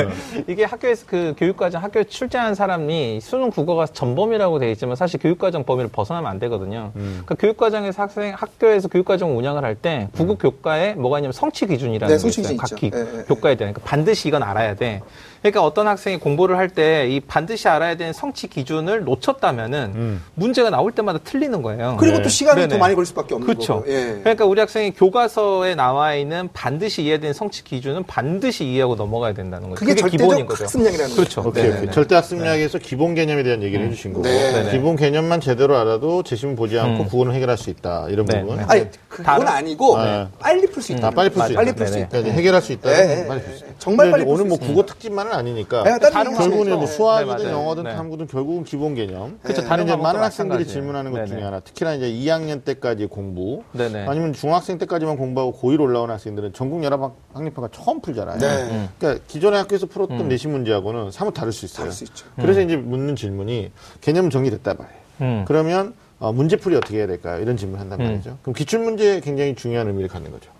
[0.48, 5.90] 이게 학교에서 그 교육과정 학교에 출제한 사람이 수능 국어가 전범이라고 돼 있지만 사실 교육과정 범위를
[5.90, 6.90] 벗어나면 안 되거든요.
[6.94, 12.14] 그러니까 교육과정에서 학생 학교에서 교육과정 운영을 할 때 국어 교과에 뭐가 있냐면 성취 기준이라는 네,
[12.14, 12.52] 게 성취 있어요.
[12.52, 12.76] 기준 각 있죠.
[12.76, 15.00] 기, 예, 예, 교과에 대한 그러니까 반드시 이건 알아야 돼.
[15.42, 20.22] 그러니까 어떤 학생이 공부를 할 때 이 반드시 알아야 되는 성취 기준을 놓쳤다면은 음.
[20.34, 21.96] 문제가 나올 때마다 틀리는 거예요.
[21.98, 22.22] 그리고 네.
[22.22, 22.68] 또 시간이 네네.
[22.74, 23.76] 더 많이 걸릴 수밖에 없는 그렇죠.
[23.80, 23.90] 거고.
[23.90, 24.18] 예.
[24.20, 29.80] 그러니까 우리 학생이 교과서에 나와 있는 반드시 이해된 성취 기준은 반드시 이해하고 넘어가야 된다는 거죠.
[29.80, 30.64] 그게 절대적 기본인 거죠.
[30.64, 31.52] 학습량이라는 그렇죠.
[31.54, 31.78] 네네네.
[31.78, 31.90] 오케이.
[31.90, 34.68] 절대 학습량에서 기본 개념에 대한 얘기를 해주신 거고 네.
[34.70, 37.08] 기본 개념만 제대로 알아도 제시문 보지 않고 음.
[37.08, 38.58] 국어는 해결할 수 있다 이런 네, 부분.
[38.58, 38.64] 네.
[38.68, 40.28] 아니, 그건 다른- 아니고 네.
[40.38, 41.08] 빨리 풀수 있다.
[41.08, 41.60] 아, 빨리 풀 수 있다.
[41.60, 41.98] 빨리 풀 수.
[41.98, 42.08] 있다.
[42.10, 42.90] 그러니까 해결할 수 있다.
[42.90, 43.74] 네, 빨리 네, 풀수 있다.
[43.78, 45.82] 정말 빨리 오늘 풀뭐수 국어 특집만은 아니니까.
[45.84, 46.68] 네, 다른 결국은.
[46.70, 47.50] 뭐 네, 수학이든 맞아요.
[47.58, 47.94] 영어든 네.
[47.94, 49.38] 탐구든 결국은 기본 개념.
[49.42, 49.62] 그렇죠.
[49.62, 50.66] 다른 이제 많은 학생들이.
[50.66, 51.28] 질문하는 것 네네.
[51.28, 54.06] 중에 하나, 특히나 이제 2학년 때까지 공부, 네네.
[54.06, 57.00] 아니면 중학생 때까지만 공부하고 고1 올라오는 학생들은 전국 연합
[57.32, 58.38] 학력평가 처음 풀잖아요.
[58.38, 58.88] 네.
[58.98, 61.78] 그러니까 기존의 학교에서 풀었던 내신 문제하고는 사뭇 다를 수 있어요.
[61.84, 62.26] 다를 수 있죠.
[62.36, 64.88] 그래서 이제 묻는 질문이 개념 정리됐다 봐요.
[65.20, 65.44] 음.
[65.46, 67.40] 그러면 어, 문제풀이 어떻게 해야 될까요?
[67.40, 68.38] 이런 질문을 한단 말이죠.
[68.42, 70.50] 그럼 기출문제에 굉장히 중요한 의미를 갖는 거죠.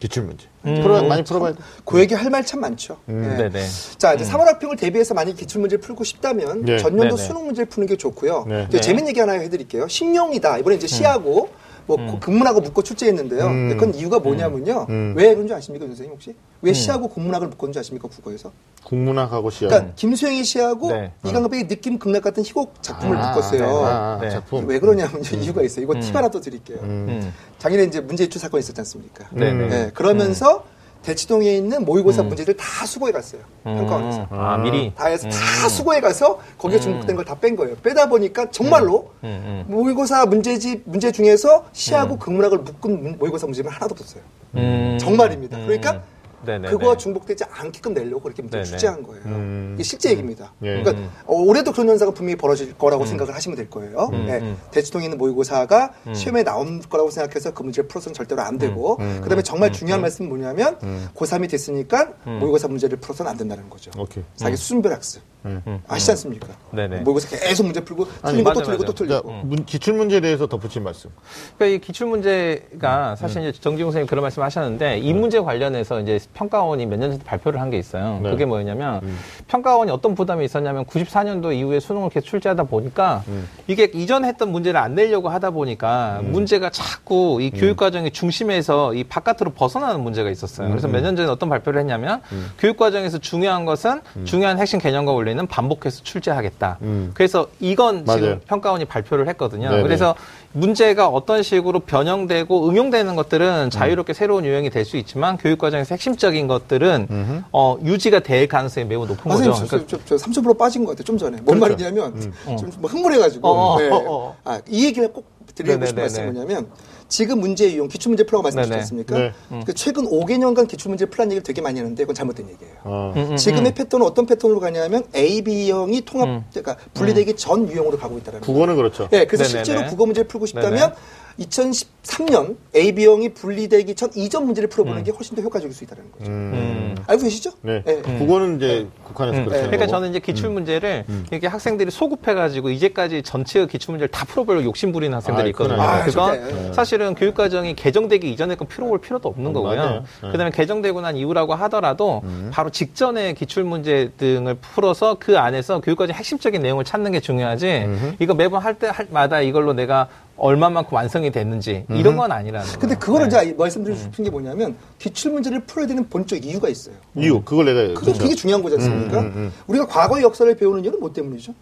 [0.00, 0.46] 기출 문제.
[0.62, 1.58] 풀어, 많이 풀어봐야 돼.
[1.84, 2.96] 그 얘기 할 말 참 많죠.
[3.10, 3.22] 음.
[3.38, 3.42] 예.
[3.50, 3.66] 네네.
[3.98, 6.78] 자, 이제 3월 학평을 대비해서 만약 기출 문제를 풀고 싶다면 네.
[6.78, 7.28] 전년도 네네.
[7.28, 8.46] 수능 문제를 푸는 게 좋고요.
[8.48, 8.64] 네.
[8.68, 8.80] 이제 네.
[8.80, 9.88] 재밌는 얘기 하나 해드릴게요.
[9.88, 10.58] 신용이다.
[10.58, 11.50] 이번에 이제 시하고
[11.96, 13.46] 뭐 국문하고 묶고 출제했는데요.
[13.46, 13.68] 음.
[13.68, 14.86] 근데 그건 이유가 뭐냐면요.
[14.88, 15.14] 음.
[15.16, 16.34] 왜 그런 줄 아십니까, 선생님 혹시?
[16.62, 18.52] 왜 시하고 국문학을 묶었는 줄 아십니까, 국어에서?
[18.84, 19.70] 국문학하고 시험.
[19.70, 21.12] 그러니까 김수영의 시하고 네.
[21.24, 23.60] 이강백의 느낌 극락 같은 희곡 작품을 아, 묶었어요.
[23.60, 23.66] 네.
[23.66, 24.30] 아, 아, 네.
[24.30, 24.66] 작품.
[24.66, 25.84] 왜 그러냐면 요 이유가 있어요.
[25.84, 26.78] 이거 팁 하나 더 드릴게요.
[26.82, 27.32] 음.
[27.58, 29.28] 작년에 이제 문제 유출 사건이 있었지 않습니까?
[29.32, 29.68] 네네.
[29.68, 30.64] 네, 그러면서
[31.02, 33.40] 대치동에 있는 모의고사 문제들 다 수고해 갔어요.
[33.64, 34.26] 평가원에서.
[34.30, 34.92] 아, 미리.
[34.94, 37.76] 다 해서 다 수고해 가서 거기에 중복된 걸 다 뺀 거예요.
[37.76, 43.92] 빼다 보니까 정말로 음, 모의고사 문제집 문제 중에서 시하고 극문학을 묶은 문- 모의고사 문제는 하나도
[43.94, 44.22] 없었어요.
[44.56, 44.98] 음.
[45.00, 45.56] 정말입니다.
[45.56, 45.64] 음.
[45.66, 46.02] 그러니까
[46.44, 46.70] 네네네.
[46.70, 48.64] 그거 중복되지 않게끔 내려고 그렇게 문제 네네.
[48.64, 49.22] 출제한 거예요.
[49.26, 49.72] 음.
[49.74, 50.52] 이게 실제 얘기입니다.
[50.62, 50.82] 예.
[50.82, 54.08] 그러니까 어, 올해도 그런 현상은 분명히 벌어질 거라고 생각을 하시면 될 거예요.
[54.10, 54.38] 네.
[54.40, 54.58] 음.
[54.70, 59.20] 대치동에 있는 모의고사가 시험에 나온 거라고 생각해서 그 문제를 풀어서는 절대로 안 되고 음.
[59.22, 60.78] 그다음에 정말 중요한 말씀은 뭐냐면
[61.14, 63.90] 고3이 됐으니까 모의고사 문제를 풀어서는 안 된다는 거죠.
[63.98, 64.24] 오케이.
[64.36, 65.22] 자기 수준별 학습.
[65.44, 65.80] 음.
[65.88, 66.48] 아시지 않습니까?
[66.72, 67.00] 네네.
[67.00, 68.92] 모의고사 계속 문제 풀고 아니, 틀린 거또 틀리고 또.
[68.94, 69.14] 틀리고.
[69.14, 71.10] 자, 문- 기출문제에 대해서 덧붙인 말씀.
[71.56, 76.18] 그러니까 이 기출 문제가 사실 이제 정지용 선생님 그런 말씀 하셨는데 이 문제 관련해서 이제
[76.34, 78.18] 평가원이 몇 년 전에 발표를 한 게 있어요.
[78.22, 78.30] 네.
[78.30, 79.00] 그게 뭐였냐면
[79.46, 83.22] 평가원이 어떤 부담이 있었냐면 94년도 이후에 수능을 계속 출제하다 보니까
[83.68, 89.04] 이게 이전 했던 문제를 안 내려고 하다 보니까 문제가 자꾸 이 교육 과정의 중심에서 이
[89.04, 90.68] 바깥으로 벗어나는 문제가 있었어요.
[90.68, 92.20] 그래서 몇 년 전에 어떤 발표를 했냐면
[92.58, 96.78] 교육 과정에서 중요한 것은 중요한 핵심 개념과 원리 는 반복해서 출제하겠다.
[96.82, 97.10] 음.
[97.14, 98.20] 그래서 이건 맞아요.
[98.20, 99.70] 지금 평가원이 발표를 했거든요.
[99.70, 99.82] 네네.
[99.84, 100.14] 그래서
[100.52, 106.48] 문제가 어떤 식으로 변형되고 응용되는 것들은 자유롭게 새로운 유형이 될 수 있지만 교육 과정에서 핵심적인
[106.48, 109.52] 것들은 어, 유지가 될 가능성이 매우 높은 아, 거죠.
[109.52, 111.04] 선생님, 그러니까 저, 저, 저 30% 빠진 것 같아요.
[111.04, 111.36] 좀 전에.
[111.42, 111.84] 뭔 그렇죠.
[111.84, 113.46] 말이냐면, 좀, 뭐 흥분해가지고.
[113.48, 113.88] 어, 어, 네.
[113.88, 114.36] 어, 어.
[114.44, 116.02] 아, 이 얘기를 꼭 드리고 싶은.
[116.02, 116.66] 말씀이 뭐냐면,
[117.10, 118.48] 지금 문제 유형, 기출문제 풀라고.
[118.78, 119.18] 않습니까?
[119.18, 119.32] 네.
[119.66, 122.74] 그 최근 5개년간 기출문제 풀란 얘기를 되게 많이 하는데, 그건 잘못된 얘기예요.
[122.84, 123.12] 어.
[123.16, 128.40] 음, 지금의 패턴은 어떤 패턴으로 가냐면, A, B형이 통합, 그러니까 분리되기 전 유형으로 가고 있다는
[128.40, 128.52] 거예요.
[128.52, 129.08] 국어는 그렇죠.
[129.12, 129.64] 예, 그래서 네네네.
[129.64, 130.92] 실제로 국어 문제를 풀고 싶다면 네네.
[131.38, 136.30] 2013년 AB형이 분리되기 전 이전 문제를 풀어보는 게 훨씬 더 효과적일 수 있다는 거죠.
[136.30, 136.94] 음.
[137.06, 137.50] 알고 계시죠?
[137.62, 137.82] 네.
[137.86, 137.94] 예.
[138.02, 139.90] 국어는 이제 국한에서 그렇게 하는 그러니까 거고.
[139.90, 145.14] 저는 이제 기출 문제를 이렇게 학생들이 소급해가지고 이제까지 전체의 기출 문제를 다 풀어보려고 욕심 부리는
[145.14, 145.80] 학생들이 아, 있거든요.
[145.80, 146.04] 아니에요.
[146.04, 146.72] 그건 아, 진짜요?
[146.72, 150.04] 사실은 교육 과정이 개정되기 이전에 건 풀어볼 필요도 없는 음, 거고요.
[150.22, 150.30] 네.
[150.30, 156.14] 그다음에 개정되고 난 이후라고 하더라도 바로 직전에 기출 문제 등을 풀어서 그 안에서 교육 과정
[156.16, 158.16] 핵심적인 내용을 찾는 게 중요하지.
[158.18, 160.08] 이거 매번 할 때마다 이걸로 내가
[160.40, 162.78] 얼마만큼 완성이 됐는지 이런 건 아니라는 거예요.
[162.80, 163.44] 근데 그거를 네.
[163.44, 166.94] 제가 말씀드리고 싶은 게 뭐냐면 기출 문제를 풀어야 되는 본적 이유가 있어요.
[167.14, 167.80] 이유, 그걸 내가.
[167.88, 168.22] 그게 그렇죠.
[168.22, 169.20] 되게 중요한 거지 않습니까?
[169.20, 169.52] 음, 음, 음.
[169.66, 171.52] 우리가 과거의 역사를 배우는 이유는 뭐 때문이죠?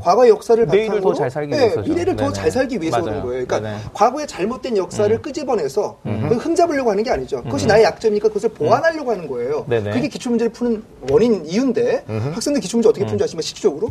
[0.00, 1.90] 과거의 역사를 내일을 바탕으로 더잘 살기 네, 위해서죠.
[1.92, 2.32] 미래를 더.
[2.32, 3.10] 잘 살기 위해서 맞아요.
[3.10, 3.46] 그런 거예요.
[3.46, 3.82] 그러니까 네네.
[3.92, 7.42] 과거의 잘못된 역사를 끄집어내서 그걸 흠잡으려고 하는 게 아니죠.
[7.42, 9.66] 그것이 나의 약점이니까 그것을 보완하려고 하는 거예요.
[9.68, 9.90] 네네.
[9.90, 13.90] 그게 기출 문제를 푸는 원인 이유인데 학생들 기출 문제 어떻게 푸는지 아시면 실질적으로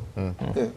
[0.58, 0.70] 예.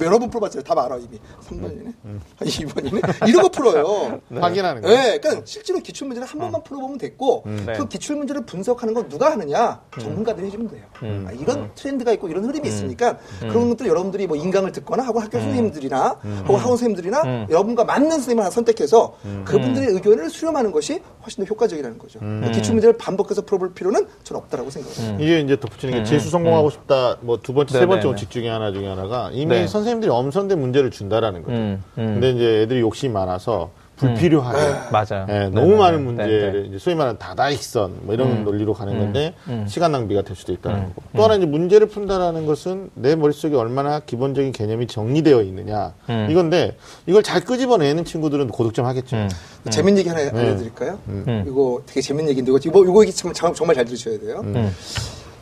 [0.00, 0.62] 여러 번 풀어봤어요.
[0.62, 1.18] 답 알아 이미.
[1.48, 1.92] 3번이네.
[2.40, 3.28] 2번이네.
[3.28, 4.20] 이런 거 풀어요.
[4.30, 4.96] 확인하는 거예요.
[4.96, 7.72] 네, 그러니까 실제로 기출 문제를 한 번만 풀어보면 됐고 네.
[7.74, 10.82] 그 기출 문제를 분석하는 건 누가 하느냐 전문가들이 해주면 돼요.
[11.26, 15.38] 아, 이런 트렌드가 있고 이런 흐름이 있으니까 그런 것들 여러분들이 뭐 인강을 듣거나 하고 학교
[15.38, 19.14] 선생님들이나 혹은 학원 선생님들이나 여러분과 맞는 선생님을 하나 선택해서
[19.44, 22.20] 그분들의 의견을 수렴하는 것이 훨씬 더 효과적이라는 거죠.
[22.52, 25.18] 기출 문제를 반복해서 풀어볼 필요는 저는 없다라고 생각해요.
[25.20, 27.88] 이게 이제 덧붙이는 게 재수 성공하고 싶다, 뭐 두 번째, 세 네네네.
[27.96, 29.68] 번째 원칙 중에 하나 중에 하나가 이미 네.
[29.68, 31.54] 선생님들이 엄선된 문제를 준다라는 거죠.
[31.56, 32.06] 음, 음.
[32.14, 34.58] 근데 이제 애들이 욕심이 많아서 불필요하게
[34.90, 35.26] 맞아요.
[35.28, 35.50] 예, 네네네.
[35.60, 36.58] 너무 많은 네, 문제를 네.
[36.60, 36.66] 음.
[36.66, 39.34] 이제 소위 말하는 다다익선 뭐 이런 논리로 가는 건데
[39.68, 44.00] 시간 낭비가 될 수도 있다는 거고 또 하나 이제 문제를 푼다라는 것은 내 머릿속에 얼마나
[44.00, 46.26] 기본적인 개념이 정리되어 있느냐 음.
[46.30, 49.14] 이건데 이걸 잘 끄집어내는 친구들은 고득점 하겠죠.
[49.16, 49.28] 음.
[49.70, 50.98] 재밌는 얘기 하나 알려드릴까요?
[51.46, 54.40] 이거 되게 재밌는 얘기인데 이거, 이거, 이거 얘기 참- 참- 정말 잘 들으셔야 돼요.
[54.42, 54.74] 음.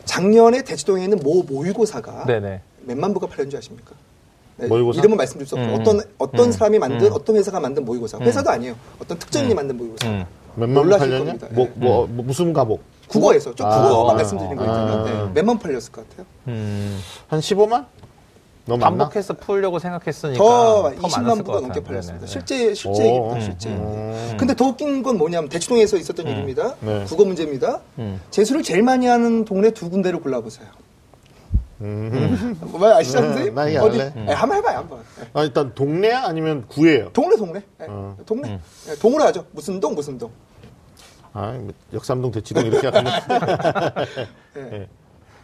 [0.05, 2.61] 작년에 대치동에 있는 모 모의고사가 네네.
[2.83, 3.93] 몇만 부가 팔렸는지 아십니까?
[4.61, 4.99] 네, 모의고사?
[4.99, 5.79] 이름은 말씀드릴 수 없고 음.
[5.79, 6.51] 어떤 어떤 음.
[6.51, 7.13] 사람이 만든 음.
[7.13, 10.25] 어떤 회사가 만든 모의고사 회사도 아니에요 어떤 특정인이 만든 모의고사 음.
[10.55, 11.25] 몇만 부 놀라실 팔렸냐?
[11.25, 11.47] 겁니다.
[11.51, 11.71] 뭐, 예.
[11.75, 12.81] 뭐, 뭐 무슨 과목?
[13.07, 13.81] 국어에서 좀 아.
[13.81, 14.17] 국어만 아.
[14.17, 15.03] 말씀드리는 거니까 아.
[15.05, 15.31] 네.
[15.33, 16.99] 몇만 팔렸을 것 같아요 음.
[17.27, 17.85] 한 15만?
[18.63, 18.79] 너무?
[18.79, 21.61] 반복해서 풀려고 생각했으니까 더 많았을 20만 것 부가 같아요.
[21.61, 22.27] 넘게 팔렸습니다 네네네.
[22.27, 23.05] 실제 실제 오.
[23.07, 23.41] 얘기입니다 음.
[23.41, 24.37] 실제 음.
[24.39, 27.03] 근데 더 웃긴 건 뭐냐면 대치동에서 있었던 일입니다 네.
[27.07, 28.21] 국어 문제입니다 음.
[28.29, 30.67] 재수를 제일 많이 하는 동네 두 군데를 골라보세요
[31.81, 32.57] 음.
[32.61, 33.55] 뭐 아시죠 선생님?
[33.55, 34.01] 나 이거 어디?
[34.01, 34.13] 알래.
[34.27, 35.29] 예, 한번 해봐요 한번 예.
[35.33, 37.09] 아, 일단 동네야 아니면 구예요?
[37.13, 37.85] 동네 동네 예.
[37.89, 38.15] 어.
[38.25, 38.59] 동네
[38.89, 40.31] 예, 동으로 하죠 무슨 동 무슨 동
[41.33, 43.11] 아, 뭐 역삼동 대치동 이렇게 하는
[44.57, 44.73] 예.
[44.73, 44.87] 예.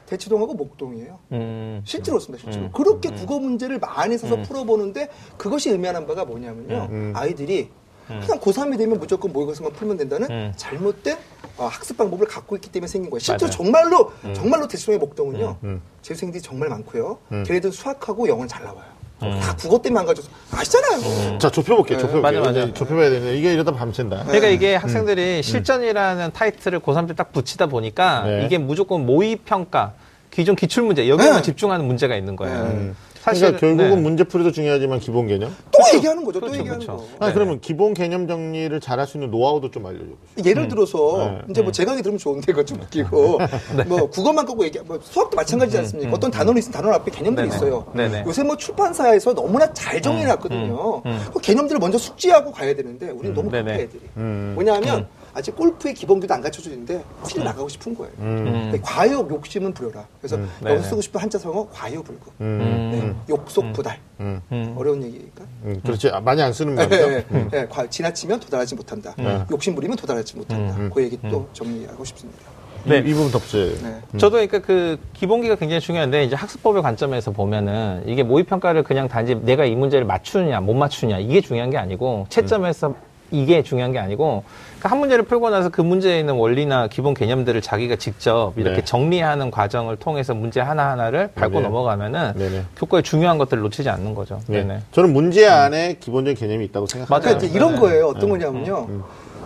[0.05, 1.19] 대치동하고 목동이에요.
[1.33, 1.81] 음.
[1.83, 2.71] 실제로습니다 실제로.
[2.71, 7.11] 그렇게 국어 문제를 많이 사서 풀어보는데 그것이 의미하는 바가 뭐냐면요.
[7.13, 7.69] 아이들이
[8.07, 10.53] 그냥 고3이 되면 무조건 모의고사만 풀면 된다는 음.
[10.55, 11.17] 잘못된
[11.57, 13.19] 어, 학습 방법을 갖고 있기 때문에 생긴 거예요.
[13.19, 13.51] 실제로 맞아요.
[13.57, 15.57] 정말로, 정말로 대치동의 목동은요.
[15.63, 15.81] 음.
[16.01, 17.17] 재수생들이 정말 많고요.
[17.45, 18.85] 걔네들 수학하고 영어는 잘 나와요.
[19.19, 21.39] 다 국어 때문에 안 가져서 아시잖아요.
[21.39, 21.97] 자, 좁혀볼게요.
[21.97, 22.21] 좁혀볼게요.
[22.21, 22.71] 맞아, 맞아.
[22.73, 24.25] 좁혀봐야 되는데, 이게 이러다 밤샌다.
[24.25, 28.45] 그러니까 이게 학생들이 실전이라는 타이틀을 고3 때 딱 붙이다 보니까 네.
[28.45, 29.93] 이게 무조건 모의 평가,
[30.29, 31.41] 기존 기출 문제 여기에만 네.
[31.41, 32.93] 집중하는 문제가 있는 거예요.
[33.27, 33.39] 네.
[33.39, 34.01] 사실 그러니까 결국은 네.
[34.01, 35.53] 문제풀이도 중요하지만 기본 개념?
[35.71, 36.39] 또 얘기하는 거죠.
[36.39, 37.03] 또 그렇죠, 얘기하는 그렇죠.
[37.03, 37.07] 거.
[37.19, 37.33] 아, 네.
[37.33, 40.05] 그러면 기본 개념 정리를 잘할 수 있는 노하우도 좀 알려줘
[40.35, 40.49] 보시죠.
[40.49, 41.41] 예를 들어서 네.
[41.49, 43.39] 이제 뭐 제가 하기 들으면 좋은데 그거 좀 웃기고
[43.87, 46.11] 뭐 국어만 갖고 얘기 뭐 수학도 마찬가지지 않습니까?
[46.13, 47.47] 어떤 단어는 있으면 단어 앞에 개념들이.
[47.47, 47.85] 있어요.
[47.93, 48.23] 네네.
[48.25, 51.01] 요새 뭐 출판사에서 너무나 잘 정리해놨거든요.
[51.33, 53.49] 그 개념들을 먼저 숙지하고 가야 되는데 우리는 너무.
[53.49, 54.01] 급해 애들이.
[54.17, 54.51] 음.
[54.55, 55.07] 뭐냐면
[55.37, 58.11] 아직 골프의 기본기도 안 갖춰주는데 필 나가고 싶은 거예요.
[58.17, 60.07] 근데 과욕 욕심은 부려라.
[60.19, 60.81] 그래서 여기서 네네.
[60.81, 62.33] 쓰고 싶은 한자 성어 과욕불급.
[62.41, 62.89] 음.
[62.91, 63.15] 네.
[63.35, 63.99] 욕속 부달.
[64.19, 64.41] 음.
[64.51, 64.73] 음.
[64.75, 65.43] 어려운 얘기니까.
[65.65, 66.09] 음, 그렇지.
[66.09, 67.11] 아, 많이 안 쓰는 예, 말이죠.
[67.11, 67.65] 예, 예.
[67.67, 69.13] 과- 지나치면 도달하지 못한다.
[69.51, 70.75] 욕심 부리면 도달하지 못한다.
[70.91, 72.39] 그 얘기 또 정리하고 싶습니다.
[72.83, 72.97] 네.
[72.97, 73.73] 이, 이 부분 덧붙여요.
[73.83, 74.01] 네.
[74.17, 79.35] 저도 그러니까 그 기본기가 굉장히 중요한데 이제 학습법의 관점에서 보면은 이게 모의 평가를 그냥 단지
[79.35, 82.95] 내가 이 문제를 맞추느냐 못 맞추냐 이게 중요한 게 아니고 채점에서
[83.29, 84.45] 이게 중요한 게 아니고
[84.87, 88.85] 그러니까 한 문제를 풀고 나서 그 문제에 있는 원리나 기본 개념들을 자기가 직접 이렇게 네.
[88.85, 91.61] 정리하는 과정을 통해서 문제 하나 하나를 밟고 네.
[91.61, 92.63] 넘어가면은 네네.
[92.77, 94.39] 교과에 중요한 것들을 놓치지 않는 거죠.
[94.47, 94.63] 네.
[94.63, 94.81] 네네.
[94.93, 97.13] 저는 문제 안에 기본적인 개념이 있다고 생각합니다.
[97.13, 97.37] 맞아요.
[97.37, 97.81] 그러니까 이제 이런 네.
[97.81, 98.07] 거예요.
[98.07, 98.87] 어떤 거냐면요.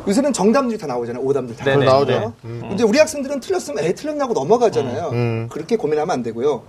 [0.07, 1.23] 요새는 정답들이 다 나오잖아요.
[1.23, 1.65] 오답들 다.
[1.65, 1.85] 네네.
[1.85, 2.33] 나오죠.
[2.41, 2.59] 네.
[2.69, 5.09] 근데 우리 학생들은 틀렸으면 에 틀렸냐고 넘어가잖아요.
[5.11, 5.47] 음.
[5.51, 6.63] 그렇게 고민하면 안 되고요.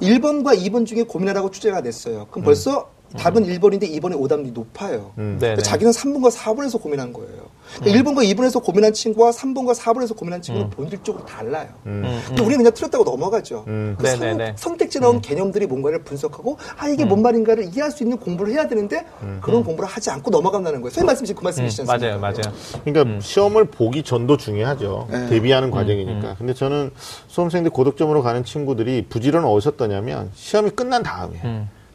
[0.00, 2.26] 1번과 2번 중에 고민하라고 주제가 냈어요.
[2.30, 5.12] 그럼 벌써 답은 1번인데 2번의 오답률이 높아요.
[5.16, 5.38] 네네.
[5.38, 7.48] 그러니까 자기는 3번과 4번에서 고민한 거예요.
[7.80, 11.68] 그러니까 1번과 2번에서 고민한 친구와 3번과 4번에서 고민한 친구는 본질적으로 달라요.
[11.84, 13.64] 근데 우리는 그냥 틀렸다고 넘어가죠.
[13.66, 13.96] 음.
[13.98, 14.54] 그 선- 네네네.
[14.56, 19.04] 선택지 나온 개념들이 뭔가를 분석하고 아 이게 뭔 말인가를 이해할 수 있는 공부를 해야 되는데
[19.40, 20.90] 그런 공부를 하지 않고 넘어간다는 거예요.
[20.90, 22.18] 소위 말씀이신 그 말씀이시지 음, 않습니까?
[22.18, 22.82] 맞아요, 맞아요.
[22.84, 25.08] 그러니까 시험을 보기 전도 중요하죠.
[25.10, 25.28] 네.
[25.28, 26.36] 대비하는 과정이니까.
[26.38, 26.90] 근데 저는
[27.28, 31.38] 수험생들 고득점으로 가는 친구들이 부지런은 어디서 떠냐면 시험이 끝난 다음에.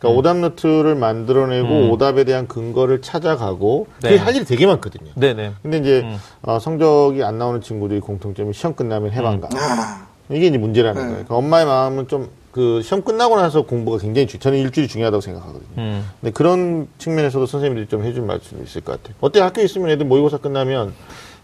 [0.03, 4.17] 그러니까 오답 노트를 만들어내고 오답에 대한 근거를 찾아가고 그게 네.
[4.17, 5.11] 할 일이 되게 많거든요.
[5.15, 5.53] 네네.
[5.61, 6.05] 근데 이제
[6.41, 9.49] 어, 성적이 안 나오는 친구들이 공통점이 시험 끝나면 해방감.
[9.55, 11.01] 아, 이게 이제 문제라는 네.
[11.01, 11.25] 거예요.
[11.25, 15.69] 그러니까 엄마의 마음은 좀 그 시험 끝나고 나서 공부가 굉장히 중, 저는 일주일이 중요하다고 생각하거든요.
[15.79, 16.05] 음.
[16.21, 19.15] 근데 그런 측면에서도 선생님들이 좀 해준 말씀이 있을 것 같아요.
[19.21, 20.93] 어때 학교에 있으면 애들 모의고사 끝나면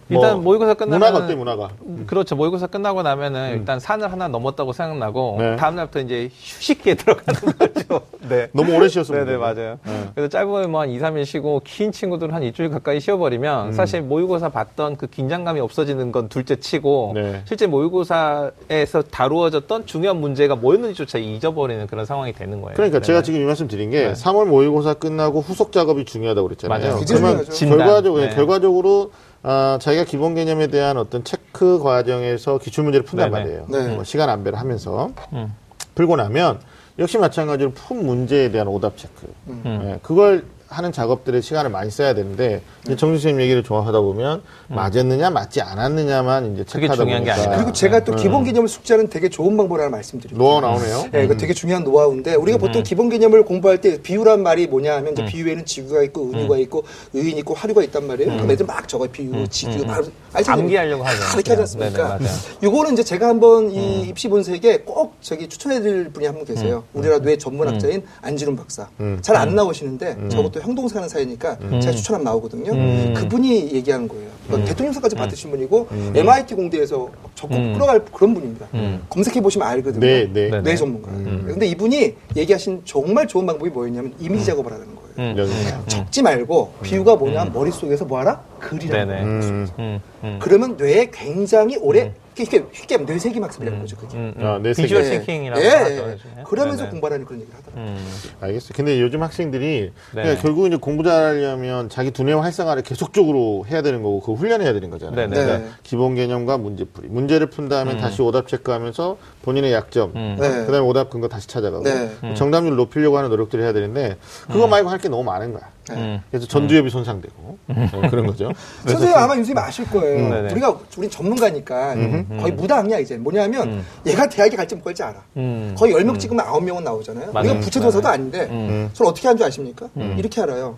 [0.10, 1.70] 일단 모의고사 끝나면 문화가 어때 문화가?
[2.08, 2.36] 그렇죠.
[2.36, 5.56] 모의고사 끝나고 나면은 일단 산을 하나 넘었다고 생각나고 네.
[5.56, 8.02] 다음 날부터 이제 휴식기에 들어가는 거죠.
[8.28, 8.48] 네.
[8.54, 9.14] 너무 오래 쉬었어.
[9.14, 9.78] 네네 맞아요.
[10.16, 14.50] 그래서 짧으면 뭐한 2, 3일 쉬고 긴 친구들은 한 일주일 가까이 쉬어 버리면 사실 모의고사
[14.50, 17.42] 봤던 그 긴장감이 없어지는 건 둘째 치고 네.
[17.46, 22.76] 실제 모의고사에서 다루어졌던 중요한 문제가 뭐였는지조차 잊어버리는 그런 상황이 되는 거예요.
[22.76, 23.24] 그러니까 제가 네.
[23.24, 24.14] 지금 이 말씀 드린 게 네.
[24.14, 26.80] 3월 모의고사 끝나고 후속 작업이 중요하다고 그랬잖아요.
[26.80, 26.96] 맞아요.
[27.06, 27.52] 그러면 중요하죠.
[27.52, 27.78] 진단.
[27.78, 28.30] 결과적으로 네.
[28.36, 29.12] 결과적으로
[29.42, 33.44] 아, 자기가 기본 개념에 대한 어떤 체크 과정에서 기출 문제를 푼단 네네.
[33.44, 33.66] 말이에요.
[33.70, 33.96] 네.
[33.96, 35.56] 뭐 시간 안배를 하면서 음.
[35.96, 36.60] 풀고 나면
[36.98, 39.34] 역시 마찬가지로 푼 문제에 대한 오답 체크.
[39.48, 39.64] 음.
[39.84, 45.32] 예, 그걸 하는 작업들에 시간을 많이 써야 되는데 이제 정준 선생님 얘기를 좋아하다 보면 맞았느냐
[45.32, 46.66] 맞지 않았느냐만 이제 음.
[46.66, 47.58] 그게 체크하다 중요한 게 보니까 아니라.
[47.58, 50.38] 그리고 제가 또 기본 개념을 숙지하는 되게 좋은 방법을 하나 말씀드릴게요.
[50.38, 51.06] 노하우 나오네요.
[51.16, 55.14] 예, 이거 되게 중요한 노하우인데 우리가 보통 기본 개념을 공부할 때 비유란 말이 뭐냐 하면
[55.14, 58.32] 이제 비유에는 지구가 있고 은유가 있고 의인이 있고 화류가 있단 말이에요.
[58.34, 59.10] 그럼 애들 막 적어요.
[59.10, 60.06] 비유, 지구, 막.
[60.34, 61.20] 암기하려고 하죠.
[61.22, 62.18] 다 이렇게 하지 않습니까?
[62.18, 62.30] 네네.
[62.64, 66.84] 요거는 이제 제가 한번 이 입시 본색에 꼭 저기 추천해드릴 분이 한 분 계세요.
[66.94, 68.88] 우리나라 뇌 전문학자인 안지훈 박사.
[69.22, 72.72] 잘안 나오시는데 저것도 형동생 하는 사이니까 제가 추천하면 나오거든요.
[73.14, 74.30] 그분이 얘기한 거예요.
[74.48, 78.68] 그러니까 대통령상까지 받으신 분이고 MIT 공대에서 적극 끌어갈 그런 분입니다.
[79.10, 80.00] 검색해 보시면 알거든요.
[80.00, 80.50] 네, 네.
[80.50, 80.62] 네.
[80.62, 81.12] 뇌 전문가.
[81.12, 85.84] 근데 이분이 얘기하신 정말 좋은 방법이 뭐였냐면 이미지 작업을 하는 거 음.
[85.88, 88.42] 적지 말고 비유가 뭐냐 머릿속에서 뭐하라?
[88.60, 89.06] 그리라.
[89.06, 89.22] 네네.
[89.24, 89.68] 음.
[89.78, 90.40] 음, 음.
[90.42, 92.14] 그러면 뇌에 굉장히 오래
[92.44, 93.98] 이렇게 쉽게 하면 뇌세기 학습이라는 거죠.
[93.98, 94.18] 그게.
[94.18, 94.46] 음, 음.
[94.46, 95.18] 아, 내 비주얼 세계.
[95.20, 95.94] 싱킹이라고 예, 하죠.
[95.94, 95.98] 예.
[96.14, 96.44] 요즘에.
[96.46, 96.90] 그러면서 네네.
[96.92, 97.86] 공부하라는 그런 얘기를 하더라고요.
[97.86, 98.08] 음.
[98.42, 98.70] 알겠어요.
[98.76, 100.38] 근데 요즘 학생들이 네.
[100.42, 105.16] 결국 이제 공부 잘하려면 자기 두뇌 활성화를 계속적으로 해야 되는 거고 그 훈련해야 되는 거잖아요.
[105.16, 105.44] 네, 네.
[105.44, 105.72] 그러니까 네.
[105.84, 107.08] 기본 개념과 문제풀이.
[107.10, 110.38] 문제를 푼 다음에 다시 오답 체크하면서 본인의 약점, 음.
[110.40, 110.50] 네.
[110.66, 112.12] 그다음에 오답 근거 다시 찾아가고 네.
[112.36, 114.18] 정답률 높이려고 하는 노력들을 해야 되는데
[114.52, 115.64] 그거 말고 할 게 너무 많은 거야.
[115.96, 116.22] 음.
[116.30, 118.52] 그래서 전두엽이 손상되고 어, 그런 거죠.
[118.88, 120.18] 선생님 아마 요즘 아실 거예요.
[120.26, 120.52] 음, 네네.
[120.54, 121.96] 우리가 우린 전문가니까
[122.40, 123.18] 거의 무당이야 이제.
[123.18, 125.22] 뭐냐면 얘가 대학에 갈지 못 갈지 알아.
[125.38, 125.76] 음.
[125.78, 127.32] 거의 10명 찍으면 9명은 나오잖아요.
[127.32, 127.50] 맞아요.
[127.50, 128.08] 우리가 부채도사도.
[128.08, 128.90] 아닌데 음.
[128.94, 129.90] 서로 어떻게 하는 줄 아십니까?
[130.18, 130.78] 이렇게 알아요.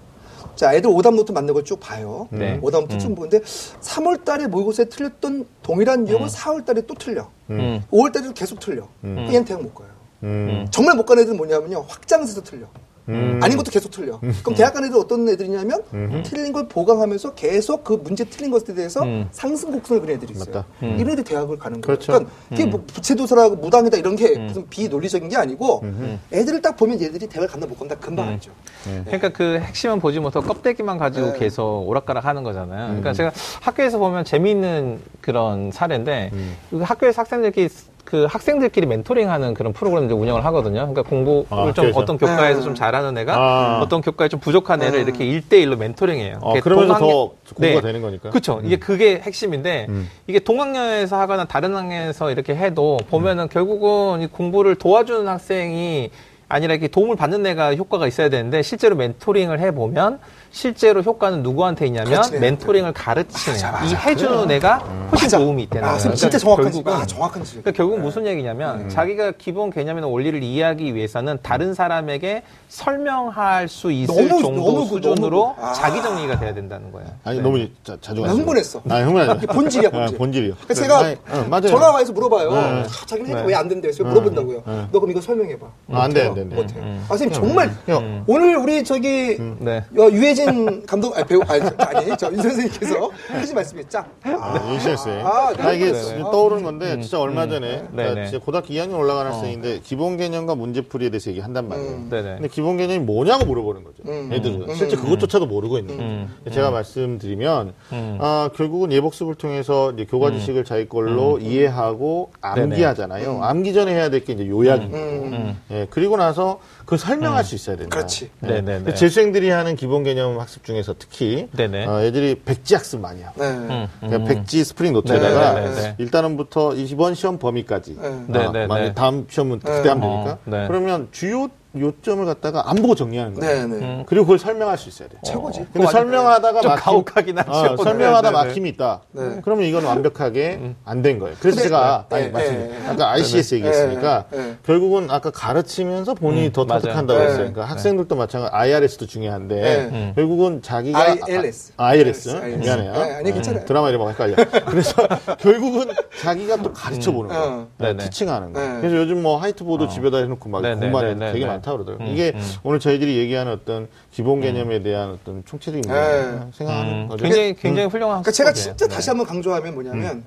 [0.55, 2.27] 자, 애들 오답 노트 만든 걸 쭉 봐요.
[2.29, 2.59] 네.
[2.61, 7.29] 오답 노트 쭉 보는데 3월 달에 모의고사에 틀렸던 동일한 유형을 4월 달에 또 틀려.
[7.49, 7.81] 음.
[7.91, 8.87] 5월 달에도 계속 틀려.
[9.01, 9.87] 그럼 얘는 대학 못 가요.
[10.23, 10.67] 음.
[10.69, 11.85] 정말 못 가는 애들은 뭐냐면요.
[11.87, 12.67] 확장해서 틀려.
[13.11, 13.39] 음.
[13.41, 14.19] 아닌 것도 계속 틀려.
[14.19, 15.81] 그럼 대학 간 애들 어떤 애들이냐면
[16.23, 19.27] 틀린 걸 보강하면서 계속 그 문제 틀린 것에 대해서 음.
[19.31, 20.45] 상승 곡선을 그린 애들이 있어요.
[20.53, 20.65] 맞다.
[20.81, 21.97] 이런 애들이 대학을 가는 거예요.
[21.97, 22.11] 그렇죠.
[22.11, 25.83] 그러니까 그게 뭐 부채도서라고 무당이다 이런 게 무슨 비논리적인 게 아니고
[26.31, 28.51] 애들을 딱 보면 얘들이 대학을 간다 못 간다 금방 알죠.
[28.83, 31.39] 그러니까 그 핵심은 보지 못하고 껍데기만 가지고 네.
[31.39, 32.87] 계속 오락가락 하는 거잖아요.
[32.87, 33.31] 그러니까 제가
[33.61, 36.31] 학교에서 보면 재미있는 그런 사례인데
[36.69, 37.69] 그 학교에서 학생들끼리
[38.11, 40.79] 그 학생들끼리 멘토링하는 그런 프로그램들 운영을 하거든요.
[40.79, 41.97] 그러니까 공부를 아, 좀 학교에서?
[42.01, 42.63] 어떤 교과에서 네.
[42.65, 43.79] 좀 잘하는 애가 아.
[43.81, 46.39] 어떤 교과에 좀 부족한 애를 이렇게 일대일로 멘토링해요.
[46.41, 48.29] 어, 그게 그러면서 동학년- 더 공부가 되는 거니까.
[48.31, 48.59] 그렇죠.
[48.65, 50.09] 이게 그게 핵심인데 음.
[50.27, 56.09] 이게 동학년에서 하거나 다른 학년에서 이렇게 해도 보면은 결국은 이 공부를 도와주는 학생이
[56.49, 60.19] 아니라 이렇게 도움을 받는 애가 효과가 있어야 되는데 실제로 멘토링을 해 보면
[60.51, 62.39] 실제로 효과는 누구한테 있냐면 그렇지.
[62.39, 63.85] 멘토링을 가르치는 맞아, 맞아.
[63.85, 64.77] 이 해주는 애가
[65.11, 65.37] 훨씬 맞아.
[65.37, 65.99] 도움이 있다는 아, 거예요.
[65.99, 67.63] 선생님 진짜 그러니까 정확한 지 결국은 아, 정확한 지적.
[67.63, 73.91] 그러니까 결국 은 무슨 얘기냐면 자기가 기본 개념이나 원리를 이해하기 위해서는 다른 사람에게 설명할 수
[73.91, 75.73] 있을 너무, 정도 너무 그- 수준으로 너무 그- 아.
[75.73, 77.07] 자기 정리가 돼야 된다는 거예요.
[77.23, 77.43] 아니 네.
[77.43, 78.29] 너무 자, 자주 나.
[78.31, 78.81] 흥분했어.
[78.89, 79.35] 아, 흥분 아니야.
[79.37, 80.15] 본질이야, 본질.
[80.15, 80.53] 아, 본질이요.
[80.55, 81.67] 그러니까 제가 아니, 어, 맞아요.
[81.67, 82.51] 전화가 와서 물어봐요.
[82.51, 82.57] 네.
[82.59, 83.43] 아, 자기는 네.
[83.45, 83.87] 왜안 된대?
[83.87, 84.63] 그래서 물어본다고요.
[84.65, 84.85] 네.
[84.91, 85.65] 너 그럼 이거 설명해봐.
[85.93, 86.29] 아, 안 돼, 못해요.
[86.29, 86.55] 안 돼, 안 돼.
[86.55, 86.83] 못해요.
[86.83, 87.01] 음.
[87.05, 88.23] 아, 선생님 정말 형.
[88.27, 89.83] 오늘 우리 저기 네.
[89.97, 90.40] 어, 유해진
[90.85, 94.05] 감독 아니, 배우 아니, 저, 아니 저, 이 선생님께서 하신 말씀이 짱.
[94.23, 95.09] 아, 윤시현 씨.
[95.09, 96.31] 아, 아, 이게 네, 지금 네.
[96.31, 98.23] 떠오르는 건데, 진짜 얼마 전에, 네, 나 네.
[98.29, 101.89] 진짜 고등학교 2학년 올라가는 학생인데, 기본 개념과 문제풀이에 대해서 얘기한단 말이에요.
[101.91, 102.07] 음.
[102.09, 102.33] 네네.
[102.35, 104.03] 근데 기본 개념이 뭐냐고 물어보는 거죠.
[104.07, 104.29] 음.
[104.31, 104.69] 애들은.
[104.69, 104.75] 음.
[104.75, 106.11] 실제 그것조차도 모르고 있는 거예요.
[106.11, 106.35] 음.
[106.51, 108.17] 제가 말씀드리면, 음.
[108.21, 113.43] 아, 결국은 예복습을 통해서 이제 교과 지식을 자기 걸로 이해하고 암기하잖아요.
[113.43, 114.97] 암기 전에 해야 될 게 이제 요약입니다.
[114.97, 115.57] 음.
[115.71, 117.95] 예, 그리고 나서 그걸 설명할 수 있어야 된다.
[117.97, 118.29] 그렇지.
[118.43, 118.47] 예.
[118.47, 118.73] 네네네.
[118.83, 121.85] 근데 재수생들이 하는 기본 개념 학습 중에서 특히 네네.
[121.85, 123.49] 어, 애들이 백지 학습 많이 하고 네.
[123.49, 125.95] 음, 그러니까 백지 스프링 노트에다가 네네네.
[125.97, 128.39] 1단원부터 이번 시험 범위까지 네.
[128.39, 128.51] 아.
[128.51, 130.67] 만약에 다음 시험은 그때 하면 되니까 어, 네.
[130.67, 131.49] 그러면 주요
[131.79, 133.67] 요점을 갖다가 안 보고 정리하는 거예요.
[133.67, 134.03] 네, 네.
[134.07, 135.19] 그리고 그걸 설명할 수 있어야 돼요.
[135.23, 135.65] 최고지.
[135.71, 137.51] 근데 설명하다가 좀 막힘- 가혹하긴 하죠.
[137.51, 138.47] 어, 설명하다 네, 네, 네.
[138.47, 139.01] 막힘이 있다.
[139.11, 139.39] 네.
[139.43, 141.35] 그러면 이건 완벽하게 안 된 거예요.
[141.39, 142.71] 그래서 제가 네, 아니, 네, 말씀.
[142.89, 144.57] 아까 ICS 얘기했으니까 네, 네.
[144.65, 146.81] 결국은 아까 가르치면서 본인이 더 맞아요.
[146.81, 147.25] 터득한다고 네.
[147.25, 147.37] 했어요.
[147.39, 148.53] 그러니까 학생들도 마찬가지.
[148.53, 149.55] IRS도 중요한데
[149.91, 150.11] 네.
[150.15, 151.73] 결국은 자기가 ILS.
[151.77, 152.57] 아, ILS ILS.
[152.57, 152.91] 미안해요.
[152.93, 153.65] 네, 아니, 괜찮아요.
[153.65, 154.35] 드라마 이름 헷갈려.
[154.67, 154.93] 그래서
[155.39, 155.91] 결국은
[156.21, 157.43] 자기가 또 가르쳐 보는 거예요.
[157.43, 157.67] 어.
[157.77, 157.95] 네.
[157.97, 158.59] 티칭하는 거.
[158.59, 158.77] 네.
[158.81, 161.51] 그래서 요즘 뭐 화이트보드 집에다 해놓고 막 공부하는 되게 네.
[161.61, 162.07] 많다 그러더라고요.
[162.07, 162.41] 음, 이게 음.
[162.63, 166.39] 오늘 저희들이 얘기하는 어떤 기본 개념에 대한 어떤 총체적인 네.
[166.53, 167.23] 생각하는 음, 거죠.
[167.23, 168.75] 굉장히 굉장히 훌륭한 그러니까 제가 학습이에요.
[168.75, 168.95] 진짜 네.
[168.95, 170.23] 다시 한번 강조하면 뭐냐면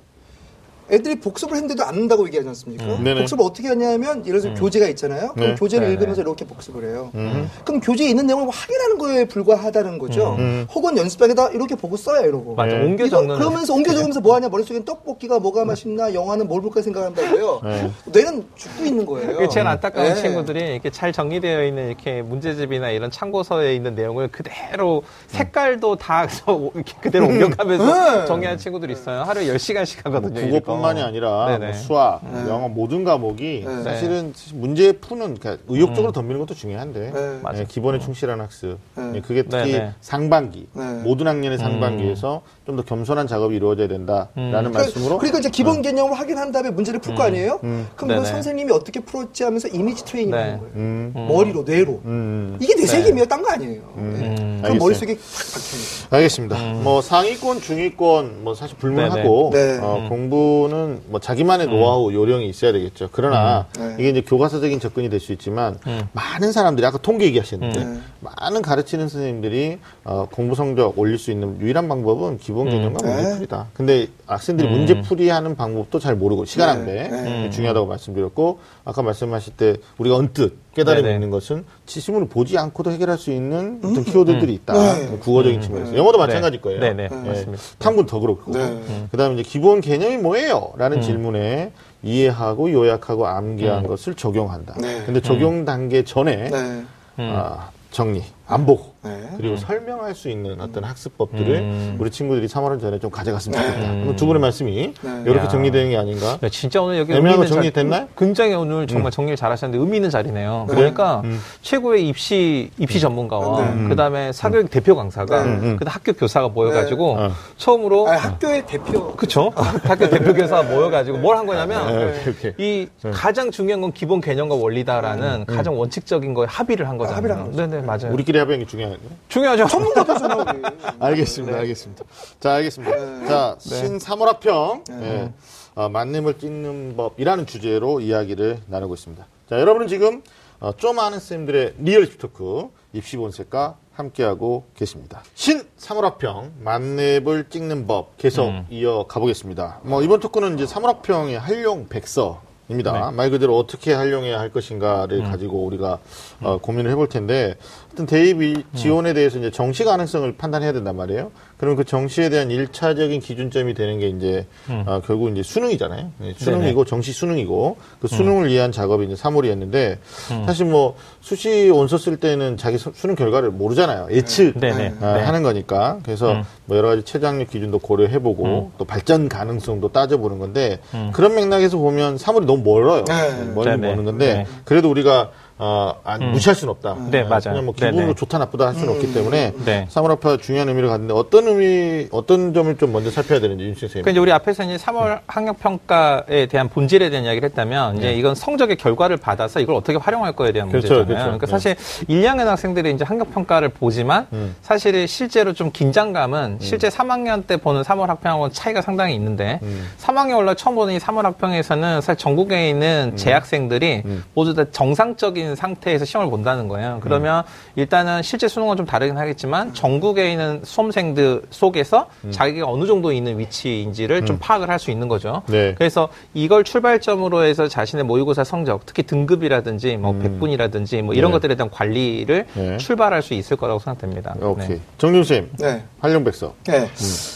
[0.90, 2.84] 애들이 복습을 했는데도 안 한다고 얘기하지 않습니까?
[2.84, 3.04] 음.
[3.04, 3.20] 네네.
[3.20, 5.32] 복습을 어떻게 하냐면 예를 들어서 교재가 있잖아요.
[5.34, 5.54] 그럼 네.
[5.54, 5.94] 교재를 네네.
[5.94, 7.10] 읽으면서 이렇게 복습을 해요.
[7.14, 7.50] 음.
[7.64, 10.36] 그럼 교재에 있는 내용을 확인하는 거에 불과하다는 거죠.
[10.38, 10.66] 음.
[10.74, 12.54] 혹은 연습장에다 이렇게 보고 써야 이러고.
[12.54, 12.76] 맞아.
[12.76, 12.84] 네.
[12.84, 17.60] 옮겨 적는 그러면서 옮겨 적으면서 뭐 하냐 머릿속엔 떡볶이가 뭐가 맛있나 영화는 뭘 볼까 생각한다고요.
[17.64, 17.90] 네.
[18.06, 19.32] 뇌는 죽고 있는 거예요.
[19.32, 20.20] 그게 제일 안타까운 네.
[20.20, 26.26] 친구들이 이렇게 잘 정리되어 있는 이렇게 문제집이나 이런 참고서에 있는 내용을 그대로 색깔도 다
[26.74, 28.26] 이렇게 그대로 옮겨가면서 네.
[28.26, 29.22] 정리하는 친구들이 있어요.
[29.22, 30.40] 하루에 10시간씩 하거든요.
[30.76, 31.08] 뭐 국어뿐만이 이거.
[31.08, 31.58] 아니라.
[31.58, 33.82] 뭐 수학, 영어 모든 과목이 네.
[33.82, 37.52] 사실은 문제 푸는 그러니까 의욕적으로 덤비는 것도 중요한데 네.
[37.52, 38.78] 네, 기본에 충실한 학습.
[38.96, 39.04] 네.
[39.12, 39.80] 네, 그게 특히.
[40.00, 40.84] 상반기 네.
[41.02, 46.50] 모든 학년의 상반기에서 좀더 겸손한 작업이 이루어져야 된다라는 그러니까, 말씀으로 그러니까 이제 기본 개념을 확인한
[46.50, 47.60] 다음에 문제를 풀 거 아니에요?
[47.62, 47.86] 음.
[47.94, 48.24] 그럼 네네.
[48.24, 50.36] 선생님이 어떻게 풀었지 하면서 이미지 트레이닝 네.
[50.42, 50.72] 하는 거예요.
[50.74, 52.00] 음, 머리로, 뇌로.
[52.06, 53.26] 음, 이게 뇌새김이에요.
[53.26, 53.80] 딴거 아니에요.
[53.94, 54.02] 네.
[54.02, 54.60] 음.
[54.64, 54.78] 그럼.
[54.78, 56.16] 머릿속에 팍 박힙니다.
[56.16, 56.56] 알겠습니다.
[56.82, 59.50] 뭐 상위권, 중위권 뭐 사실 불문하고.
[59.52, 59.78] 네.
[59.80, 63.08] 어, 공부 는 뭐 자기만의 노하우, 요령이 있어야 되겠죠.
[63.12, 63.88] 그러나 음.
[63.88, 63.96] 네.
[63.98, 65.78] 이게 이제 교과서적인 접근이 될 수 있지만
[66.12, 68.04] 많은 사람들이 아까 통계 얘기하셨는데 음.
[68.20, 73.14] 많은 가르치는 선생님들이 어, 공부 성적 올릴 수 있는 유일한 방법은 기본 개념과 네.
[73.14, 73.66] 문제풀이다.
[73.74, 77.08] 근데 학생들이 문제풀이하는 방법도 잘 모르고 시간 낭비 네.
[77.08, 77.50] 네.
[77.50, 81.14] 중요하다고 말씀드렸고 아까 말씀하실 때 우리가 언뜻 깨달음이 네네.
[81.14, 84.72] 있는 것은 지심을 보지 않고도 해결할 수 있는 어떤 키워드들이 있다.
[84.74, 85.06] 네.
[85.06, 86.80] 뭐 국어적인 측면에서 영어도 마찬가지일 거예요.
[86.80, 87.08] 네네.
[87.10, 87.62] 예, 맞습니다.
[87.78, 88.52] 탐구는 더 그렇고.
[88.52, 88.80] 네.
[89.10, 90.72] 그다음에 이제 기본 개념이 뭐예요?
[90.76, 91.72] 라는 질문에
[92.02, 94.74] 이해하고 요약하고 암기한 것을 적용한다.
[94.80, 95.02] 네.
[95.06, 96.84] 근데 적용 단계 전에 네.
[97.16, 99.22] 아, 정리, 안 보고 네.
[99.38, 101.96] 그리고 설명할 수 있는 어떤 학습법들을 음.
[101.98, 103.90] 우리 친구들이 3월 전에 좀 가져갔으면 좋겠다.
[103.90, 104.00] 음.
[104.02, 105.22] 그럼 두 분의 말씀이 네.
[105.24, 105.48] 이렇게 야.
[105.48, 106.38] 정리되는 게 아닌가?
[106.40, 108.00] 네, 진짜 오늘 여기 애매한 거 의미 있는 정리됐나요?
[108.06, 110.66] 자리- 굉장히 오늘 정말 정리를 잘하셨는데 의미 있는 자리네요.
[110.68, 111.22] 그러니까
[111.62, 113.88] 최고의 입시 입시 전문가와 네.
[113.88, 115.50] 그다음에 사교육 대표 강사가 네.
[115.50, 115.76] 음.
[115.78, 117.30] 그다음 학교 교사가 모여가지고 어.
[117.56, 119.14] 처음으로 아, 학교의 대표.
[119.16, 119.52] 그쵸?
[119.54, 122.54] 학교 대표 교사가 모여가지고 뭘 한 거냐면 네.
[122.58, 127.16] 이 가장 중요한 건 기본 개념과 원리다라는 가장 원칙적인 거에 합의를 한 거잖아요.
[127.16, 127.66] 합의를 한 거죠.
[127.66, 128.12] 네네 맞아요.
[128.12, 128.96] 우리끼리 우리끼리 합의한 게 중요해요.
[129.28, 129.66] 중요하죠.
[129.68, 130.62] 전문가잖아 우리.
[130.98, 131.58] 알겠습니다.
[131.58, 132.04] 알겠습니다.
[132.40, 133.26] 자, 알겠습니다.
[133.26, 135.32] 자, 3, 4월 학평 예.
[135.76, 139.26] 어, 만렙을 찍는 법이라는 주제로 이야기를 나누고 있습니다.
[139.48, 140.22] 자, 여러분은 지금
[140.60, 145.22] 어, 좀 아는 쌤들의 real talk 입시 본색과 함께하고 계십니다.
[145.34, 149.80] 3, 4월 학평 만렙을 찍는 법 계속 이어가 보겠습니다.
[149.84, 152.42] 뭐 이번 토크는 이제 3, 4월 학평의 활용 백서.
[152.70, 153.10] 입니다.
[153.10, 155.98] 말 그대로 어떻게 활용해야 할 것인가를 가지고 우리가
[156.40, 157.56] 어, 고민을 해볼 텐데,
[157.94, 161.30] 하여튼 대입 지원에 대해서 이제 정시 가능성을 판단해야 된단 말이에요.
[161.58, 166.10] 그럼 그 정시에 대한 일차적인 기준점이 되는 게 이제 어, 결국 이제 수능이잖아요.
[166.18, 169.98] 네, 수능이고 정시 수능이고 그 수능을 위한 작업이 이제 3월이었는데
[170.44, 174.08] 사실 뭐 수시 원서 쓸 때는 자기 수- 수능 결과를 모르잖아요.
[174.10, 174.94] 예측 네네.
[175.00, 175.22] 아, 네.
[175.22, 178.72] 하는 거니까 그래서 뭐 여러 가지 최장력 기준도 고려해보고 음.
[178.76, 180.80] 또 발전 가능성도 따져보는 건데
[181.12, 183.04] 그런 맥락에서 보면 3월이 너무 멀어요.
[183.04, 183.52] 네.
[183.54, 183.88] 멀리 네네.
[183.88, 184.46] 머는 건데 네.
[184.64, 186.96] 그래도 우리가 어, 안, 무시할 수는 없다.
[187.10, 187.40] 네, 아, 맞아요.
[187.44, 188.14] 그냥 뭐 기분으로 네네.
[188.14, 189.86] 좋다 나쁘다 할 수는 없기 때문에 네.
[189.88, 194.02] 사물화파 중요한 의미를 갖는데 어떤 의미 어떤 점을 좀 먼저 살펴야 되는지 윤 선생님.
[194.02, 198.34] 그러니까 이제 우리 앞에서 이제 3월 학력 평가에 대한 본질에 대한 이야기를 했다면 이제 이건
[198.34, 200.72] 성적의 결과를 받아서 이걸 어떻게 활용할 거에 대한 네.
[200.72, 201.38] 그렇죠, 문제잖아요.
[201.38, 201.38] 그렇죠.
[201.38, 201.50] 그러니까 네.
[201.76, 204.56] 사실 1, 2학년 학생들이 이제 학력 평가를 보지만 음.
[204.60, 209.88] 사실 실제로 좀 긴장감은 실제 3학년 때 보는 3월 학평하고는 차이가 상당히 있는데 음.
[210.00, 213.16] 3학년 올라 처음 보는 이 3월 학평에서는 사실 전국에 있는 음.
[213.16, 214.02] 재학생들이
[214.34, 217.00] 모두 다 정상적인 상태에서 시험을 본다는 거예요.
[217.02, 217.42] 그러면
[217.74, 222.30] 일단은 실제 수능은 좀 다르긴 하겠지만 전국에 있는 수험생들 속에서 음.
[222.30, 225.42] 자기가 어느 정도 있는 위치인지를 좀 파악을 할 수 있는 거죠.
[225.46, 225.74] 네.
[225.76, 231.32] 그래서 이걸 출발점으로 해서 자신의 모의고사 성적, 특히 등급이라든지 뭐 백분이라든지 뭐 이런 음.
[231.32, 231.36] 네.
[231.36, 232.76] 것들에 대한 관리를 네.
[232.76, 234.34] 출발할 수 있을 거라고 생각됩니다.
[234.40, 234.68] 오케이.
[234.68, 234.80] 네.
[234.98, 235.50] 정윤 선생님.
[235.58, 235.82] 네.
[236.00, 236.54] 활용백서.
[236.64, 236.88] 네.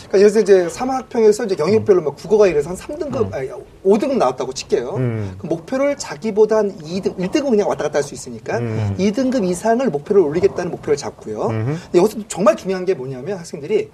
[0.08, 3.48] 그러니까 예를 들어 이제 사학평에서 이제 영역별로 막 국어가 이래서 한 3등급, 아니,
[3.88, 4.94] 5등급 나왔다고 칠게요.
[4.96, 5.34] 음.
[5.38, 8.94] 그 목표를 자기보다 한 2등, 1등은 그냥 왔다 갔다 할 수 있으니까 음.
[8.98, 11.48] 2등급 이상을 목표를 올리겠다는 목표를 잡고요.
[11.48, 13.90] 근데 여기서 정말 중요한 게 뭐냐면 학생들이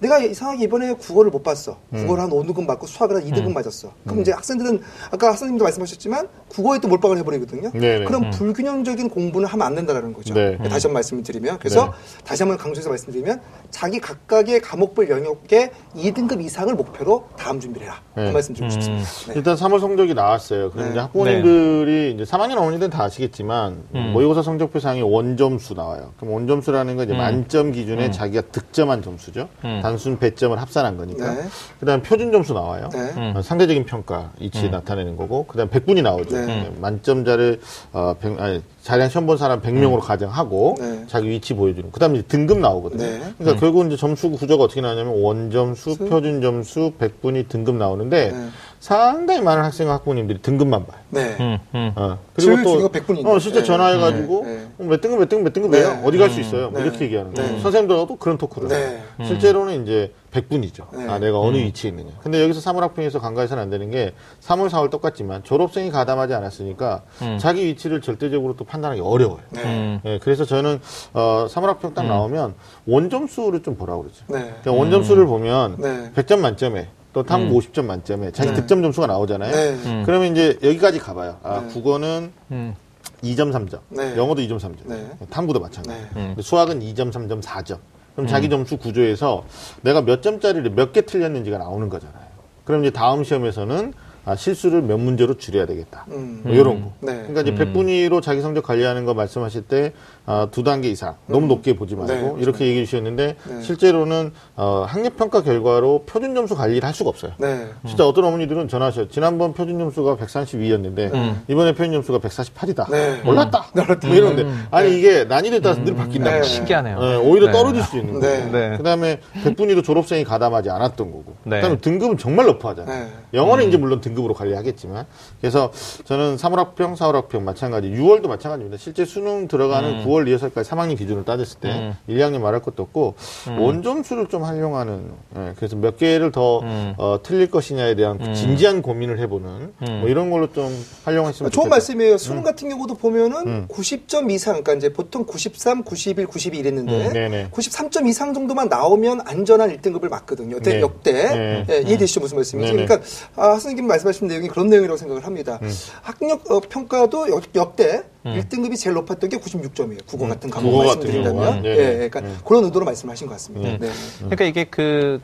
[0.00, 1.78] 내가 이상하게 이번에 국어를 못 봤어.
[1.92, 1.98] 음.
[2.02, 3.92] 국어를 한 5등급 맞고 수학을 한 2등급 맞았어.
[4.04, 4.80] 그럼 이제 학생들은
[5.10, 7.70] 아까 학생님도 말씀하셨지만 국어에 또 몰빵을 해버리거든요.
[7.72, 8.04] 네네.
[8.06, 10.34] 그럼 불균형적인 공부는 하면 안 된다는 거죠.
[10.34, 10.56] 네.
[10.58, 11.90] 다시 한번 말씀을 드리면 그래서 네.
[12.24, 13.40] 다시 한번 강조해서 말씀드리면
[13.70, 18.00] 자기 각각의 과목별 영역의 2등급 이상을 목표로 다음 준비를 해라.
[18.16, 18.26] 네.
[18.26, 19.04] 그 말씀 드리고 싶습니다.
[19.34, 19.38] 네.
[19.38, 20.70] 일단 3월 성적이 나왔어요.
[20.70, 20.90] 그럼 네.
[20.92, 23.82] 이제 학부모님들이 이제 3학년 어머니들은 다 아시겠지만
[24.12, 26.12] 모의고사 성적표상에 원점수 나와요.
[26.18, 29.48] 그럼 원점수라는 건 이제 만점 기준에 자기가 득점한 점수죠.
[29.82, 31.34] 단순 배점을 합산한 거니까.
[31.34, 31.42] 네.
[31.80, 32.88] 그다음 표준 점수 나와요.
[32.92, 33.32] 네.
[33.34, 36.36] 어, 상대적인 평가 이치 나타내는 거고 그다음 100분이 나오죠.
[36.36, 36.46] 네.
[36.46, 37.60] 네, 만점자를
[37.92, 41.04] 어, 100, 아니, 자량 시험 본 사람 100명으로 가정하고 네.
[41.06, 41.90] 자기 위치 보여주는.
[41.90, 43.02] 그다음에 이제 등급 나오거든요.
[43.02, 43.20] 네.
[43.38, 48.48] 그러니까 결국 이제 점수 구조가 어떻게 나냐면 원점수, 표준 점수, 100분이 등급 나오는데 네.
[48.84, 50.98] 상당히 많은 학생 학부모님들이 등급만 봐요.
[51.08, 51.34] 네.
[51.40, 51.92] 음, 음.
[51.96, 52.18] 어.
[52.36, 53.26] 제일 중요한 100분이니까.
[53.26, 53.64] 어, 실제 네.
[53.64, 54.56] 전화해가지고 네.
[54.56, 54.68] 네.
[54.78, 55.88] 어, 몇 등급 몇 등급 몇 등급이에요.
[55.88, 56.02] 네.
[56.04, 56.68] 어디 갈 수 있어요.
[56.68, 56.86] 뭐 네.
[56.86, 57.50] 이렇게 얘기하는 거예요.
[57.52, 57.60] 네.
[57.60, 58.76] 선생님들하고도 그런 토크를 네.
[58.76, 59.26] 해요.
[59.26, 60.84] 실제로는 이제 100분이죠.
[60.98, 61.08] 네.
[61.08, 62.10] 아, 내가 어느 위치에 있느냐.
[62.22, 64.12] 근데 여기서 3월 학평에서 간과해서는 안 되는 게
[64.42, 67.04] 3월, 4월 똑같지만 졸업생이 가담하지 않았으니까
[67.40, 69.40] 자기 위치를 절대적으로 또 판단하기 어려워요.
[69.48, 69.62] 네.
[69.64, 70.00] 음.
[70.04, 70.78] 예, 그래서 저는
[71.14, 72.52] 어, 3월 학평 딱 나오면
[72.84, 74.24] 원점수를 좀 보라고 그러죠.
[74.28, 74.40] 네.
[74.60, 76.10] 그러니까 원점수를 보면 네.
[76.14, 79.52] 100점 만점에 또 탐구 50점 만점에 자기 득점 점수가 나오잖아요.
[79.52, 80.02] 네.
[80.04, 81.38] 그러면 이제 여기까지 가봐요.
[81.44, 81.68] 아, 네.
[81.72, 82.74] 국어는 음.
[83.22, 83.78] 2점 3점.
[83.88, 84.16] 네.
[84.18, 84.76] 영어도 2점 3점.
[84.86, 85.08] 네.
[85.30, 85.98] 탐구도 마찬가지.
[85.98, 86.08] 네.
[86.12, 87.78] 근데 수학은 2점 3점 4점.
[88.16, 89.44] 그럼 자기 점수 구조에서
[89.82, 92.24] 내가 몇 점짜리를 몇 개 틀렸는지가 나오는 거잖아요.
[92.64, 93.94] 그럼 이제 다음 시험에서는
[94.26, 96.06] 아, 실수를 몇 문제로 줄여야 되겠다.
[96.08, 96.40] 음.
[96.44, 96.92] 뭐 이런 거.
[97.00, 97.12] 네.
[97.26, 99.92] 그러니까 이제 100분위로 자기 성적 관리하는 거 말씀하실 때,
[100.26, 102.38] 아, 두 단계 이상, 너무 높게 보지 말고, 네, 그렇죠.
[102.40, 103.60] 이렇게 얘기해 주셨는데, 네.
[103.60, 107.32] 실제로는, 어, 학력 평가 결과로 표준 점수 관리를 할 수가 없어요.
[107.38, 107.66] 네.
[107.86, 109.08] 진짜 어떤 어머니들은 전화하셔요.
[109.08, 112.90] 지난번 표준 점수가 132였는데, 이번에 표준 점수가 148이다.
[112.90, 113.20] 네.
[113.26, 113.66] 올랐다.
[113.74, 114.46] 뭐 이런데.
[114.70, 116.30] 아니, 이게 난이도에 따라서 늘 바뀐다는 네.
[116.30, 116.44] 거예요.
[116.44, 117.00] 신기하네요.
[117.00, 117.52] 네, 오히려 네.
[117.52, 118.38] 떨어질 수 있는 네.
[118.40, 118.52] 거고.
[118.52, 118.76] 네.
[118.78, 121.36] 그다음에 백분위도 졸업생이 가담하지 않았던 거고.
[121.44, 121.56] 네.
[121.56, 123.04] 그다음에 등급은 정말 높아 하잖아요.
[123.04, 123.10] 네.
[123.34, 125.04] 영어는 이제 물론 등급으로 관리하겠지만.
[125.40, 125.70] 그래서
[126.04, 128.78] 저는 3월 학평, 4월 학평 마찬가지, 6월도 마찬가지입니다.
[128.78, 133.14] 실제 수능 들어가는 9월 리허설까지 3학년 기준으로 따졌을 때 1, 2학년 말할 것도 없고
[133.58, 136.60] 원점수를 좀 활용하는 예, 그래서 몇 개를 더
[136.96, 140.66] 어, 틀릴 것이냐에 대한 진지한 고민을 해보는 뭐 이런 걸로 좀
[141.04, 141.68] 활용했으면 좋은 좋겠다.
[141.70, 142.18] 말씀이에요.
[142.18, 143.68] 수능 같은 경우도 보면은 음.
[143.68, 147.48] 90점 이상, 그러니까 이제 보통 93, 91, 92 이랬는데 음, 네네.
[147.50, 150.56] 93점 이상 정도만 나오면 안전한 1등급을 맞거든요.
[150.56, 150.80] 역대, 네.
[150.80, 151.12] 역대.
[151.12, 151.66] 네.
[151.70, 152.20] 예, 이해되시죠?
[152.20, 152.72] 무슨 말씀인지.
[152.72, 152.82] 네네.
[152.82, 152.86] 음.
[152.86, 153.06] 그러니까
[153.36, 155.60] 아, 선생님 말씀하신 내용이 그런 내용이라고 생각을 합니다.
[156.02, 160.06] 학력 어, 평가도 역, 역대 1등급이 제일 높았던 게 96점이에요.
[160.06, 160.72] 국어 같은 과목 음.
[160.72, 161.44] 국어 같은 말씀드린다면.
[161.44, 161.64] 경우는.
[161.64, 161.70] 예.
[161.70, 162.32] 예, 그러니까 네.
[162.44, 163.76] 그런 의도로 말씀하신 것 같습니다.
[163.78, 163.92] 네.
[164.18, 165.20] 그러니까 이게 그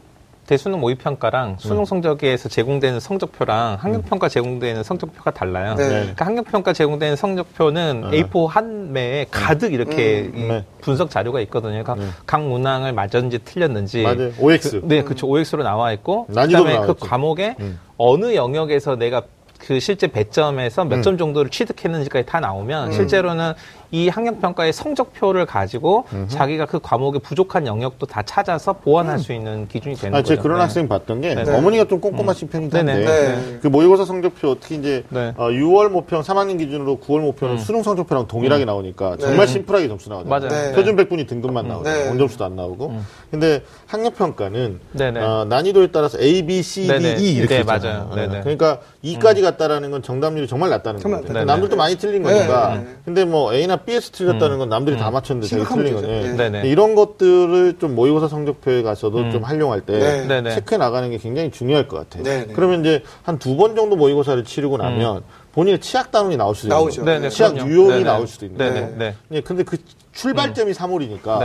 [0.47, 5.77] 대수능 모의평가랑 수능 성적에서 제공되는 성적표랑 학력평가 제공되는 성적표가 달라요.
[5.77, 5.89] 네.
[5.89, 10.65] 그러니까 학력평가 제공되는 성적표는 A4 한 매에 가득 이렇게 이 네.
[10.81, 11.85] 분석 자료가 있거든요.
[11.85, 14.03] 그러니까 각 문항을 맞았는지 틀렸는지.
[14.03, 14.33] 맞아요.
[14.41, 14.81] OX.
[14.81, 15.29] 그, 네, 그렇죠.
[15.29, 17.07] OX로 나와 있고 그다음에 나와 그 있죠.
[17.07, 17.55] 과목에
[17.97, 19.23] 어느 영역에서 내가
[19.61, 23.53] 그 실제 배점에서 몇 점 정도를 취득했는지까지 다 나오면 실제로는
[23.93, 29.67] 이 학력 평가의 성적표를 가지고 자기가 그 과목에 부족한 영역도 다 찾아서 보완할 수 있는
[29.69, 30.29] 기준이 되는 아, 거죠.
[30.31, 30.63] 제가 그런 네.
[30.63, 31.57] 학생 봤던 게 네.
[31.57, 33.05] 어머니가 좀 꼼꼼하신 편인데 네네.
[33.05, 33.59] 네.
[33.61, 35.33] 그 모의고사 성적표 특히 이제 네.
[35.37, 40.11] 어, 6월 모평 3학년 기준으로 9월 모평은 수능 성적표랑 동일하게 나오니까 정말 심플하게 점수.
[40.11, 40.29] 음.
[40.29, 40.49] 맞아요.
[40.49, 40.73] 네.
[40.73, 41.91] 표준 백분위 등급만 나오죠.
[41.91, 42.09] 네.
[42.09, 42.95] 원점수도 안 나오고.
[43.31, 44.81] 근데 학력 평가는.
[45.19, 47.17] 어, 난이도에 따라서 A, B, C, D, 네네.
[47.19, 48.09] E 이렇게 네, 있잖아요.
[48.11, 48.29] 맞아요.
[48.29, 48.41] 네네.
[48.41, 51.01] 그러니까 2까지 갔다라는 건 정답률이 정말 낮다는.
[51.03, 51.45] 낮다.
[51.45, 52.33] 남들도 많이 틀린 네.
[52.33, 52.77] 거니까.
[52.77, 52.87] 네.
[53.05, 55.95] 근데 뭐 A나 B에서 틀렸다는 건 남들이 다 맞췄는데 자기 틀린.
[55.95, 56.07] 거죠.
[56.07, 56.33] 네.
[56.35, 56.69] 네 네.
[56.69, 60.27] 이런 것들을 좀 모의고사 성적표에 가서도 좀 활용할 때 네.
[60.27, 60.55] 네네.
[60.55, 62.23] 체크해 나가는 게 굉장히 중요할 것 같아요.
[62.25, 62.53] 네네.
[62.55, 67.01] 그러면 이제 한 두 번 정도 모의고사를 치르고 나면 본인의 치약 단원이 나올 수도 나오죠.
[67.01, 67.19] 있는 네네.
[67.19, 67.31] 거예요.
[67.31, 67.71] 치약 그럼요.
[67.71, 68.05] 유형이 네네.
[68.05, 68.81] 나올 수도 있는 네네.
[68.81, 68.95] 거예요.
[68.99, 69.15] 네.
[69.29, 69.77] 네, 근데 그
[70.13, 71.39] 출발점이 3월이니까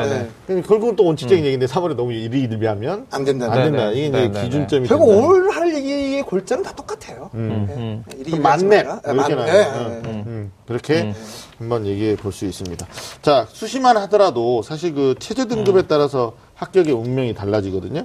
[0.48, 0.62] 네네.
[0.64, 3.52] 결국은 또 원칙적인 얘기인데 3월에 너무 일이 일비하면 안 된다.
[3.52, 3.92] 안 된다.
[3.92, 4.42] 이게 이제.
[4.42, 5.08] 기준점이 결국.
[5.10, 7.30] 오늘 할 얘기의 골자는 다 똑같아요.
[7.34, 7.76] 음, 네.
[7.76, 8.04] 음.
[8.20, 8.58] 일이 그 마라.
[8.58, 9.46] 이렇게 만- 나요.
[9.46, 10.24] 네, 음, 네, 네.
[10.28, 11.14] 음, 그렇게
[11.58, 12.86] 한번 얘기해 볼 수 있습니다.
[13.22, 18.04] 자 수시만 하더라도 사실 그 체제 등급에 따라서 합격의 운명이 달라지거든요.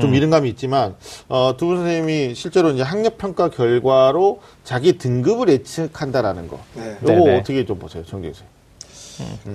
[0.00, 0.96] 좀 이른감이 있지만
[1.28, 6.58] 어, 두 분 선생님이 실제로 이제 학력 평가 결과로 자기 등급을 예측한다라는 거.
[6.74, 6.96] 네.
[7.02, 7.38] 요거 네네.
[7.38, 8.42] 어떻게 좀 보세요, 정경 씨.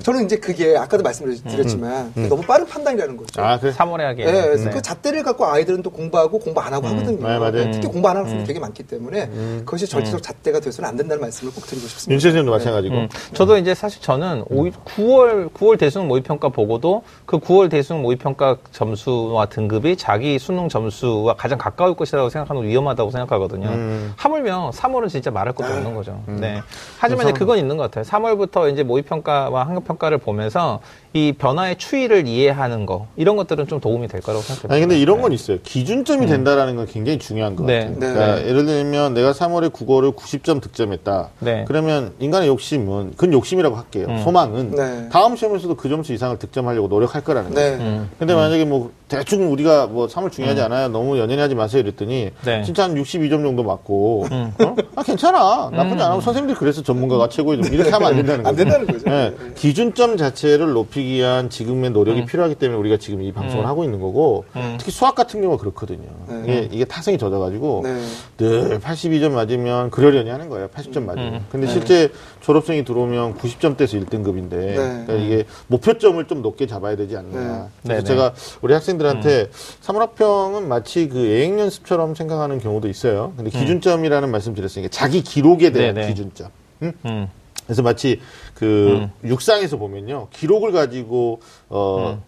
[0.01, 3.41] 저는 이제 그게 아까도 말씀드렸지만 너무 빠른 판단이라는 거죠.
[3.41, 3.71] 아 그래.
[3.71, 4.25] 3월에 하기에.
[4.25, 4.71] 예, 그래서 네.
[4.71, 7.27] 그 잣대를 갖고 아이들은 또 공부하고 공부 안 하고 하거든요.
[7.27, 7.71] 네, 맞아요.
[7.71, 9.29] 특히 공부 안 하는 학생들이 되게 많기 때문에
[9.65, 12.13] 그것이 절대적 잣대가 돼서는 안 된다는 말씀을 꼭 드리고 싶습니다.
[12.13, 12.95] 윤세 선생님도 마찬가지고.
[12.95, 18.57] 음, 저도 이제 사실 저는 오 9월 9월 대수능 모의평가 보고도 그 9월 대수능 모의평가
[18.71, 23.69] 점수와 등급이 자기 수능 점수와 가장 가까울 것이라고 생각하는 건 위험하다고 생각하거든요.
[24.15, 26.21] 하물며 3월은 진짜 말할 것도 없는 거죠.
[26.27, 26.61] 네.
[26.99, 28.03] 하지만 이제 그건 있는 것 같아요.
[28.03, 30.81] 3월부터 이제 모의평가 와 학력 평가를 보면서
[31.15, 34.73] 이 변화의 추이를 이해하는 거 이런 것들은 좀 도움이 될 거라고 생각해요.
[34.73, 35.59] 아니 근데 이런 건 있어요.
[35.61, 37.81] 기준점이 된다라는 건 굉장히 중요한 것 네.
[37.81, 37.99] 같아요.
[37.99, 38.13] 네.
[38.13, 41.29] 그러니까 예를 들면 내가 3월에 국어를 90점 득점했다.
[41.39, 41.65] 네.
[41.67, 44.07] 그러면 인간의 욕심은 그건 욕심이라고 할게요.
[44.23, 45.09] 소망은 네.
[45.11, 47.77] 다음 시험에서도 그 점수 이상을 득점하려고 노력할 거라는 거예요.
[47.77, 47.83] 네.
[47.83, 48.09] 음.
[48.17, 50.87] 근데 만약에 뭐 대충 우리가 뭐 3월 중요하지 않아요.
[50.87, 52.63] 너무 연연히 하지 마세요 이랬더니 네.
[52.63, 54.75] 진짜 한 62점 정도 맞고 어?
[54.95, 58.49] 아 괜찮아 나쁘지 않아 선생님들이 그래서 전문가가 최고의 점 이렇게 하면 안 된다는 거죠.
[58.49, 59.09] 안 된다는 거죠.
[59.09, 59.33] 네.
[59.53, 63.99] 기준점 자체를 높이 기 위한 지금의 노력이 필요하기 때문에 우리가 지금 이 방송을 하고 있는
[63.99, 64.45] 거고
[64.77, 66.07] 특히 수학 같은 경우가 그렇거든요.
[66.27, 66.41] 네.
[66.43, 68.01] 이게, 이게 타성이 젖어가지고 네.
[68.37, 70.67] 늘 82점 맞으면 그러려니 하는 거예요.
[70.69, 71.45] 80점 맞으면.
[71.51, 72.09] 근데 실제
[72.41, 77.39] 졸업생이 들어오면 90점대에서 1등급인데 그러니까 이게 목표점을 좀 높게 잡아야 되지 않느냐.
[77.41, 77.69] 네.
[77.83, 78.03] 그래서 네네.
[78.03, 79.49] 제가 우리 학생들한테
[79.81, 83.33] 사물학평은 마치 그 예행 연습처럼 생각하는 경우도 있어요.
[83.35, 85.93] 근데 기준점이라는 말씀 드렸으니까 자기 기록에 대한.
[86.07, 86.47] 기준점.
[86.83, 86.93] 응?
[87.05, 87.27] 음.
[87.65, 88.19] 그래서 마치
[88.53, 92.21] 그 육상에서 보면요 기록을 가지고 어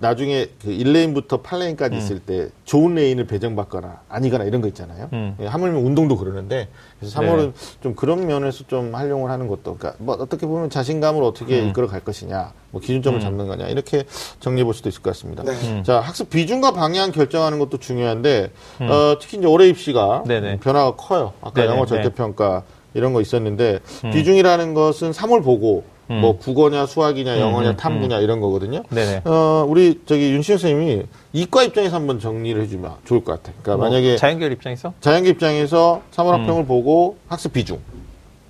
[0.00, 5.10] 나중에 그 1레인부터 8레인까지 있을 때 좋은 레인을 배정받거나 아니거나 이런 거 있잖아요.
[5.12, 5.36] 음.
[5.40, 6.68] 예, 하물며 운동도 그러는데
[6.98, 7.52] 그래서 3월은
[7.82, 12.00] 좀 그런 면에서 좀 활용을 하는 것도 그러니까 뭐 어떻게 보면 자신감을 어떻게 이끌어 갈
[12.00, 14.04] 것이냐, 뭐 기준점을 잡는 거냐 이렇게
[14.40, 15.42] 정리해 볼 수도 있을 것 같습니다.
[15.44, 15.82] 네.
[15.82, 20.60] 자 학습 비중과 방향 결정하는 것도 중요한데 어, 특히 이제 올해 입시가 네네.
[20.60, 21.34] 변화가 커요.
[21.42, 21.88] 아까 네네, 영어 네.
[21.90, 22.62] 절대평가
[22.94, 23.80] 이런 거 있었는데
[24.12, 25.84] 비중이라는 것은 3월 보고
[26.18, 28.82] 뭐 국어냐 수학이냐 영어냐 탐구냐 이런 거거든요.
[28.90, 29.22] 네네.
[29.24, 33.54] 어, 우리 저기 윤시현 선생님이 이과 입장에서 한번 정리를 해주면 좋을 것 같아요.
[33.62, 37.78] 그러니까 뭐 만약에 자연계열 입장에서 자연계 입장에서 3월 합평을 보고 학습 비중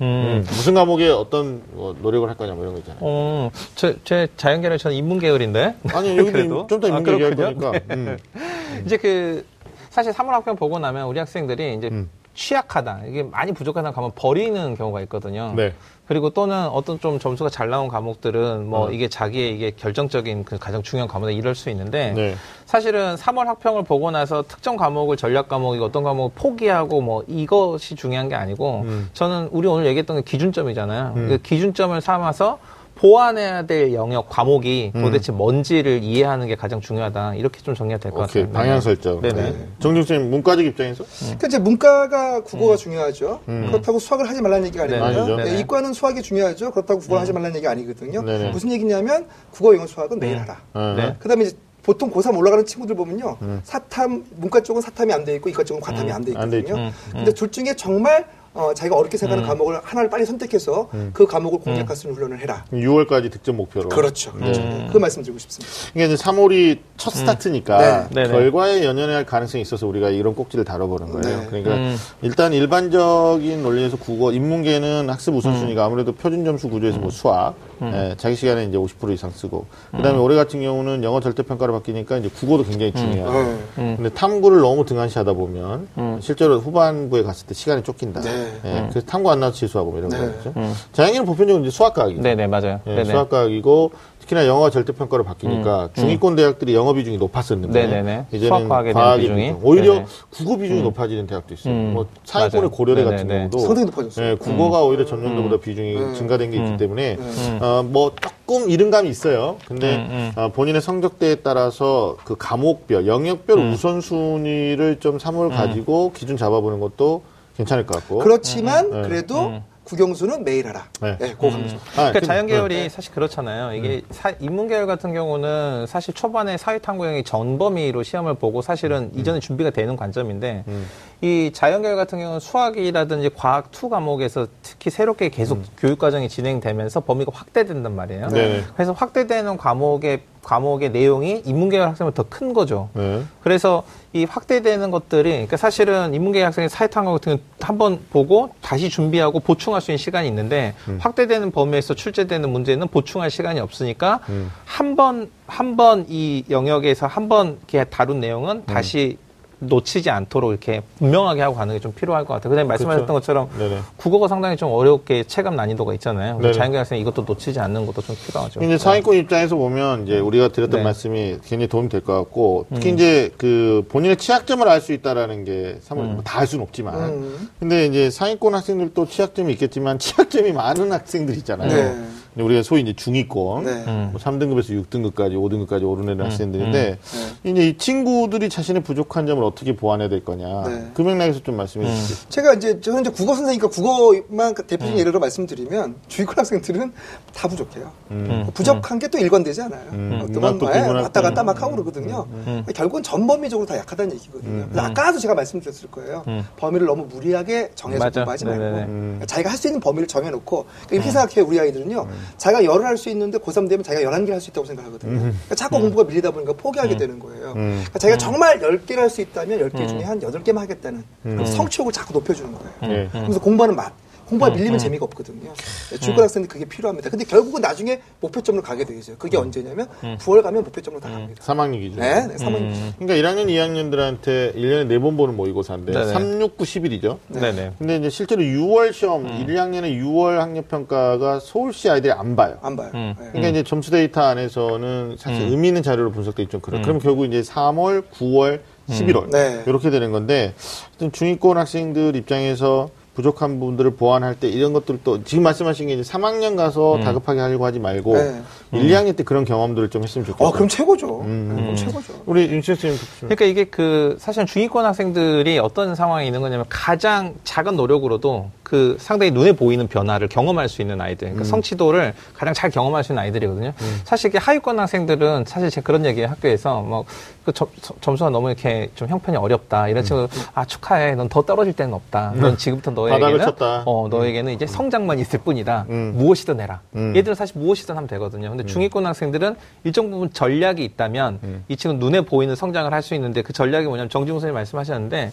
[0.01, 0.07] 음.
[0.07, 3.01] 음, 무슨 과목에 어떤 뭐 노력을 할 거냐 뭐 이런 거 있잖아요.
[3.03, 5.75] 어, 제, 제 자연계열은 저는 인문계열인데.
[5.93, 6.67] 아니 여기도 그래도?
[6.67, 7.35] 좀더 아, 얘기할.
[7.35, 7.73] 거니까.
[7.91, 8.17] 음.
[8.87, 9.45] 이제 그
[9.91, 12.09] 사실 3월 학평 보고 나면 우리 학생들이 이제 음.
[12.41, 15.53] 취약하다 이게 많이 부족하다 가면 버리는 경우가 있거든요.
[15.55, 15.75] 네.
[16.07, 18.95] 그리고 또는 어떤 좀 점수가 잘 나온 과목들은 뭐 음.
[18.95, 22.35] 이게 자기의 이게 결정적인 그 가장 중요한 과목이다 이럴 수 있는데 네.
[22.65, 28.31] 사실은 3월 학평을 보고 나서 특정 과목을 전략 과목이 어떤 과목을 포기하고 뭐 이것이 중요한
[28.31, 29.11] 게 아니고 음.
[29.13, 31.13] 저는 우리 오늘 얘기했던 게 기준점이잖아요.
[31.15, 32.59] 그 기준점을 삼아서
[33.01, 35.03] 보완해야 될 영역 과목이 음.
[35.03, 37.35] 도대체 뭔지를 이해하는 게 가장 중요하다.
[37.37, 38.53] 이렇게 좀 정리가 될것 오케이 같아요.
[38.53, 38.81] 방향 네.
[38.83, 39.21] 설정.
[39.23, 39.43] 네네.
[39.43, 39.69] 네.
[39.79, 43.41] 정중 선생님 문과적 입장에서 그러니까 이제 문과가 국어가 중요하죠.
[43.47, 45.23] 그렇다고 수학을 하지 말라는 얘기가 네, 아니고요.
[45.23, 45.37] 아니죠.
[45.37, 45.61] 네, 네네.
[45.61, 46.73] 이과는 수학이 중요하죠.
[46.73, 48.21] 그렇다고 국어를 하지 말라는 얘기가 아니거든요.
[48.23, 48.51] 네네.
[48.51, 50.59] 무슨 얘기냐면 국어, 영어, 수학은 매일 하라.
[50.75, 50.95] 어.
[50.95, 51.17] 네.
[51.21, 53.39] 그다음에 이제 보통 고3 올라가는 친구들 보면요.
[53.65, 56.61] 사탐, 문과 쪽은 사탐이 안 돼 있고 이과 쪽은 과탐이 안돼안돼 있거든요.
[56.61, 56.75] 있죠.
[56.77, 61.61] 음, 근데 둘 중에 정말 어, 자기가 어렵게 생각하는 과목을 하나를 빨리 선택해서 그 과목을
[61.61, 62.65] 공략할 수 있는 훈련을 해라.
[62.73, 63.89] 6월까지 득점 목표로.
[63.91, 64.33] 그렇죠.
[64.33, 64.61] 그렇죠.
[64.61, 64.89] 네.
[64.93, 65.73] 그 말씀 드리고 싶습니다.
[65.95, 68.23] 이게 이제 3월이 첫 스타트니까 네.
[68.23, 68.29] 네네.
[68.29, 71.41] 결과에 연연할 가능성이 있어서 우리가 이런 꼭지를 다뤄보는 거예요.
[71.41, 71.47] 네.
[71.47, 71.97] 그러니까 음.
[72.23, 78.37] 일단 일반적인 논리에서 국어, 인문계는 학습 우선순위가 아무래도 표준 점수 구조에서 뭐 수학, 예, 자기
[78.37, 82.65] 시간에 이제 50% 이상 쓰고, 그다음에 올해 같은 경우는 영어 절대 평가로 바뀌니까 이제 국어도
[82.65, 83.59] 굉장히 중요해요.
[83.77, 83.97] 네.
[83.97, 85.89] 근데 탐구를 너무 등한시하다 보면
[86.21, 88.21] 실제로 후반부에 갔을 때 시간이 쫓긴다.
[88.21, 88.53] 네.
[88.65, 90.19] 예, 그래서 탐구 안 나서 취소하고 뭐 이런 네.
[90.19, 90.53] 거죠.
[90.93, 92.23] 자연계는 보편적으로 이제 수학과학이죠.
[92.23, 92.81] 네네 맞아요.
[92.87, 93.05] 예, 네네.
[93.05, 93.93] 수학과학이고
[94.31, 98.27] 특히나 영어가 절대평가로 바뀌니까 중위권 대학들이 영어 비중이 높았었는데 네네네.
[98.33, 99.41] 이제는 대한 과학의 비중이.
[99.41, 99.61] 비중.
[99.63, 100.07] 오히려 네네.
[100.31, 101.75] 국어 비중이 높아지는 대학도 있어요.
[101.75, 101.93] 음.
[101.95, 102.71] 뭐 상위권의 맞아요.
[102.71, 103.39] 고려대 같은 네네네.
[103.51, 104.31] 경우도 상당히 높아졌어요.
[104.31, 106.15] 예, 국어가 오히려 전년도보다 비중이 음.
[106.15, 107.59] 증가된 게 있기 때문에 음.
[107.61, 109.57] 어, 뭐 조금 이른감이 있어요.
[109.67, 110.33] 근데 음, 음.
[110.37, 113.73] 어, 본인의 성적대에 따라서 그 과목별, 영역별 음.
[113.73, 117.23] 우선순위를 좀 3월 가지고 기준 잡아보는 것도
[117.57, 118.19] 괜찮을 것 같고.
[118.19, 119.03] 그렇지만 음.
[119.03, 119.63] 그래도 음.
[119.91, 120.85] 국영수는 매일 하라.
[121.01, 121.17] 네.
[121.19, 121.77] 네, 그거 합니다.
[121.97, 122.89] 아, 그러니까 자연 계열이 네.
[122.89, 123.75] 사실 그렇잖아요.
[123.75, 129.11] 이게 사- 인문 계열 같은 경우는 사실 초반에 사회 탐구 영역이 전범위로 시험을 보고 사실은
[129.17, 130.87] 이전에 준비가 되는 관점인데 음.
[131.23, 137.01] 이 자연 계열 같은 경우는 수학이라든지 과학 two 과목에서 특히 새롭게 계속 교육 과정이 진행되면서
[137.01, 138.29] 범위가 확대된단 말이에요.
[138.29, 138.65] 네.
[138.75, 142.89] 그래서 확대되는 과목의 과목의 내용이 인문 계열 학생은 더 큰 거죠.
[142.95, 143.23] 네.
[143.43, 143.83] 그래서
[144.15, 149.83] 이 확대되는 것들이 그러니까 사실은 인문계 학생이 사회탐구 같은 거 한번 보고 다시 준비하고 보충할
[149.83, 154.51] 수 있는 시간이 있는데 확대되는 범위에서 출제되는 문제는 보충할 시간이 없으니까 음.
[154.65, 157.59] 한번 한 번 이 영역에서 한 번
[157.91, 159.19] 다룬 내용은 다시
[159.61, 162.51] 놓치지 않도록 이렇게 분명하게 하고 가는 게 좀 필요할 것 같아요.
[162.51, 163.21] 그다음에 말씀하셨던 그렇죠.
[163.21, 163.79] 것처럼 네네.
[163.97, 166.39] 국어가 상당히 좀 어렵게 체감 난이도가 있잖아요.
[166.53, 168.61] 자연계 학생이 이것도 놓치지 않는 것도 좀 필요하죠.
[168.63, 170.85] 이제 상위권 입장에서 보면 이제 우리가 드렸던 네.
[170.85, 175.77] 말씀이 굉장히 도움이 될 것 같고 특히 이제 그 본인의 취약점을 알 수 있다라는 게
[175.83, 177.49] 사실 다알 수는 없지만 음.
[177.59, 181.69] 근데 이제 상위권 학생들도 취약점이 있겠지만 취약점이 많은 학생들 있잖아요.
[181.69, 182.05] 네.
[182.37, 183.71] 우리가 소위 이제 중위권 네.
[183.87, 184.09] 음.
[184.13, 186.99] 뭐 3등급에서 6등급까지 5등급까지 오르내는 학생들인데
[187.43, 187.51] 네.
[187.51, 190.91] 이제 이 친구들이 자신의 부족한 점을 어떻게 보완해야 될 거냐 네.
[190.95, 191.95] 그 맥락에서 좀 말씀해 음.
[191.95, 192.29] 주시죠.
[192.29, 194.55] 제가 이제 저는 이제 국어 선생이니까 국어만 음.
[194.55, 196.93] 대표적인 예로 말씀드리면 주위권 학생들은
[197.35, 197.91] 다 부족해요.
[198.11, 198.47] 음.
[198.55, 199.83] 부족한 게 또 일관되지 않아요.
[199.93, 200.21] 음.
[200.23, 201.47] 어떤 불문학 왔다 갔다 음.
[201.47, 202.27] 막 하고 그러거든요.
[202.31, 202.65] 음.
[202.73, 204.67] 결국은 전범위적으로 다 약하다는 얘기거든요.
[204.71, 206.23] 그래서 아까도 제가 말씀드렸을 거예요.
[206.29, 206.47] 음.
[206.57, 208.21] 범위를 너무 무리하게 정해서 맞아.
[208.21, 208.65] 공부하지 말고.
[208.65, 209.21] 음.
[209.27, 211.45] 자기가 할 수 있는 범위를 정해놓고 그러니까 이렇게 생각해요.
[211.45, 212.07] 우리 아이들은요.
[212.37, 215.19] 자기가 열을 할 수 있는데 고3 되면 자기가 11개를 할 수 있다고 생각하거든요.
[215.21, 217.53] 그러니까 자꾸 공부가 밀리다 보니까 포기하게 되는 거예요.
[217.57, 217.71] 음.
[217.83, 222.13] 그러니까 자기가 정말 10개를 할 수 있다면 10개 중에 한 8개만 하겠다는 그런 성취욕을 자꾸
[222.15, 222.95] 높여주는 거예요.
[222.95, 223.09] 예.
[223.13, 223.93] 그래서 공부하는 맛.
[224.31, 225.53] 공부가 밀리면 재미가 없거든요.
[225.91, 227.11] 네, 중고등 학생들 그게 필요합니다.
[227.11, 229.17] 근데 결국은 나중에 목표점으로 가게 되죠.
[229.19, 231.43] 그게 언제냐면 9월 가면 목표점으로 다 갑니다.
[231.43, 232.01] 3학년 기준.
[232.01, 232.95] 네, 네, 3학 음.
[232.99, 236.13] 그러니까 1학년, 2학년들한테 1년에 4번 보는 모의고사인데 네네.
[236.13, 237.19] 3, 6, 9, 10일이죠.
[237.29, 237.73] 네네.
[237.79, 239.47] 근데 이제 실제로 6월 시험, 음.
[239.49, 242.59] 1, 2학년의 6월 학력 평가가 서울시 아이들이 안 봐요.
[242.63, 242.91] 안 봐요.
[242.95, 243.15] 음.
[243.19, 243.27] 네.
[243.33, 246.83] 그러니까 이제 점수 데이터 안에서는 사실 의미 있는 자료로 분석되기 좀 그래요.
[246.83, 249.63] 그럼 결국 이제 3월, 9월, 11월 네.
[249.67, 250.53] 이렇게 되는 건데
[250.89, 252.91] 하여튼 중위권 학생들 입장에서
[253.21, 257.01] 부족한 부분들을 보완할 때 이런 것들도 지금 말씀하신 게 이제 3학년 가서 음.
[257.03, 258.43] 다급하게 하려고 하지 말고 네.
[258.73, 260.49] 1, 2학년 때 그런 경험들을 좀 했으면 좋겠어요.
[260.49, 261.21] 어, 그럼 최고죠.
[261.21, 261.53] 음.
[261.55, 262.23] 네, 그럼 최고죠.
[262.27, 267.77] 우리 윤철 선생님 그러니까 이게 그 사실 중위권 학생들이 어떤 상황에 있는 거냐면 가장 작은
[267.77, 273.03] 노력으로도 그 상당히 눈에 보이는 변화를 경험할 수 있는 아이들, 그러니까 성취도를 가장 잘 경험할
[273.03, 273.73] 수 있는 아이들이거든요.
[274.05, 277.05] 사실 이게 하위권 학생들은 사실 제가 그런 얘기예요 학교에서 뭐
[277.45, 277.53] 그
[278.01, 282.33] 점수가 너무 이렇게 좀 형편이 어렵다 이런 친구 아 축하해, 넌 더 떨어질 때는 없다.
[282.37, 283.83] 넌 지금부터 바닥을 너에게는 쳤다.
[283.87, 285.87] 어 너에게는 이제 성장만 있을 뿐이다.
[285.89, 286.15] 음.
[286.17, 286.81] 무엇이든 해라.
[286.97, 287.15] 음.
[287.17, 288.51] 얘들은 사실 무엇이든 하면 되거든요.
[288.51, 293.41] 근데 중위권 학생들은 일정 부분 전략이 있다면 이 친구는 눈에 보이는 성장을 할 수 있는데
[293.41, 295.33] 그 전략이 뭐냐면 정지웅 선생님 말씀하셨는데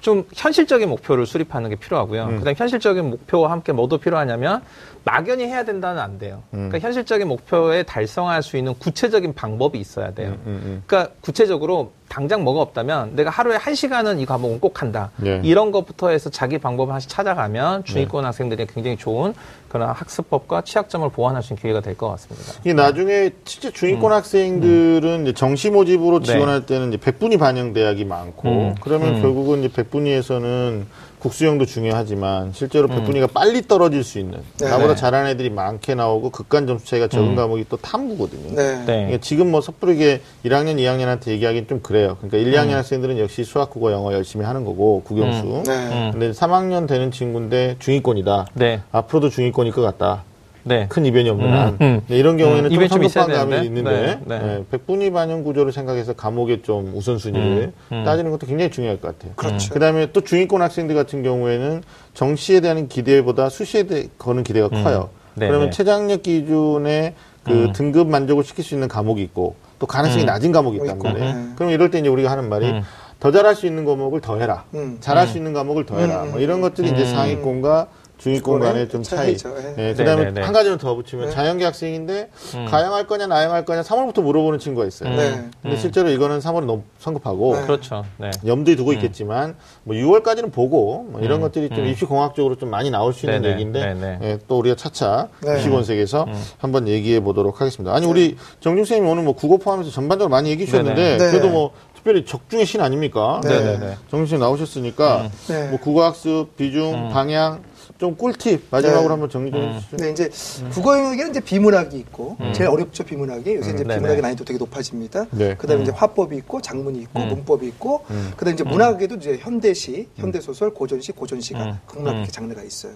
[0.00, 2.26] 좀 현실적인 목표를 수립하는 게 필요하고요.
[2.26, 4.62] 그다음 에 현실적인 목표와 함께 뭐도 필요하냐면
[5.04, 6.42] 막연히 해야 된다는 안 돼요.
[6.50, 10.30] 그러니까 현실적인 목표에 달성할 수 있는 구체적인 방법이 있어야 돼요.
[10.46, 10.82] 음, 음.
[10.86, 15.10] 그러니까 구체적으로 당장 뭐가 없다면 내가 하루에 한 시간은 이 과목은 꼭 한다.
[15.16, 15.40] 네.
[15.44, 19.32] 이런 것부터 해서 자기 방법을 하나씩 찾아가면 중위권 학생들이 굉장히 좋은
[19.68, 22.52] 그런 학습법과 취약점을 보완할 수 있는 기회가 될 것 같습니다.
[22.60, 26.32] 이게 나중에 실제 중위권 학생들은 이제 정시 모집으로 네.
[26.32, 28.74] 지원할 때는 이제 백분위 반영 대학이 많고 음.
[28.80, 29.22] 그러면 음.
[29.22, 30.86] 결국은 이제 백분위에서는
[31.18, 32.96] 국수형도 중요하지만 실제로 음.
[32.96, 34.68] 백분위가 빨리 떨어질 수 있는 네.
[34.68, 34.96] 나보다 네.
[34.96, 37.36] 잘하는 애들이 많게 나오고 극간 점수 차이가 적은 음.
[37.36, 38.54] 과목이 또 탐구거든요.
[38.54, 38.76] 네.
[38.78, 38.84] 네.
[38.84, 42.16] 그러니까 지금 뭐 섣부르게 1학년, 2학년한테 얘기하기는 좀 그래요.
[42.20, 42.76] 그러니까 1, 2학년 음.
[42.76, 45.62] 학생들은 역시 수학, 국어, 영어 열심히 하는 거고 국영수.
[45.66, 45.72] 네.
[45.72, 46.10] 음.
[46.12, 48.46] 근데 3학년 되는 친구인데 중위권이다.
[48.54, 48.82] 네.
[48.92, 50.24] 앞으로도 중위권일 것 같다.
[50.66, 50.86] 네.
[50.88, 52.00] 큰 이변이 없는 음, 한 음.
[52.08, 53.90] 네, 이런 경우에는 음, 좀 이변이 좀 있어야 성급한 감이 되는데.
[53.90, 54.54] 있는데 네, 네.
[54.58, 58.04] 예, 백분위 반영 구조를 생각해서 감옥의 좀 우선순위를 음, 음.
[58.04, 59.32] 따지는 것도 굉장히 중요할 것 같아요.
[59.36, 59.72] 그렇죠.
[59.72, 61.84] 그다음에 또 중위권 학생들 같은 경우에는
[62.14, 65.10] 정시에 대한 기대보다 수시에 대, 거는 기대가 커요.
[65.34, 65.76] 네, 그러면 네.
[65.76, 67.14] 최장력 기준의
[67.44, 67.72] 그 음.
[67.72, 70.26] 등급 만족을 시킬 수 있는 과목이 있고 또 가능성이 음.
[70.26, 71.34] 낮은 과목이 있단 말이에요.
[71.34, 71.46] 네.
[71.54, 72.82] 그럼 이럴 때 이제 우리가 하는 말이 음.
[73.20, 74.64] 더 잘할 수 있는 과목을 더 해라.
[74.74, 74.98] 음.
[75.00, 76.24] 잘할 수 있는 과목을 더 해라.
[76.24, 76.32] 음.
[76.32, 77.14] 뭐 이런 것들이 이제 음.
[77.14, 77.86] 상위권과
[78.18, 79.36] 중위권 그거는 간의 좀 차이.
[79.36, 79.54] 차이죠.
[79.58, 79.88] 예.
[79.90, 80.42] 예, 그다음에 네, 네, 네.
[80.42, 81.32] 한 가지는 더 붙이면 네.
[81.32, 82.66] 자연계 학생인데 음.
[82.66, 85.10] 가양할 거냐 나양할 거냐 3월부터 물어보는 친구가 있어요.
[85.10, 85.16] 음.
[85.16, 85.50] 네.
[85.62, 87.62] 근데 실제로 이거는 3월은 너무 성급하고 네.
[87.62, 88.04] 그렇죠.
[88.16, 88.30] 네.
[88.46, 91.42] 염두에 두고 있겠지만 뭐 6월까지는 보고 뭐 이런 음.
[91.42, 91.86] 것들이 좀 음.
[91.88, 93.52] 입시 공학적으로 좀 많이 나올 수 있는 네네.
[93.54, 94.18] 얘기인데 네네.
[94.22, 95.56] 예, 또 우리가 차차 네.
[95.56, 96.44] 입시 본색에서 음.
[96.58, 97.94] 한번 얘기해 보도록 하겠습니다.
[97.94, 101.18] 아니 우리 정중 쌤이 오늘 뭐 국어 포함해서 전반적으로 많이 얘기해 주셨는데 네네.
[101.18, 101.30] 네.
[101.30, 103.40] 그래도 뭐 특별히 적중의 신 아닙니까?
[103.44, 103.96] 네.
[104.10, 105.68] 정중 쌤 나오셨으니까 네.
[105.68, 107.62] 뭐 국어학습 비중 방향
[107.98, 109.08] 좀 꿀팁 마지막으로 네.
[109.08, 109.96] 한번 정리 좀 해주시죠.
[109.96, 110.30] 네, 이제
[110.70, 112.52] 국어 영역에는 이제 비문학이 있고 음.
[112.54, 113.88] 제일 어렵죠 비문학이 요새 이제 음.
[113.88, 115.26] 비문학의 난이도 되게 높아집니다.
[115.30, 115.54] 네.
[115.56, 115.84] 그다음에 음.
[115.84, 117.28] 이제 화법이 있고 작문이 있고 음.
[117.28, 118.32] 문법이 있고 음.
[118.36, 121.78] 그다음에 이제 문학에도 이제 현대시, 현대 소설, 고전시, 고전시가 음.
[121.96, 122.00] 음.
[122.06, 122.92] 이렇게 장르가 있어요.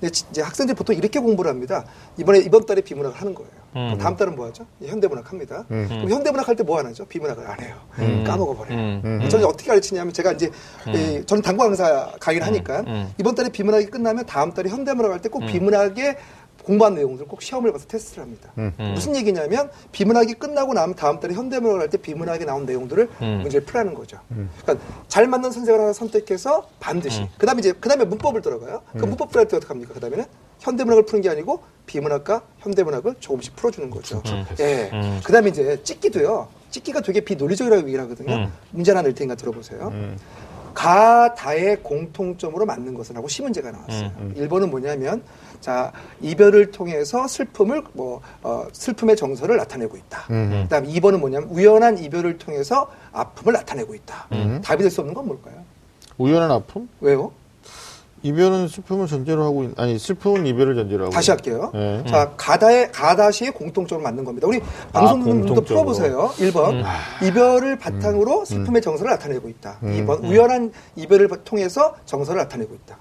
[0.00, 1.84] 근데 지- 이제 학생들이 보통 이렇게 공부를 합니다.
[2.16, 3.50] 이번에 이번 달에 비문학을 하는 거예요.
[3.76, 3.98] 그럼 음.
[3.98, 4.64] 다음 달은 뭐 하죠?
[4.82, 5.66] 현대문학 합니다.
[5.70, 5.86] 음.
[5.86, 7.04] 그럼 현대문학 할 때뭐안 하죠?
[7.04, 7.76] 비문학을 안 해요.
[7.98, 8.24] 음.
[8.26, 8.74] 까먹어 버려요.
[8.78, 9.02] 음.
[9.04, 9.28] 음.
[9.28, 10.50] 저는 어떻게 가르치냐면 제가 이제
[10.88, 13.12] 이, 저는 당구 강사 강의를 하니까 음.
[13.18, 15.46] 이번 달에 비문학이 끝나면 다음 달에 현대문학 할 때꼭 음.
[15.46, 16.16] 비문학의
[16.64, 18.50] 공부한 내용들 꼭 시험을 봐서 테스트를 합니다.
[18.56, 18.72] 음.
[18.80, 18.92] 음.
[18.94, 23.38] 무슨 얘기냐면 비문학이 끝나고 나면 다음 달에 현대문학을 할 때 비문학에 나온 내용들을 음.
[23.42, 24.18] 문제를 풀라는 거죠.
[24.62, 27.20] 그러니까 잘 맞는 선생을 하나 선택해서 반드시.
[27.20, 27.26] 음.
[27.36, 28.80] 그다음에 이제 그다음에 문법을 들어가요.
[28.92, 29.92] 그 문법 들어갈 때 어떻게 합니까?
[29.94, 30.24] 그다음에는
[30.60, 34.20] 현대문학을 푸는 게 아니고 비문학과 현대문학을 조금씩 풀어주는 거죠.
[34.26, 34.44] 음.
[34.60, 34.90] 예.
[34.92, 35.20] 음.
[35.24, 36.48] 그 다음에 이제 찍기도요.
[36.70, 38.34] 찍기가 되게 비논리적이라고 얘기를 하거든요.
[38.34, 38.52] 음.
[38.70, 39.88] 문제 하나 낼 테니까 들어보세요.
[39.88, 40.18] 음.
[40.74, 44.12] 가다의 공통점으로 맞는 것은 하고 시문제가 나왔어요.
[44.18, 45.22] 음, 일 1번은 뭐냐면
[45.60, 50.26] 자 이별을 통해서 슬픔을 뭐 어, 슬픔의 정서를 나타내고 있다.
[50.30, 50.64] 음.
[50.64, 54.26] 그 다음 2번은 뭐냐면 우연한 이별을 통해서 아픔을 나타내고 있다.
[54.32, 54.60] 음.
[54.62, 55.54] 답이 될 수 없는 건 뭘까요?
[56.18, 56.88] 우연한 아픔?
[57.00, 57.32] 왜요?
[58.26, 61.70] 이별은 슬픔을 전제로 하고 있, 아니 슬픔은 이별을 전제로 하고 다시 있- 할게요.
[61.72, 62.02] 네.
[62.08, 64.46] 자, 가다의, 가다시의 공통점을 맞는 겁니다.
[64.48, 64.60] 우리
[64.92, 65.92] 방송분들도 공통점으로.
[65.92, 66.30] 풀어보세요.
[66.50, 66.82] 1번.
[67.24, 69.78] 이별을 바탕으로 슬픔의 정서를 나타내고 있다.
[69.82, 69.92] 음.
[70.06, 70.24] 2번.
[70.24, 72.98] 우연한 이별을 통해서 정서를 나타내고 있다.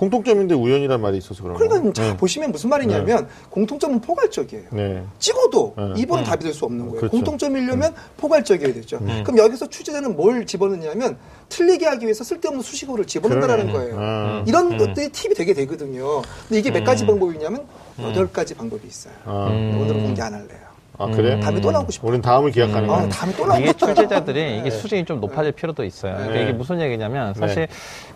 [0.00, 0.10] 음.
[0.10, 1.92] 공통점인데 우연이란 말이 있어서 그런 그러니까 거.
[1.92, 2.16] 자, 네.
[2.16, 4.64] 보시면 무슨 말이냐면 공통점은 포괄적이에요.
[4.72, 5.04] 네.
[5.18, 6.02] 찍어도 네.
[6.04, 7.00] 2번은 답이 될 수 없는 거예요.
[7.00, 7.10] 그렇죠.
[7.12, 8.98] 공통점이려면 포괄적이어야 되죠.
[9.24, 11.16] 그럼 여기서 취재자는 뭘 집어넣냐면
[11.48, 13.72] 틀리게 하기 위해서 쓸데없는 수식어를 집어넣는다라는.
[13.72, 13.96] 거예요.
[13.98, 14.44] 아.
[14.46, 14.78] 이런 음.
[14.78, 16.22] 것들이 팁이 되게 되거든요.
[16.48, 17.66] 근데 이게 몇 가지 방법이 있냐면
[18.00, 19.12] 여덟 가지 방법이 있어요.
[19.26, 19.78] 아, 음.
[19.80, 20.69] 오늘은 공개 안 할래요.
[21.00, 21.40] 아 그래?
[21.40, 22.08] 다음에 또 나오고 싶어.
[22.08, 23.08] 우린 다음을 기약하는 아, 거야.
[23.08, 23.86] 다음에 또 나오고 이게 싶어.
[23.86, 26.12] 출제자들이 이게 수준이 좀 높아질 필요도 있어요.
[26.14, 26.42] 그러니까 네.
[26.44, 27.40] 이게 무슨 얘기냐면 네.
[27.40, 27.68] 사실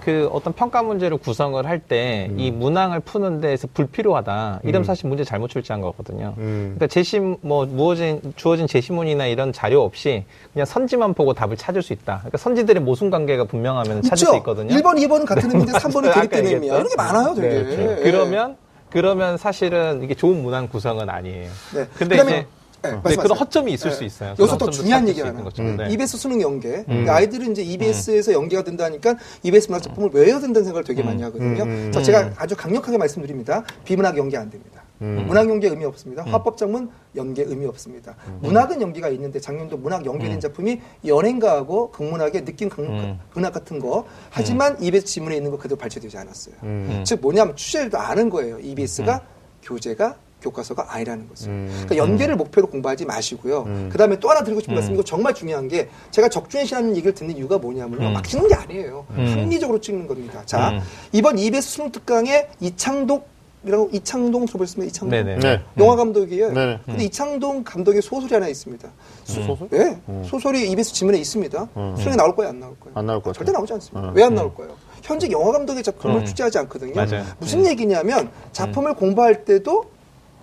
[0.04, 4.60] 그 어떤 평가 문제를 구성을 할 때 이 문항을 푸는 데에서 불필요하다.
[4.64, 6.34] 이러면 사실 문제 잘못 출제한 거거든요.
[6.38, 6.74] 음.
[6.76, 11.92] 그러니까 제시 뭐 무어진 주어진 제시문이나 이런 자료 없이 그냥 선지만 보고 답을 찾을 수
[11.92, 12.18] 있다.
[12.18, 14.74] 그러니까 선지들의 모순 관계가 분명하면 찾을 수 있거든요.
[14.74, 16.74] 1번, 2번은 같은 의미인데 3번은 아까 대립된 의미야.
[16.74, 17.48] 이런 게 많아요, 되게.
[17.48, 17.82] 네, 그렇죠.
[17.82, 18.02] 예.
[18.02, 18.56] 그러면
[18.90, 21.50] 그러면 사실은 이게 좋은 문항 구성은 아니에요.
[21.74, 21.86] 네.
[21.98, 22.46] 근데 그다음에- 이제
[22.84, 23.22] 네, 네, 말씀하세요.
[23.22, 23.96] 그런 허점이 있을 네.
[23.96, 24.30] 수 있어요.
[24.30, 25.04] 여기서 허점도 중요한.
[25.44, 25.62] 거죠.
[25.62, 25.76] 음.
[25.76, 25.90] 네.
[25.90, 26.84] EBS 수능 연계.
[27.08, 31.62] 아이들은 이제 EBS에서 연계가 된다니까 EBS 문학 작품을 외워야 된다는 생각을 되게 많이 하거든요.
[31.64, 33.64] 음, 음, 자, 제가 아주 강력하게 말씀드립니다.
[33.84, 34.82] 비문학 연계 안 됩니다.
[35.02, 35.24] 음.
[35.26, 36.22] 문학 연계 의미 없습니다.
[36.24, 38.14] 화법 작문 연계 의미 없습니다.
[38.40, 43.18] 문학은 연계가 있는데 작년도 문학 연계된 작품이 연행가하고 극문학의 느낌 극, 음.
[43.34, 44.06] 문학 같은 거.
[44.30, 46.54] 하지만 EBS 지문에 있는 거 그대로 발췌되지 않았어요.
[46.62, 47.02] 음.
[47.04, 48.58] 즉 뭐냐면 취재도 아는 거예요.
[48.60, 49.20] EBS가
[49.62, 51.48] 교재가 교과서가 아니라는 것을.
[51.48, 51.68] 음.
[51.84, 53.62] 그러니까 연계를 목표로 공부하지 마시고요.
[53.66, 53.88] 음.
[53.90, 54.76] 그 다음에 또 하나 드리고 싶은 음.
[54.76, 58.08] 말씀, 이거 정말 중요한 게 제가 적중해시라는 얘기를 듣는 이유가 뭐냐면요.
[58.08, 58.12] 음.
[58.12, 59.06] 막 찍는 게 아니에요.
[59.10, 59.26] 음.
[59.42, 60.42] 합리적으로 찍는 겁니다.
[60.44, 60.80] 자, 음.
[61.12, 63.32] 이번 EBS 수능 특강에 이창독
[63.66, 64.88] 이라고 이창동 들어보셨습니까?
[64.90, 65.10] 이창동.
[65.10, 65.38] 네네.
[65.38, 65.62] 네.
[65.78, 66.52] 영화 감독이에요.
[66.52, 66.80] 네네.
[66.84, 68.86] 근데 이창동 감독의 소설이 하나 있습니다.
[69.24, 69.56] 소설?
[69.70, 69.96] 네.
[70.06, 70.22] 음.
[70.26, 71.68] 소설이 EBS 지문에 있습니다.
[71.74, 71.94] 음.
[71.96, 72.98] 수능에 나올 거예요, 안 나올 거예요?
[72.98, 73.52] 안 나올 것 절대.
[73.52, 74.10] 나오지 않습니다.
[74.10, 74.14] 음.
[74.14, 74.74] 왜안 나올 거예요?
[75.02, 76.24] 현재 영화 감독의 작품을 음.
[76.26, 76.94] 출제하지 않거든요.
[76.94, 77.24] 맞아요.
[77.38, 77.66] 무슨 음.
[77.66, 79.84] 얘기냐면 작품을 공부할 때도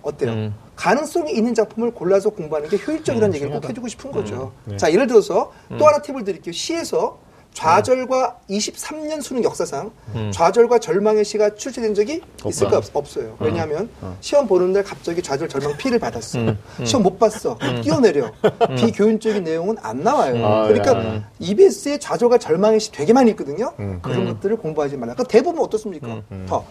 [0.02, 0.32] 어때요?
[0.32, 0.54] 음.
[0.76, 3.68] 가능성이 있는 작품을 골라서 공부하는 게 효율적이라는 음, 얘기를 꼭.
[3.68, 4.52] 해주고 싶은 거죠.
[4.64, 4.76] 네.
[4.76, 6.52] 자, 예를 들어서 또 하나 팁을 드릴게요.
[6.52, 7.18] 시에서
[7.52, 10.30] 좌절과 23년 수능 역사상 음.
[10.32, 12.78] 좌절과 절망의 시가 출제된 적이 있을까.
[12.78, 14.16] 없, 어요 왜냐하면 어.
[14.20, 16.38] 시험 보는 날 갑자기 좌절, 절망, 피를 받았어.
[16.38, 16.58] 음.
[16.84, 17.58] 시험 못 봤어.
[17.82, 18.32] 뛰어내려.
[18.76, 20.44] 비교훈적인 내용은 안 나와요.
[20.44, 21.30] 아, 그러니까 야.
[21.38, 23.72] EBS의 좌절과 절망의 시 되게 많이 있거든요.
[23.78, 23.98] 음.
[24.00, 24.32] 그런 음.
[24.32, 25.12] 것들을 공부하지 말라.
[25.12, 26.06] 그러니까 대부분 어떻습니까?
[26.06, 26.46] 음, 음.
[26.48, 26.64] 더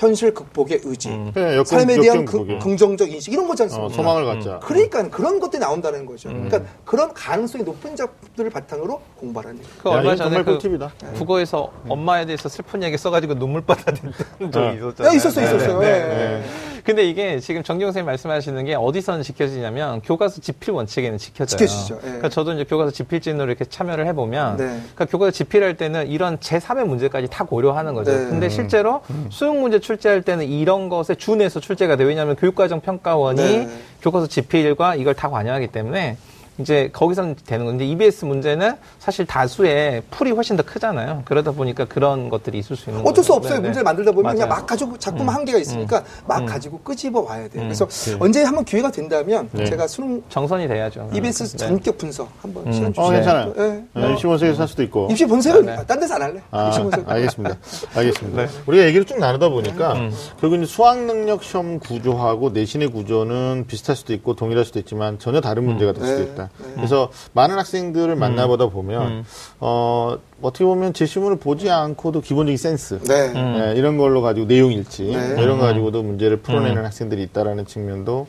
[0.00, 1.10] 현실 극복의 의지.
[1.10, 1.30] 음.
[1.34, 2.58] 네, 삶에 대한 그-.
[2.58, 3.86] 긍정적 인식 이런 거지 않습니까?
[3.86, 4.58] 어, 소망을 갖자.
[4.60, 6.30] 그러니까 그런 것들이 나온다는 거죠.
[6.30, 9.78] 그러니까 그런 가능성이 높은 작품들을 바탕으로 공부하라는 얘기예요.
[9.82, 10.92] 그 야, 얼마 전에 그 꿀팁이다.
[11.16, 14.12] 국어에서 엄마에 대해서 슬픈 얘기 써가지고 눈물 받아냈던
[14.50, 14.72] 적이 어.
[14.72, 15.10] 있었잖아요.
[15.12, 15.78] 야, 있었어, 네, 있었어요.
[15.80, 16.44] 네, 예, 네.
[16.78, 16.79] 예.
[16.84, 21.58] 근데 이게 지금 정경 선생님 말씀하시는 게 어디서는 지켜지냐면 교과서 집필 원칙에는 지켜져요.
[21.58, 21.96] 지켜지죠.
[21.96, 22.00] 예.
[22.00, 24.64] 그러니까 저도 이제 교과서 집필 진으로 이렇게 참여를 해보면, 네.
[24.64, 28.12] 그러니까 교과서 집필할 때는 이런 제3의 문제까지 다 고려하는 거죠.
[28.12, 28.28] 네.
[28.28, 32.08] 근데 실제로 수능 문제 출제할 때는 이런 것에 준해서 출제가 돼요.
[32.08, 33.68] 왜냐하면 교육과정 평가원이 네.
[34.02, 36.16] 교과서 집필과 이걸 다 관여하기 때문에
[36.60, 41.22] 이제 거기서는 되는 건데 EBS 문제는 사실 다수의 풀이 훨씬 더 크잖아요.
[41.24, 43.30] 그러다 보니까 그런 것들이 있을 수 있는 어쩔 수.
[43.32, 43.54] 없어요.
[43.54, 43.62] 네, 네.
[43.68, 44.60] 문제를 만들다 보면 그냥 맞아요.
[44.60, 47.62] 막 가지고 작품 한계가 있으니까 막 가지고 끄집어 와야 돼요.
[47.62, 48.16] 그래서 네.
[48.18, 49.64] 언제 한번 기회가 된다면 네.
[49.66, 51.10] 제가 수능 정선이 돼야죠.
[51.14, 51.56] EBS 네.
[51.56, 53.52] 전격 분석 한번 시간 어, 주시면 괜찮아요.
[53.56, 53.84] 네.
[53.94, 55.08] 네, 입시 본색에서 할 수도 있고.
[55.10, 55.76] 입시 본색은 네.
[55.86, 56.40] 딴 데서 안 할래.
[56.50, 57.08] 아, 입시 본색.
[57.08, 57.56] 알겠습니다.
[57.94, 58.46] 알겠습니다.
[58.66, 59.94] 우리가 얘기를 쭉 나누다 보니까
[60.40, 65.40] 결국 이제 수학 능력 시험 구조하고 내신의 구조는 비슷할 수도 있고 동일할 수도 있지만 전혀
[65.40, 66.49] 다른 문제가 될 수도 네, 있다.
[66.74, 69.24] 그래서 많은 학생들을 만나보다 보면
[69.60, 72.98] 어, 어떻게 보면 제시문을 보지 않고도 기본적인 센스.
[73.02, 73.32] 네.
[73.34, 75.34] 예, 이런 걸로 가지고 내용 일치 네.
[75.34, 78.26] 뭐 이런 거 가지고도 문제를 풀어내는 학생들이 있다라는 측면도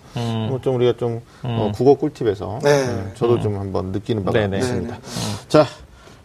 [0.50, 2.70] 뭐좀 우리가 좀 어, 국어 꿀팁에서 네.
[2.70, 4.58] 예, 저도 좀 한번 느끼는 바가 네네.
[4.60, 4.96] 있습니다.
[4.96, 5.02] 네,
[5.48, 5.66] 자,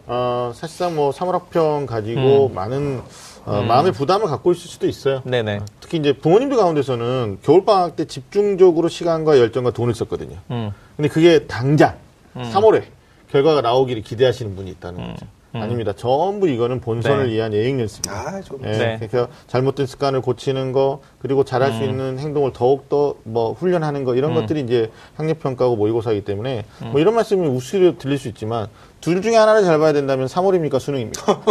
[0.07, 3.01] 어, 사실상 뭐 사물학평 가지고 많은
[3.47, 5.21] 어, 마음의 부담을 갖고 있을 수도 있어요.
[5.23, 5.61] 네네.
[5.79, 10.37] 특히 이제 부모님들 가운데서는 겨울방학 때 집중적으로 시간과 열정과 돈을 썼거든요.
[10.51, 10.71] 음.
[10.97, 11.95] 근데 그게 당장
[12.35, 12.83] 3월에
[13.31, 15.25] 결과가 나오기를 기대하시는 분이 있다는 거죠.
[15.61, 15.93] 아닙니다.
[15.93, 17.33] 전부 이거는 본선을 네.
[17.33, 18.11] 위한 예행 연습입니다.
[18.37, 18.59] 아, 좀.
[18.65, 19.07] 예, 네.
[19.07, 24.15] 그러니까 잘못된 습관을 고치는 거 그리고 잘할 수 있는 행동을 더욱 더 뭐 훈련하는 거
[24.15, 28.67] 이런 것들이 이제 학력 평가고 모의고사이기 때문에 뭐 이런 말씀이 우스려 들릴 수 있지만
[29.01, 31.41] 둘 중에 하나를 잘 봐야 된다면 3월입니까 수능입니까?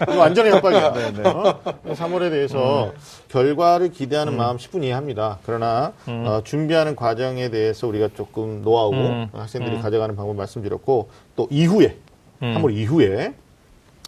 [0.08, 0.86] 이거 완전히 협박이야.
[1.24, 1.60] 어?
[1.92, 2.92] 3월에 대해서
[3.28, 5.38] 결과를 기대하는 마음 10분 이해합니다.
[5.44, 9.28] 그러나 어, 준비하는 과정에 대해서 우리가 조금 노하우 음.
[9.32, 11.96] 학생들이 가져가는 방법 말씀드렸고 또 이후에
[12.42, 12.54] 음.
[12.56, 13.34] 3월 이후에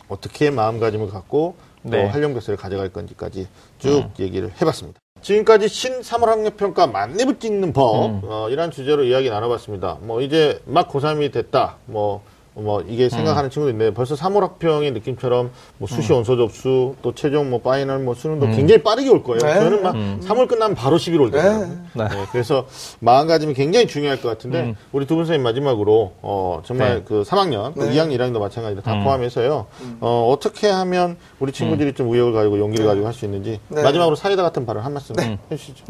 [0.09, 2.07] 어떻게 마음가짐을 갖고 또 네.
[2.07, 3.48] 활용교사를 가져갈 건지까지
[3.78, 4.98] 쭉 얘기를 해봤습니다.
[5.20, 9.98] 지금까지 신 3월 학력평가 만렙을 찍는 법 어, 이런 주제로 이야기 나눠봤습니다.
[10.03, 11.77] 뭐 이제 막 고3이 됐다.
[11.86, 12.23] 뭐
[12.59, 17.51] 뭐 이게 생각하는 친구도 있는데 벌써 3월 학평의 느낌처럼 뭐 수시 원서 접수 또 최종
[17.51, 19.41] 뭐 final 뭐 수능도 굉장히 빠르게 올 거예요.
[19.41, 19.55] 네.
[19.55, 21.66] 저는 막 3월 끝나면 바로 11월 되더라고요.
[21.95, 22.05] 네.
[22.05, 22.66] 네, 그래서
[23.01, 27.03] 마음가짐이 굉장히 중요할 것 같은데 우리 두 분 선생님 마지막으로 어, 정말 네.
[27.07, 27.95] 그 3학년, 그 네.
[27.95, 29.66] 2학년, 1학년도 마찬가지로 다 포함해서요.
[30.01, 33.83] 어, 어떻게 하면 우리 친구들이 좀 의욕을 가지고 용기를 가지고 할 수 있는지 네.
[33.83, 35.15] 마지막으로 사이다 같은 발언 한 말씀
[35.51, 35.85] 해주시죠.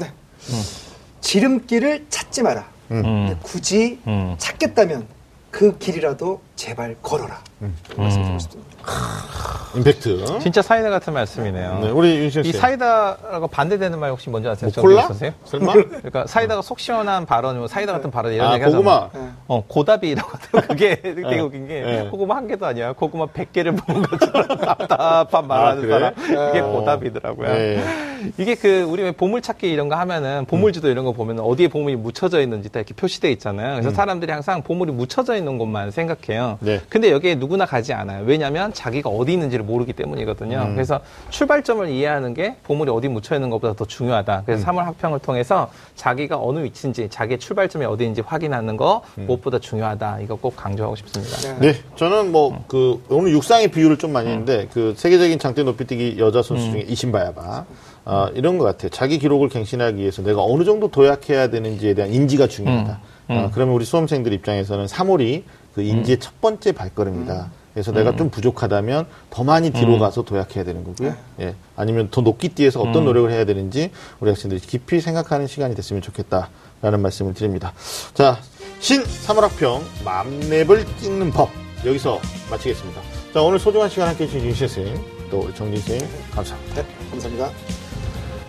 [1.21, 2.67] 지름길을 찾지 마라.
[2.93, 3.37] 음.
[3.43, 4.35] 굳이 음.
[4.39, 5.07] 찾겠다면
[5.51, 7.39] 그 길이라도 제발 걸어라.
[7.97, 8.70] 말씀드리고 싶습니다.
[9.77, 10.39] 임팩트.
[10.41, 11.81] 진짜 사이다 같은 말씀이네요.
[11.83, 12.49] 네, 우리 윤신 씨.
[12.49, 14.70] 이 사이다라고 반대되는 말 혹시 뭔지 아세요?
[14.74, 15.03] 뭐 콜라?
[15.09, 15.35] 선생님?
[15.45, 15.73] 설마?
[16.01, 18.83] 그러니까 사이다가 속 시원한 발언, 뭐 사이다 같은 발언 이런 아, 얘기 하잖아요.
[18.85, 19.11] 고구마.
[19.12, 19.31] 네.
[19.49, 20.69] 어, 고답이라고 하더라고요.
[20.69, 22.09] 그게 되게 웃긴 게 네.
[22.11, 22.93] 고구마 한 개도 아니야.
[22.95, 25.91] 고구마 100개를 먹은 것처럼 답답한 말하는 그래?
[25.91, 26.51] 사람.
[26.51, 26.66] 이게 어.
[26.73, 27.49] 고답이더라고요.
[27.49, 27.85] 네.
[28.39, 32.41] 이게 그 우리 왜 보물찾기 이런 거 하면은 보물지도 이런 거 보면 어디에 보물이 묻혀져
[32.41, 33.74] 있는지 다 이렇게 표시돼 있잖아요.
[33.74, 36.45] 그래서 사람들이 항상 보물이 묻혀져 있는 곳만 생각해요.
[36.60, 36.81] 네.
[36.89, 38.24] 근데 여기에 누구나 가지 않아요.
[38.24, 40.70] 왜냐하면 자기가 어디 있는지를 모르기 때문이거든요.
[40.74, 41.01] 그래서
[41.31, 44.43] 출발점을 이해하는 게 보물이 어디 묻혀 있는 것보다 더 중요하다.
[44.47, 50.20] 그래서 삼 3월 학평을 통해서 자기가 어느 위치인지 자기의 출발점이 어디인지 확인하는 거 무엇보다 중요하다.
[50.23, 51.59] 이거 꼭 강조하고 싶습니다.
[51.59, 51.73] 네.
[51.73, 56.43] 네, 저는 뭐, 그, 오늘 육상의 비율을 좀 많이 했는데, 그, 세계적인 장대 높이뛰기 여자
[56.43, 57.64] 선수 중에 이신바야바.
[58.09, 58.89] 어, 이런 것 같아요.
[58.90, 63.01] 자기 기록을 갱신하기 위해서 내가 어느 정도 도약해야 되는지에 대한 인지가 중요하다.
[63.28, 65.43] 어, 그러면 우리 수험생들 입장에서는 3월이
[65.77, 67.51] 그 인지의 첫 번째 발걸음이다.
[67.74, 71.15] 그래서 내가 좀 부족하다면 더 많이 뒤로 가서 도약해야 되는 거고요.
[71.40, 71.55] 예.
[71.77, 77.03] 아니면 더 높게 뛰어서 어떤 노력을 해야 되는지 우리 학생들이 깊이 생각하는 시간이 됐으면 좋겠다라는
[77.03, 77.74] 말씀을 드립니다.
[78.15, 78.39] 자,
[78.81, 81.51] 신 3월학평 맘랩을 찍는 법
[81.85, 83.03] 여기서 마치겠습니다.
[83.35, 86.74] 자, 오늘 소중한 시간 함께 해주신 윤신 선생님, 또 우리 정진 선생님 감사합니다.
[86.81, 87.51] 네, 감사합니다.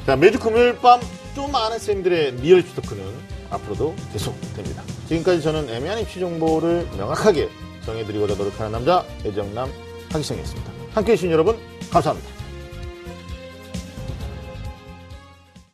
[0.05, 3.03] 자, 매주 금요일 밤좀 많은 쌤들의 리얼 슈토크는
[3.49, 4.83] 앞으로도 계속됩니다.
[5.07, 7.49] 지금까지 저는 애매한 입시 정보를 명확하게
[7.85, 9.71] 정해드리고자 노력하는 남자, 애정남
[10.11, 10.71] 한기성이었습니다.
[10.93, 11.57] 함께 해 주신 여러분,
[11.91, 12.36] 감사합니다.